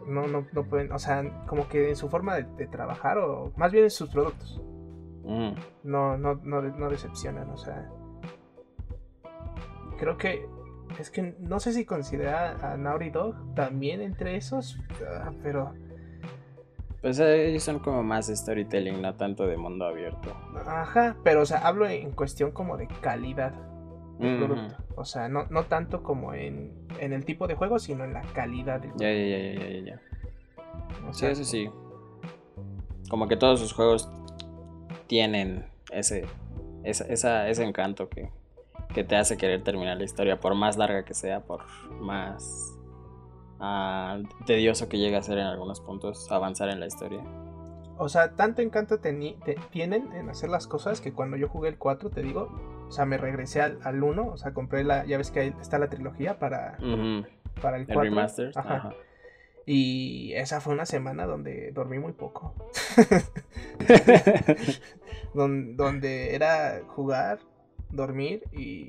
no, 0.07 0.27
no, 0.27 0.47
no 0.53 0.65
pueden, 0.65 0.93
o 0.93 0.99
sea, 0.99 1.45
como 1.47 1.69
que 1.69 1.91
en 1.91 1.97
su 1.97 2.09
forma 2.09 2.37
de, 2.37 2.67
trabajar 2.67 3.19
o 3.19 3.53
más 3.57 3.73
bien 3.73 3.85
en 3.85 3.91
sus 3.91 4.11
productos. 4.11 4.61
Mm. 5.25 5.53
No, 5.85 6.17
no, 6.17 6.35
no, 6.43 6.63
no 6.63 6.91
decepcionan, 6.91 7.51
o 7.51 7.57
sea. 7.57 7.89
Creo 9.99 10.17
que 10.17 10.45
es 10.99 11.11
que 11.11 11.35
no 11.39 11.61
sé 11.61 11.73
si 11.73 11.85
considera 11.85 12.73
a 12.73 12.77
Naughty 12.77 13.11
Dog 13.11 13.55
también 13.55 14.01
entre 14.01 14.37
esos, 14.37 14.79
ah, 15.07 15.33
pero... 15.43 15.75
Pues 17.03 17.19
eh, 17.19 17.49
ellos 17.49 17.65
son 17.65 17.81
como 17.81 18.03
más 18.03 18.29
storytelling, 18.29 19.03
no 19.03 19.15
tanto 19.15 19.47
de 19.47 19.57
mundo 19.57 19.85
abierto. 19.85 20.35
Ajá, 20.67 21.17
pero 21.25 21.43
o 21.43 21.47
sea, 21.47 21.59
hablo 21.67 21.87
en 21.87 22.13
cuestión 22.13 22.53
como 22.53 22.77
de 22.77 22.87
calidad 22.87 23.53
del 24.19 24.39
producto. 24.39 24.77
O 24.95 25.05
sea, 25.05 25.29
no, 25.29 25.47
no 25.51 25.65
tanto 25.65 26.05
como 26.05 26.33
en, 26.33 26.73
en 27.01 27.13
el 27.13 27.25
tipo 27.25 27.49
de 27.49 27.57
juego, 27.57 27.81
sino 27.81 28.05
en 28.05 28.15
la 28.15 28.23
calidad 28.33 28.81
del 28.81 28.93
juego. 28.93 29.03
Ya, 29.03 29.13
ya, 29.13 29.53
ya, 29.53 29.69
ya, 29.69 29.85
ya. 29.85 31.13
sí, 31.13 31.27
eso 31.27 31.45
sí. 31.45 31.69
Como 33.11 33.27
que 33.27 33.37
todos 33.37 33.59
sus 33.59 33.73
juegos 33.73 34.09
tienen 35.09 35.67
ese 35.91 36.25
esa, 36.85 37.49
ese 37.49 37.65
encanto 37.65 38.09
que, 38.09 38.31
que 38.95 39.05
te 39.05 39.17
hace 39.17 39.37
querer 39.37 39.63
terminar 39.63 39.97
la 39.97 40.05
historia, 40.05 40.41
por 40.41 40.55
más 40.55 40.77
larga 40.77 41.05
que 41.05 41.15
sea, 41.15 41.41
por 41.41 41.63
más 42.01 42.72
ah, 43.63 44.19
tedioso 44.45 44.89
que 44.89 44.99
llegue 44.99 45.17
a 45.17 45.23
ser 45.23 45.39
en 45.39 45.47
algunos 45.47 45.81
puntos, 45.81 46.31
avanzar 46.31 46.69
en 46.69 46.81
la 46.81 46.87
historia. 46.87 47.23
O 47.99 48.09
sea, 48.09 48.33
tanto 48.33 48.63
encanto 48.63 48.99
tienen 48.99 50.13
en 50.13 50.29
hacer 50.29 50.51
las 50.51 50.67
cosas 50.67 51.01
que 51.01 51.13
cuando 51.13 51.37
yo 51.37 51.49
jugué 51.49 51.69
el 51.69 51.79
4, 51.79 52.11
te 52.11 52.23
digo, 52.23 52.51
o 52.89 52.91
sea, 52.91 53.07
me 53.07 53.17
regresé 53.17 53.63
al, 53.63 53.79
al 53.85 54.03
1, 54.03 54.27
o 54.27 54.37
sea, 54.37 54.53
compré 54.53 54.83
la, 54.83 55.05
ya 55.07 55.19
ves 55.19 55.31
que 55.31 55.41
ahí 55.41 55.55
está 55.61 55.79
la 55.79 55.89
trilogía 55.89 56.39
para, 56.39 56.79
para 57.63 57.77
el 57.77 57.87
4. 57.87 58.03
El 58.03 58.09
remaster. 58.09 58.53
Ajá. 58.57 58.93
Y 59.65 60.33
esa 60.35 60.61
fue 60.61 60.75
una 60.75 60.87
semana 60.87 61.27
donde 61.27 61.71
dormí 61.73 61.99
muy 61.99 62.13
poco. 62.13 62.55
donde 65.35 66.35
era 66.35 66.83
jugar, 66.89 67.39
dormir 67.91 68.43
y 68.53 68.89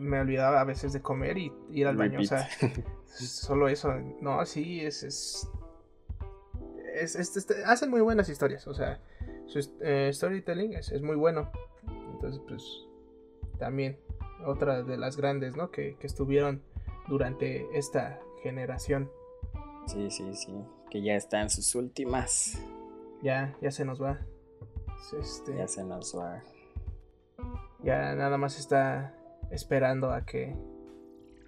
me 0.00 0.20
olvidaba 0.20 0.60
a 0.60 0.64
veces 0.64 0.92
de 0.92 1.02
comer 1.02 1.38
y 1.38 1.52
ir 1.70 1.86
al 1.86 1.96
baño. 1.96 2.20
O 2.20 2.24
sea, 2.24 2.48
solo 3.06 3.68
eso. 3.68 3.92
No, 4.20 4.44
sí, 4.46 4.80
es. 4.80 5.02
es, 5.02 5.48
hacen 7.64 7.90
muy 7.90 8.00
buenas 8.00 8.28
historias. 8.28 8.66
O 8.66 8.74
sea, 8.74 9.00
su 9.46 9.60
eh, 9.80 10.10
storytelling 10.12 10.74
es, 10.74 11.02
muy 11.02 11.16
bueno. 11.16 11.50
Entonces, 12.12 12.40
pues. 12.46 12.62
También. 13.58 13.98
Otra 14.44 14.82
de 14.82 14.98
las 14.98 15.16
grandes, 15.16 15.56
¿no? 15.56 15.70
Que, 15.70 15.96
que 15.96 16.06
estuvieron 16.06 16.62
durante 17.08 17.66
esta 17.76 18.20
generación. 18.42 19.10
Sí, 19.86 20.10
sí, 20.10 20.34
sí. 20.34 20.52
Que 20.90 21.02
ya 21.02 21.14
está 21.14 21.40
en 21.40 21.50
sus 21.50 21.74
últimas. 21.74 22.60
Ya, 23.22 23.56
ya 23.60 23.70
se 23.70 23.84
nos 23.84 24.02
va. 24.02 24.20
Este, 25.18 25.56
ya 25.56 25.68
se 25.68 25.84
nos 25.84 26.16
va. 26.16 26.42
Ya 27.82 28.14
nada 28.14 28.38
más 28.38 28.58
está 28.58 29.14
esperando 29.50 30.12
a 30.12 30.24
que 30.24 30.54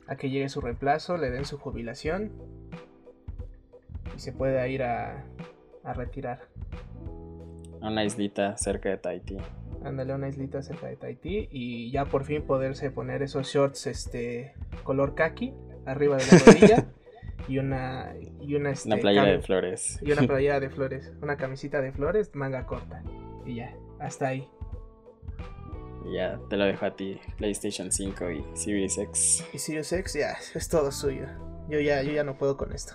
a 0.07 0.17
que 0.17 0.31
llegue 0.31 0.49
su 0.49 0.61
reemplazo, 0.61 1.19
le 1.19 1.31
den 1.31 1.45
su 1.45 1.59
jubilación 1.59 2.33
y 4.17 4.19
se 4.19 4.33
pueda 4.33 4.67
ir 4.67 4.83
a, 4.83 5.27
a 5.85 5.93
retirar. 5.93 6.49
A 7.83 7.89
una 7.89 8.05
islita 8.05 8.57
cerca 8.57 8.89
de 8.89 8.97
Tahití. 8.97 9.37
Ándale, 9.85 10.15
una 10.15 10.29
islita 10.29 10.63
cerca 10.63 10.87
de 10.87 10.97
Tahití 10.97 11.49
y 11.53 11.91
ya 11.91 12.07
por 12.07 12.25
fin 12.25 12.43
poderse 12.43 12.91
poner 12.91 13.23
esos 13.23 13.49
shorts 13.49 13.87
este 13.87 14.55
color 14.83 15.15
kaki 15.15 15.55
arriba 15.87 16.17
de 16.17 16.25
la 16.27 16.39
rodilla 16.47 16.87
y 17.47 17.59
una 17.59 18.15
y 18.41 18.55
una, 18.55 18.71
este, 18.71 18.89
una 18.89 18.99
playera 18.99 19.27
de 19.27 19.41
flores. 19.41 20.01
Y 20.03 20.13
una 20.13 20.23
playera 20.27 20.59
de 20.59 20.71
flores, 20.71 21.13
una 21.23 21.37
camisita 21.37 21.81
de 21.81 21.93
flores, 21.93 22.35
manga 22.35 22.67
corta. 22.67 23.03
Y 23.45 23.57
ya, 23.57 23.75
hasta 24.01 24.29
ahí. 24.29 24.49
Y 26.09 26.15
ya 26.15 26.39
te 26.49 26.57
lo 26.57 26.65
dejo 26.65 26.87
a 26.87 26.97
ti, 26.97 27.21
PlayStation 27.37 27.93
5 27.93 28.31
y 28.31 28.45
Series 28.55 28.99
X. 28.99 29.45
Y 29.53 29.59
Series 29.59 29.93
X 29.93 30.15
ya, 30.15 30.37
es 30.55 30.69
todo 30.69 30.91
suyo. 30.91 31.27
Yo 31.69 31.81
ya, 31.81 32.03
yo 32.03 32.13
ya 32.13 32.25
no 32.25 32.37
puedo 32.39 32.57
con 32.57 32.73
esto. 32.73 32.95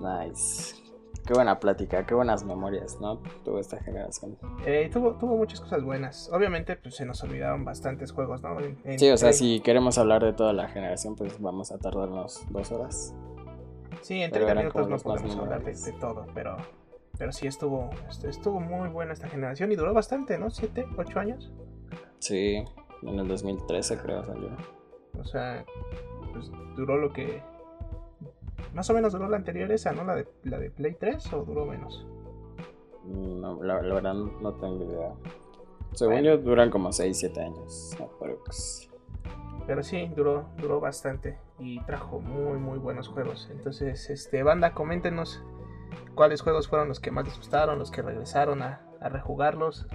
Nice. 0.00 0.74
Qué 1.26 1.32
buena 1.32 1.58
plática, 1.58 2.04
qué 2.04 2.14
buenas 2.14 2.44
memorias, 2.44 3.00
¿no? 3.00 3.22
Tuvo 3.44 3.58
esta 3.58 3.82
generación. 3.82 4.36
Eh, 4.66 4.90
tuvo, 4.92 5.14
tuvo 5.14 5.38
muchas 5.38 5.60
cosas 5.60 5.82
buenas. 5.82 6.28
Obviamente, 6.30 6.76
pues 6.76 6.96
se 6.96 7.06
nos 7.06 7.22
olvidaron 7.22 7.64
bastantes 7.64 8.12
juegos, 8.12 8.42
¿no? 8.42 8.58
sí, 8.98 9.10
o 9.10 9.16
sea, 9.16 9.32
si 9.32 9.60
queremos 9.60 9.96
hablar 9.96 10.22
de 10.22 10.34
toda 10.34 10.52
la 10.52 10.68
generación, 10.68 11.16
pues 11.16 11.40
vamos 11.40 11.72
a 11.72 11.78
tardarnos 11.78 12.44
dos 12.50 12.70
horas. 12.72 13.14
Sí, 14.02 14.20
en 14.20 14.32
30 14.32 14.54
minutos 14.54 14.88
no 14.88 14.98
podemos 14.98 15.34
hablar 15.36 15.64
de, 15.64 15.92
todo, 15.92 16.26
pero, 16.34 16.58
pero 17.16 17.32
sí 17.32 17.46
estuvo, 17.46 17.88
estuvo 18.28 18.60
muy 18.60 18.90
buena 18.90 19.14
esta 19.14 19.28
generación 19.28 19.72
y 19.72 19.76
duró 19.76 19.94
bastante, 19.94 20.36
¿no? 20.36 20.50
¿Siete, 20.50 20.84
ocho 20.98 21.20
años? 21.20 21.50
Sí, 22.24 22.64
en 23.02 23.18
el 23.18 23.28
2013 23.28 23.98
creo 23.98 24.24
salió. 24.24 24.48
O 25.20 25.24
sea, 25.24 25.62
pues 26.32 26.50
duró 26.74 26.96
lo 26.96 27.12
que... 27.12 27.42
Más 28.72 28.88
o 28.88 28.94
menos 28.94 29.12
duró 29.12 29.28
la 29.28 29.36
anterior 29.36 29.70
esa, 29.70 29.92
¿no? 29.92 30.04
La 30.04 30.14
de, 30.14 30.26
la 30.44 30.58
de 30.58 30.70
Play 30.70 30.94
3 30.98 31.34
o 31.34 31.44
duró 31.44 31.66
menos? 31.66 32.06
No, 33.04 33.62
la, 33.62 33.74
verdad 33.74 34.14
no 34.14 34.54
tengo 34.54 34.84
idea. 34.84 35.12
Según 35.92 36.22
yo 36.22 36.38
duran 36.38 36.70
como 36.70 36.92
6, 36.92 37.14
7 37.14 37.40
años. 37.42 37.94
Pero 39.66 39.82
sí, 39.82 40.10
duró, 40.16 40.46
duró 40.56 40.80
bastante 40.80 41.36
y 41.58 41.78
trajo 41.80 42.20
muy 42.20 42.58
muy 42.58 42.78
buenos 42.78 43.06
juegos. 43.08 43.50
Entonces, 43.52 44.08
este 44.08 44.42
banda, 44.42 44.72
coméntenos 44.72 45.42
cuáles 46.14 46.40
juegos 46.40 46.68
fueron 46.68 46.88
los 46.88 47.00
que 47.00 47.10
más 47.10 47.26
les 47.26 47.36
gustaron, 47.36 47.78
los 47.78 47.90
que 47.90 48.00
regresaron 48.00 48.62
a, 48.62 48.80
rejugarlos, 49.02 49.86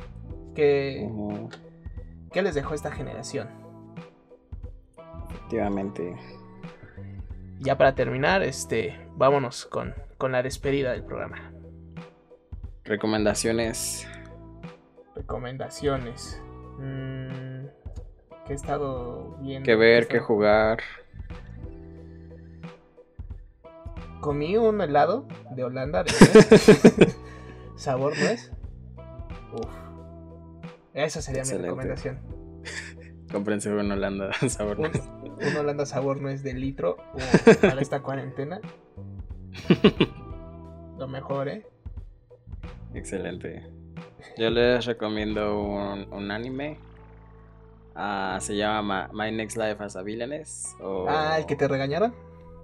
qué, 0.54 1.10
qué 2.32 2.42
les 2.42 2.56
dejó 2.56 2.74
esta 2.74 2.92
generación. 2.92 3.50
Efectivamente. 5.30 6.16
Ya 7.60 7.78
para 7.78 7.96
terminar, 7.96 8.44
este, 8.44 9.00
vámonos 9.16 9.66
con, 9.66 9.94
con 10.18 10.32
la 10.32 10.42
despedida 10.44 10.92
del 10.92 11.04
programa. 11.04 11.52
Recomendaciones. 12.86 14.08
Recomendaciones. 15.16 16.42
Mm, 16.78 17.66
que 18.46 18.54
he 18.54 18.56
estado 18.56 19.38
viendo. 19.42 19.66
Que 19.66 19.76
ver, 19.76 20.08
que 20.08 20.20
jugar. 20.20 20.80
comí 24.20 24.58
un 24.58 24.82
helado 24.82 25.26
de 25.52 25.64
Holanda 25.64 26.04
de 26.04 26.12
sabor 27.76 28.18
nuez. 28.20 28.52
Uf. 29.54 29.89
Esa 30.94 31.22
sería 31.22 31.44
mi 31.44 31.58
recomendación. 31.58 32.20
Cómprense 33.32 33.72
un 33.72 33.92
Holanda 33.92 34.32
sabor 34.50 34.80
nuez. 34.80 35.02
Un, 35.24 35.58
Holanda 35.58 35.86
sabor 35.86 36.20
nuez 36.20 36.44
de 36.44 36.54
litro 36.54 36.98
para 37.62 37.82
esta 37.82 38.02
cuarentena. 38.02 38.60
Lo 40.98 41.08
mejor, 41.08 41.48
¿eh? 41.48 41.66
Excelente. 42.94 43.68
Yo 44.38 44.50
les 44.50 44.86
recomiendo 44.86 45.62
un, 45.62 46.32
anime. 46.32 46.78
Ah, 47.96 48.38
se 48.42 48.56
llama 48.56 49.10
My 49.14 49.32
Next 49.32 49.58
Life 49.58 49.84
as 49.84 49.96
a 49.96 50.02
Villainess. 50.02 50.76
Ah, 51.08 51.38
el 51.38 51.46
que 51.46 51.56
te 51.56 51.68
regañaron. 51.68 52.14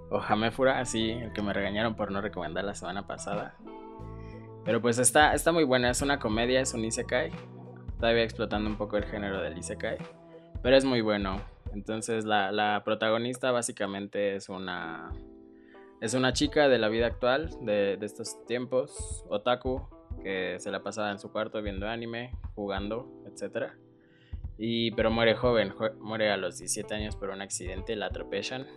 O 0.09 0.19
Hamefura, 0.19 0.83
sí, 0.85 1.11
el 1.11 1.33
que 1.33 1.41
me 1.41 1.53
regañaron 1.53 1.95
por 1.95 2.11
no 2.11 2.21
recomendar 2.21 2.63
la 2.63 2.75
semana 2.75 3.07
pasada. 3.07 3.55
Pero 4.63 4.81
pues 4.81 4.97
está, 4.97 5.33
está 5.33 5.51
muy 5.51 5.63
buena, 5.63 5.91
es 5.91 6.01
una 6.01 6.19
comedia, 6.19 6.61
es 6.61 6.73
un 6.73 6.85
isekai. 6.85 7.31
Todavía 7.99 8.23
explotando 8.23 8.69
un 8.69 8.77
poco 8.77 8.97
el 8.97 9.05
género 9.05 9.41
del 9.41 9.57
isekai. 9.57 9.97
Pero 10.61 10.75
es 10.75 10.85
muy 10.85 11.01
bueno. 11.01 11.41
Entonces 11.73 12.25
la, 12.25 12.81
protagonista 12.85 13.51
básicamente 13.51 14.35
es 14.35 14.49
una... 14.49 15.11
Es 16.01 16.13
una 16.13 16.33
chica 16.33 16.67
de 16.67 16.77
la 16.77 16.89
vida 16.89 17.07
actual, 17.07 17.49
de, 17.61 17.97
de 17.97 18.05
estos 18.05 18.45
tiempos, 18.45 19.25
otaku, 19.29 19.87
que 20.21 20.57
se 20.59 20.71
la 20.71 20.83
pasaba 20.83 21.11
en 21.11 21.19
su 21.19 21.31
cuarto 21.31 21.61
viendo 21.61 21.87
anime, 21.87 22.31
jugando, 22.53 23.09
etc. 23.25 23.71
Y, 24.57 24.91
pero 24.91 25.11
muere 25.11 25.35
joven, 25.35 25.73
muere 25.99 26.31
a 26.31 26.37
los 26.37 26.57
17 26.57 26.93
años 26.93 27.15
por 27.15 27.29
un 27.29 27.41
accidente, 27.41 27.95
la 27.95 28.07
atropellan 28.07 28.67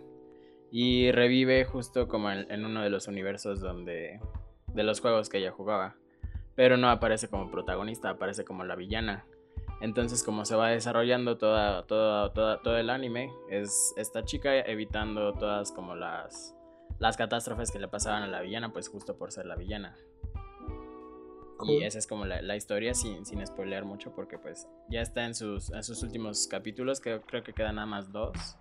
y 0.71 1.11
revive 1.11 1.65
justo 1.65 2.07
como 2.07 2.31
en, 2.31 2.65
uno 2.65 2.83
de 2.83 2.89
los 2.89 3.07
universos 3.07 3.59
donde 3.59 4.19
de 4.67 4.83
los 4.83 5.01
juegos 5.01 5.29
que 5.29 5.39
ella 5.39 5.51
jugaba. 5.51 5.95
Pero 6.59 6.75
no 6.75 6.89
aparece 6.89 7.29
como 7.29 7.49
protagonista, 7.49 8.09
aparece 8.09 8.43
como 8.43 8.65
la 8.65 8.75
villana. 8.75 9.23
Entonces, 9.79 10.25
como 10.25 10.43
se 10.43 10.57
va 10.57 10.67
desarrollando 10.67 11.37
toda, 11.37 11.83
toda, 11.83 12.33
toda, 12.33 12.61
todo 12.61 12.75
el 12.75 12.89
anime, 12.89 13.31
es 13.49 13.93
esta 13.95 14.25
chica 14.25 14.53
evitando 14.59 15.31
todas 15.35 15.71
como 15.71 15.95
las, 15.95 16.53
las 16.99 17.15
catástrofes 17.15 17.71
que 17.71 17.79
le 17.79 17.87
pasaban 17.87 18.23
a 18.23 18.27
la 18.27 18.41
villana, 18.41 18.73
pues 18.73 18.89
justo 18.89 19.15
por 19.15 19.31
ser 19.31 19.45
la 19.45 19.55
villana. 19.55 19.95
Y 21.63 21.81
esa 21.83 21.97
es 21.97 22.05
como 22.05 22.25
la, 22.25 22.55
historia 22.57 22.93
sin, 22.93 23.25
sin 23.25 23.47
spoilear 23.47 23.85
mucho, 23.85 24.13
porque 24.13 24.37
pues 24.37 24.67
ya 24.89 24.99
está 24.99 25.25
en 25.25 25.35
sus, 25.35 25.69
en 25.69 25.85
sus 25.85 26.03
últimos 26.03 26.45
capítulos, 26.49 26.99
que 26.99 27.21
creo 27.21 27.41
que 27.41 27.53
quedan 27.53 27.75
nada 27.75 27.87
más 27.87 28.11
dos. 28.11 28.57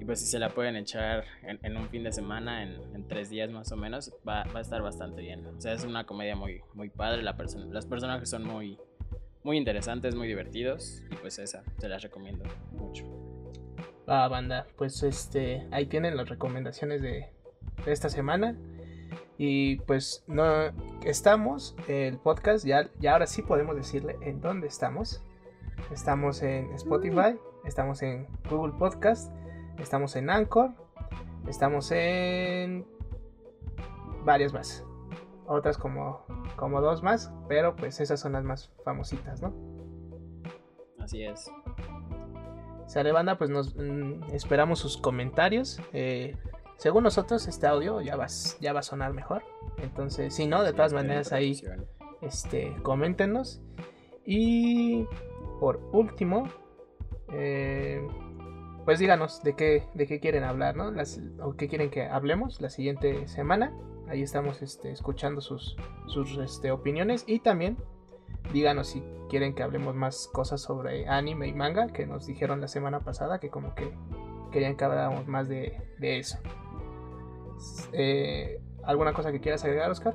Y 0.00 0.04
pues 0.04 0.20
si 0.20 0.26
se 0.26 0.38
la 0.38 0.50
pueden 0.50 0.76
echar 0.76 1.24
en, 1.42 1.76
un 1.76 1.88
fin 1.88 2.04
de 2.04 2.12
semana, 2.12 2.62
en, 2.62 3.08
tres 3.08 3.30
días 3.30 3.50
más 3.50 3.72
o 3.72 3.76
menos, 3.76 4.12
va, 4.26 4.42
a 4.42 4.60
estar 4.60 4.82
bastante 4.82 5.20
bien. 5.20 5.46
O 5.46 5.60
sea, 5.60 5.72
es 5.72 5.84
una 5.84 6.04
comedia 6.04 6.36
muy, 6.36 6.62
muy 6.74 6.88
padre, 6.88 7.22
la 7.22 7.36
persona, 7.36 7.66
las 7.66 7.86
personajes 7.86 8.28
son 8.28 8.44
muy, 8.44 8.78
muy 9.42 9.56
interesantes, 9.56 10.14
muy 10.14 10.28
divertidos. 10.28 11.02
Y 11.10 11.16
pues 11.16 11.38
esa, 11.38 11.62
se 11.78 11.88
las 11.88 12.02
recomiendo 12.02 12.44
mucho. 12.72 13.04
Va, 14.08 14.28
banda, 14.28 14.66
pues 14.76 15.02
este, 15.02 15.66
ahí 15.70 15.86
tienen 15.86 16.16
las 16.16 16.28
recomendaciones 16.28 17.02
de, 17.02 17.30
de 17.84 17.92
esta 17.92 18.08
semana. 18.08 18.56
Y 19.38 19.76
pues 19.80 20.24
no 20.26 20.72
estamos, 21.04 21.76
el 21.88 22.18
podcast, 22.18 22.64
ya, 22.64 22.88
ya 22.98 23.12
ahora 23.12 23.26
sí 23.26 23.42
podemos 23.42 23.76
decirle 23.76 24.16
en 24.22 24.40
dónde 24.40 24.66
estamos. 24.66 25.22
Estamos 25.92 26.42
en 26.42 26.72
Spotify, 26.72 27.36
estamos 27.64 28.02
en 28.02 28.26
Google 28.48 28.72
Podcast 28.78 29.30
Estamos 29.78 30.16
en 30.16 30.30
Anchor. 30.30 30.70
Estamos 31.48 31.90
en 31.92 32.86
varias 34.24 34.52
más. 34.52 34.84
Otras 35.46 35.78
como, 35.78 36.24
como 36.56 36.80
dos 36.80 37.02
más, 37.02 37.32
pero 37.48 37.76
pues 37.76 38.00
esas 38.00 38.18
son 38.18 38.32
las 38.32 38.44
más 38.44 38.72
famositas, 38.84 39.40
¿no? 39.40 39.54
Así 40.98 41.22
es. 41.22 41.50
Sale 42.86 43.12
banda, 43.12 43.38
pues 43.38 43.50
nos 43.50 43.76
mm, 43.76 44.24
esperamos 44.32 44.80
sus 44.80 44.96
comentarios. 44.96 45.80
Eh, 45.92 46.36
según 46.76 47.04
nosotros, 47.04 47.46
este 47.46 47.66
audio 47.66 48.00
ya 48.00 48.16
va, 48.16 48.26
ya 48.60 48.72
va 48.72 48.80
a 48.80 48.82
sonar 48.82 49.12
mejor. 49.12 49.42
Entonces, 49.78 50.34
si 50.34 50.46
no, 50.46 50.62
de 50.62 50.72
todas 50.72 50.92
maneras 50.92 51.32
ahí 51.32 51.60
este, 52.22 52.74
coméntenos. 52.82 53.60
Y 54.24 55.06
por 55.60 55.80
último, 55.92 56.48
eh, 57.32 58.06
pues 58.86 59.00
díganos 59.00 59.42
de 59.42 59.54
qué, 59.54 59.82
de 59.94 60.06
qué 60.06 60.20
quieren 60.20 60.44
hablar, 60.44 60.76
¿no? 60.76 60.92
Las, 60.92 61.20
o 61.42 61.56
qué 61.56 61.68
quieren 61.68 61.90
que 61.90 62.04
hablemos 62.04 62.60
la 62.60 62.70
siguiente 62.70 63.26
semana. 63.26 63.76
Ahí 64.08 64.22
estamos 64.22 64.62
este, 64.62 64.92
escuchando 64.92 65.40
sus, 65.40 65.76
sus 66.06 66.38
este, 66.38 66.70
opiniones. 66.70 67.24
Y 67.26 67.40
también 67.40 67.76
díganos 68.52 68.86
si 68.86 69.02
quieren 69.28 69.56
que 69.56 69.64
hablemos 69.64 69.96
más 69.96 70.28
cosas 70.32 70.62
sobre 70.62 71.08
anime 71.08 71.48
y 71.48 71.52
manga, 71.52 71.88
que 71.88 72.06
nos 72.06 72.26
dijeron 72.26 72.60
la 72.60 72.68
semana 72.68 73.00
pasada 73.00 73.40
que 73.40 73.50
como 73.50 73.74
que 73.74 73.92
querían 74.52 74.76
que 74.76 74.84
habláramos 74.84 75.26
más 75.26 75.48
de, 75.48 75.82
de 75.98 76.20
eso. 76.20 76.38
Eh, 77.92 78.60
¿Alguna 78.84 79.14
cosa 79.14 79.32
que 79.32 79.40
quieras 79.40 79.64
agregar, 79.64 79.90
Oscar? 79.90 80.14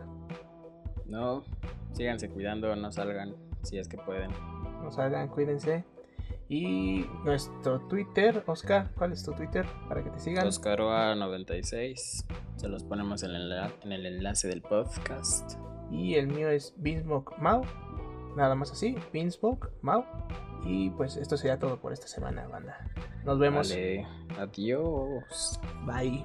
No, 1.06 1.44
síganse 1.92 2.30
cuidando, 2.30 2.74
no 2.78 2.90
salgan 2.90 3.36
si 3.64 3.80
es 3.80 3.90
que 3.90 3.98
pueden. 3.98 4.32
No 4.82 4.94
salgan, 4.94 5.28
cuídense. 5.28 5.84
Y 6.52 7.06
nuestro 7.24 7.80
Twitter, 7.88 8.44
Oscar, 8.46 8.92
¿cuál 8.98 9.14
es 9.14 9.24
tu 9.24 9.32
Twitter? 9.32 9.66
Para 9.88 10.04
que 10.04 10.10
te 10.10 10.20
sigan. 10.20 10.46
Oscaroa96. 10.46 12.26
Se 12.58 12.68
los 12.68 12.84
ponemos 12.84 13.24
en 13.24 13.32
el, 13.32 13.54
en 13.84 13.92
el 13.94 14.06
enlace 14.06 14.50
del 14.50 14.62
podcast. 14.62 15.54
Y 15.90 16.16
el 16.16 16.28
mío 16.28 16.50
es 16.50 16.74
Beansmoke 16.76 17.38
Mau. 17.38 17.62
Nada 18.36 18.56
más 18.56 18.70
así, 18.70 18.98
Beansmoke 19.14 19.70
Mau. 19.82 20.04
Y 20.66 20.90
pues 20.90 21.16
esto 21.16 21.38
sería 21.38 21.58
todo 21.58 21.80
por 21.80 21.94
esta 21.94 22.08
semana, 22.08 22.46
banda. 22.50 22.86
Nos 23.24 23.40
vemos. 23.40 23.70
Vale, 23.70 24.06
adiós. 24.38 25.58
Bye. 25.86 26.20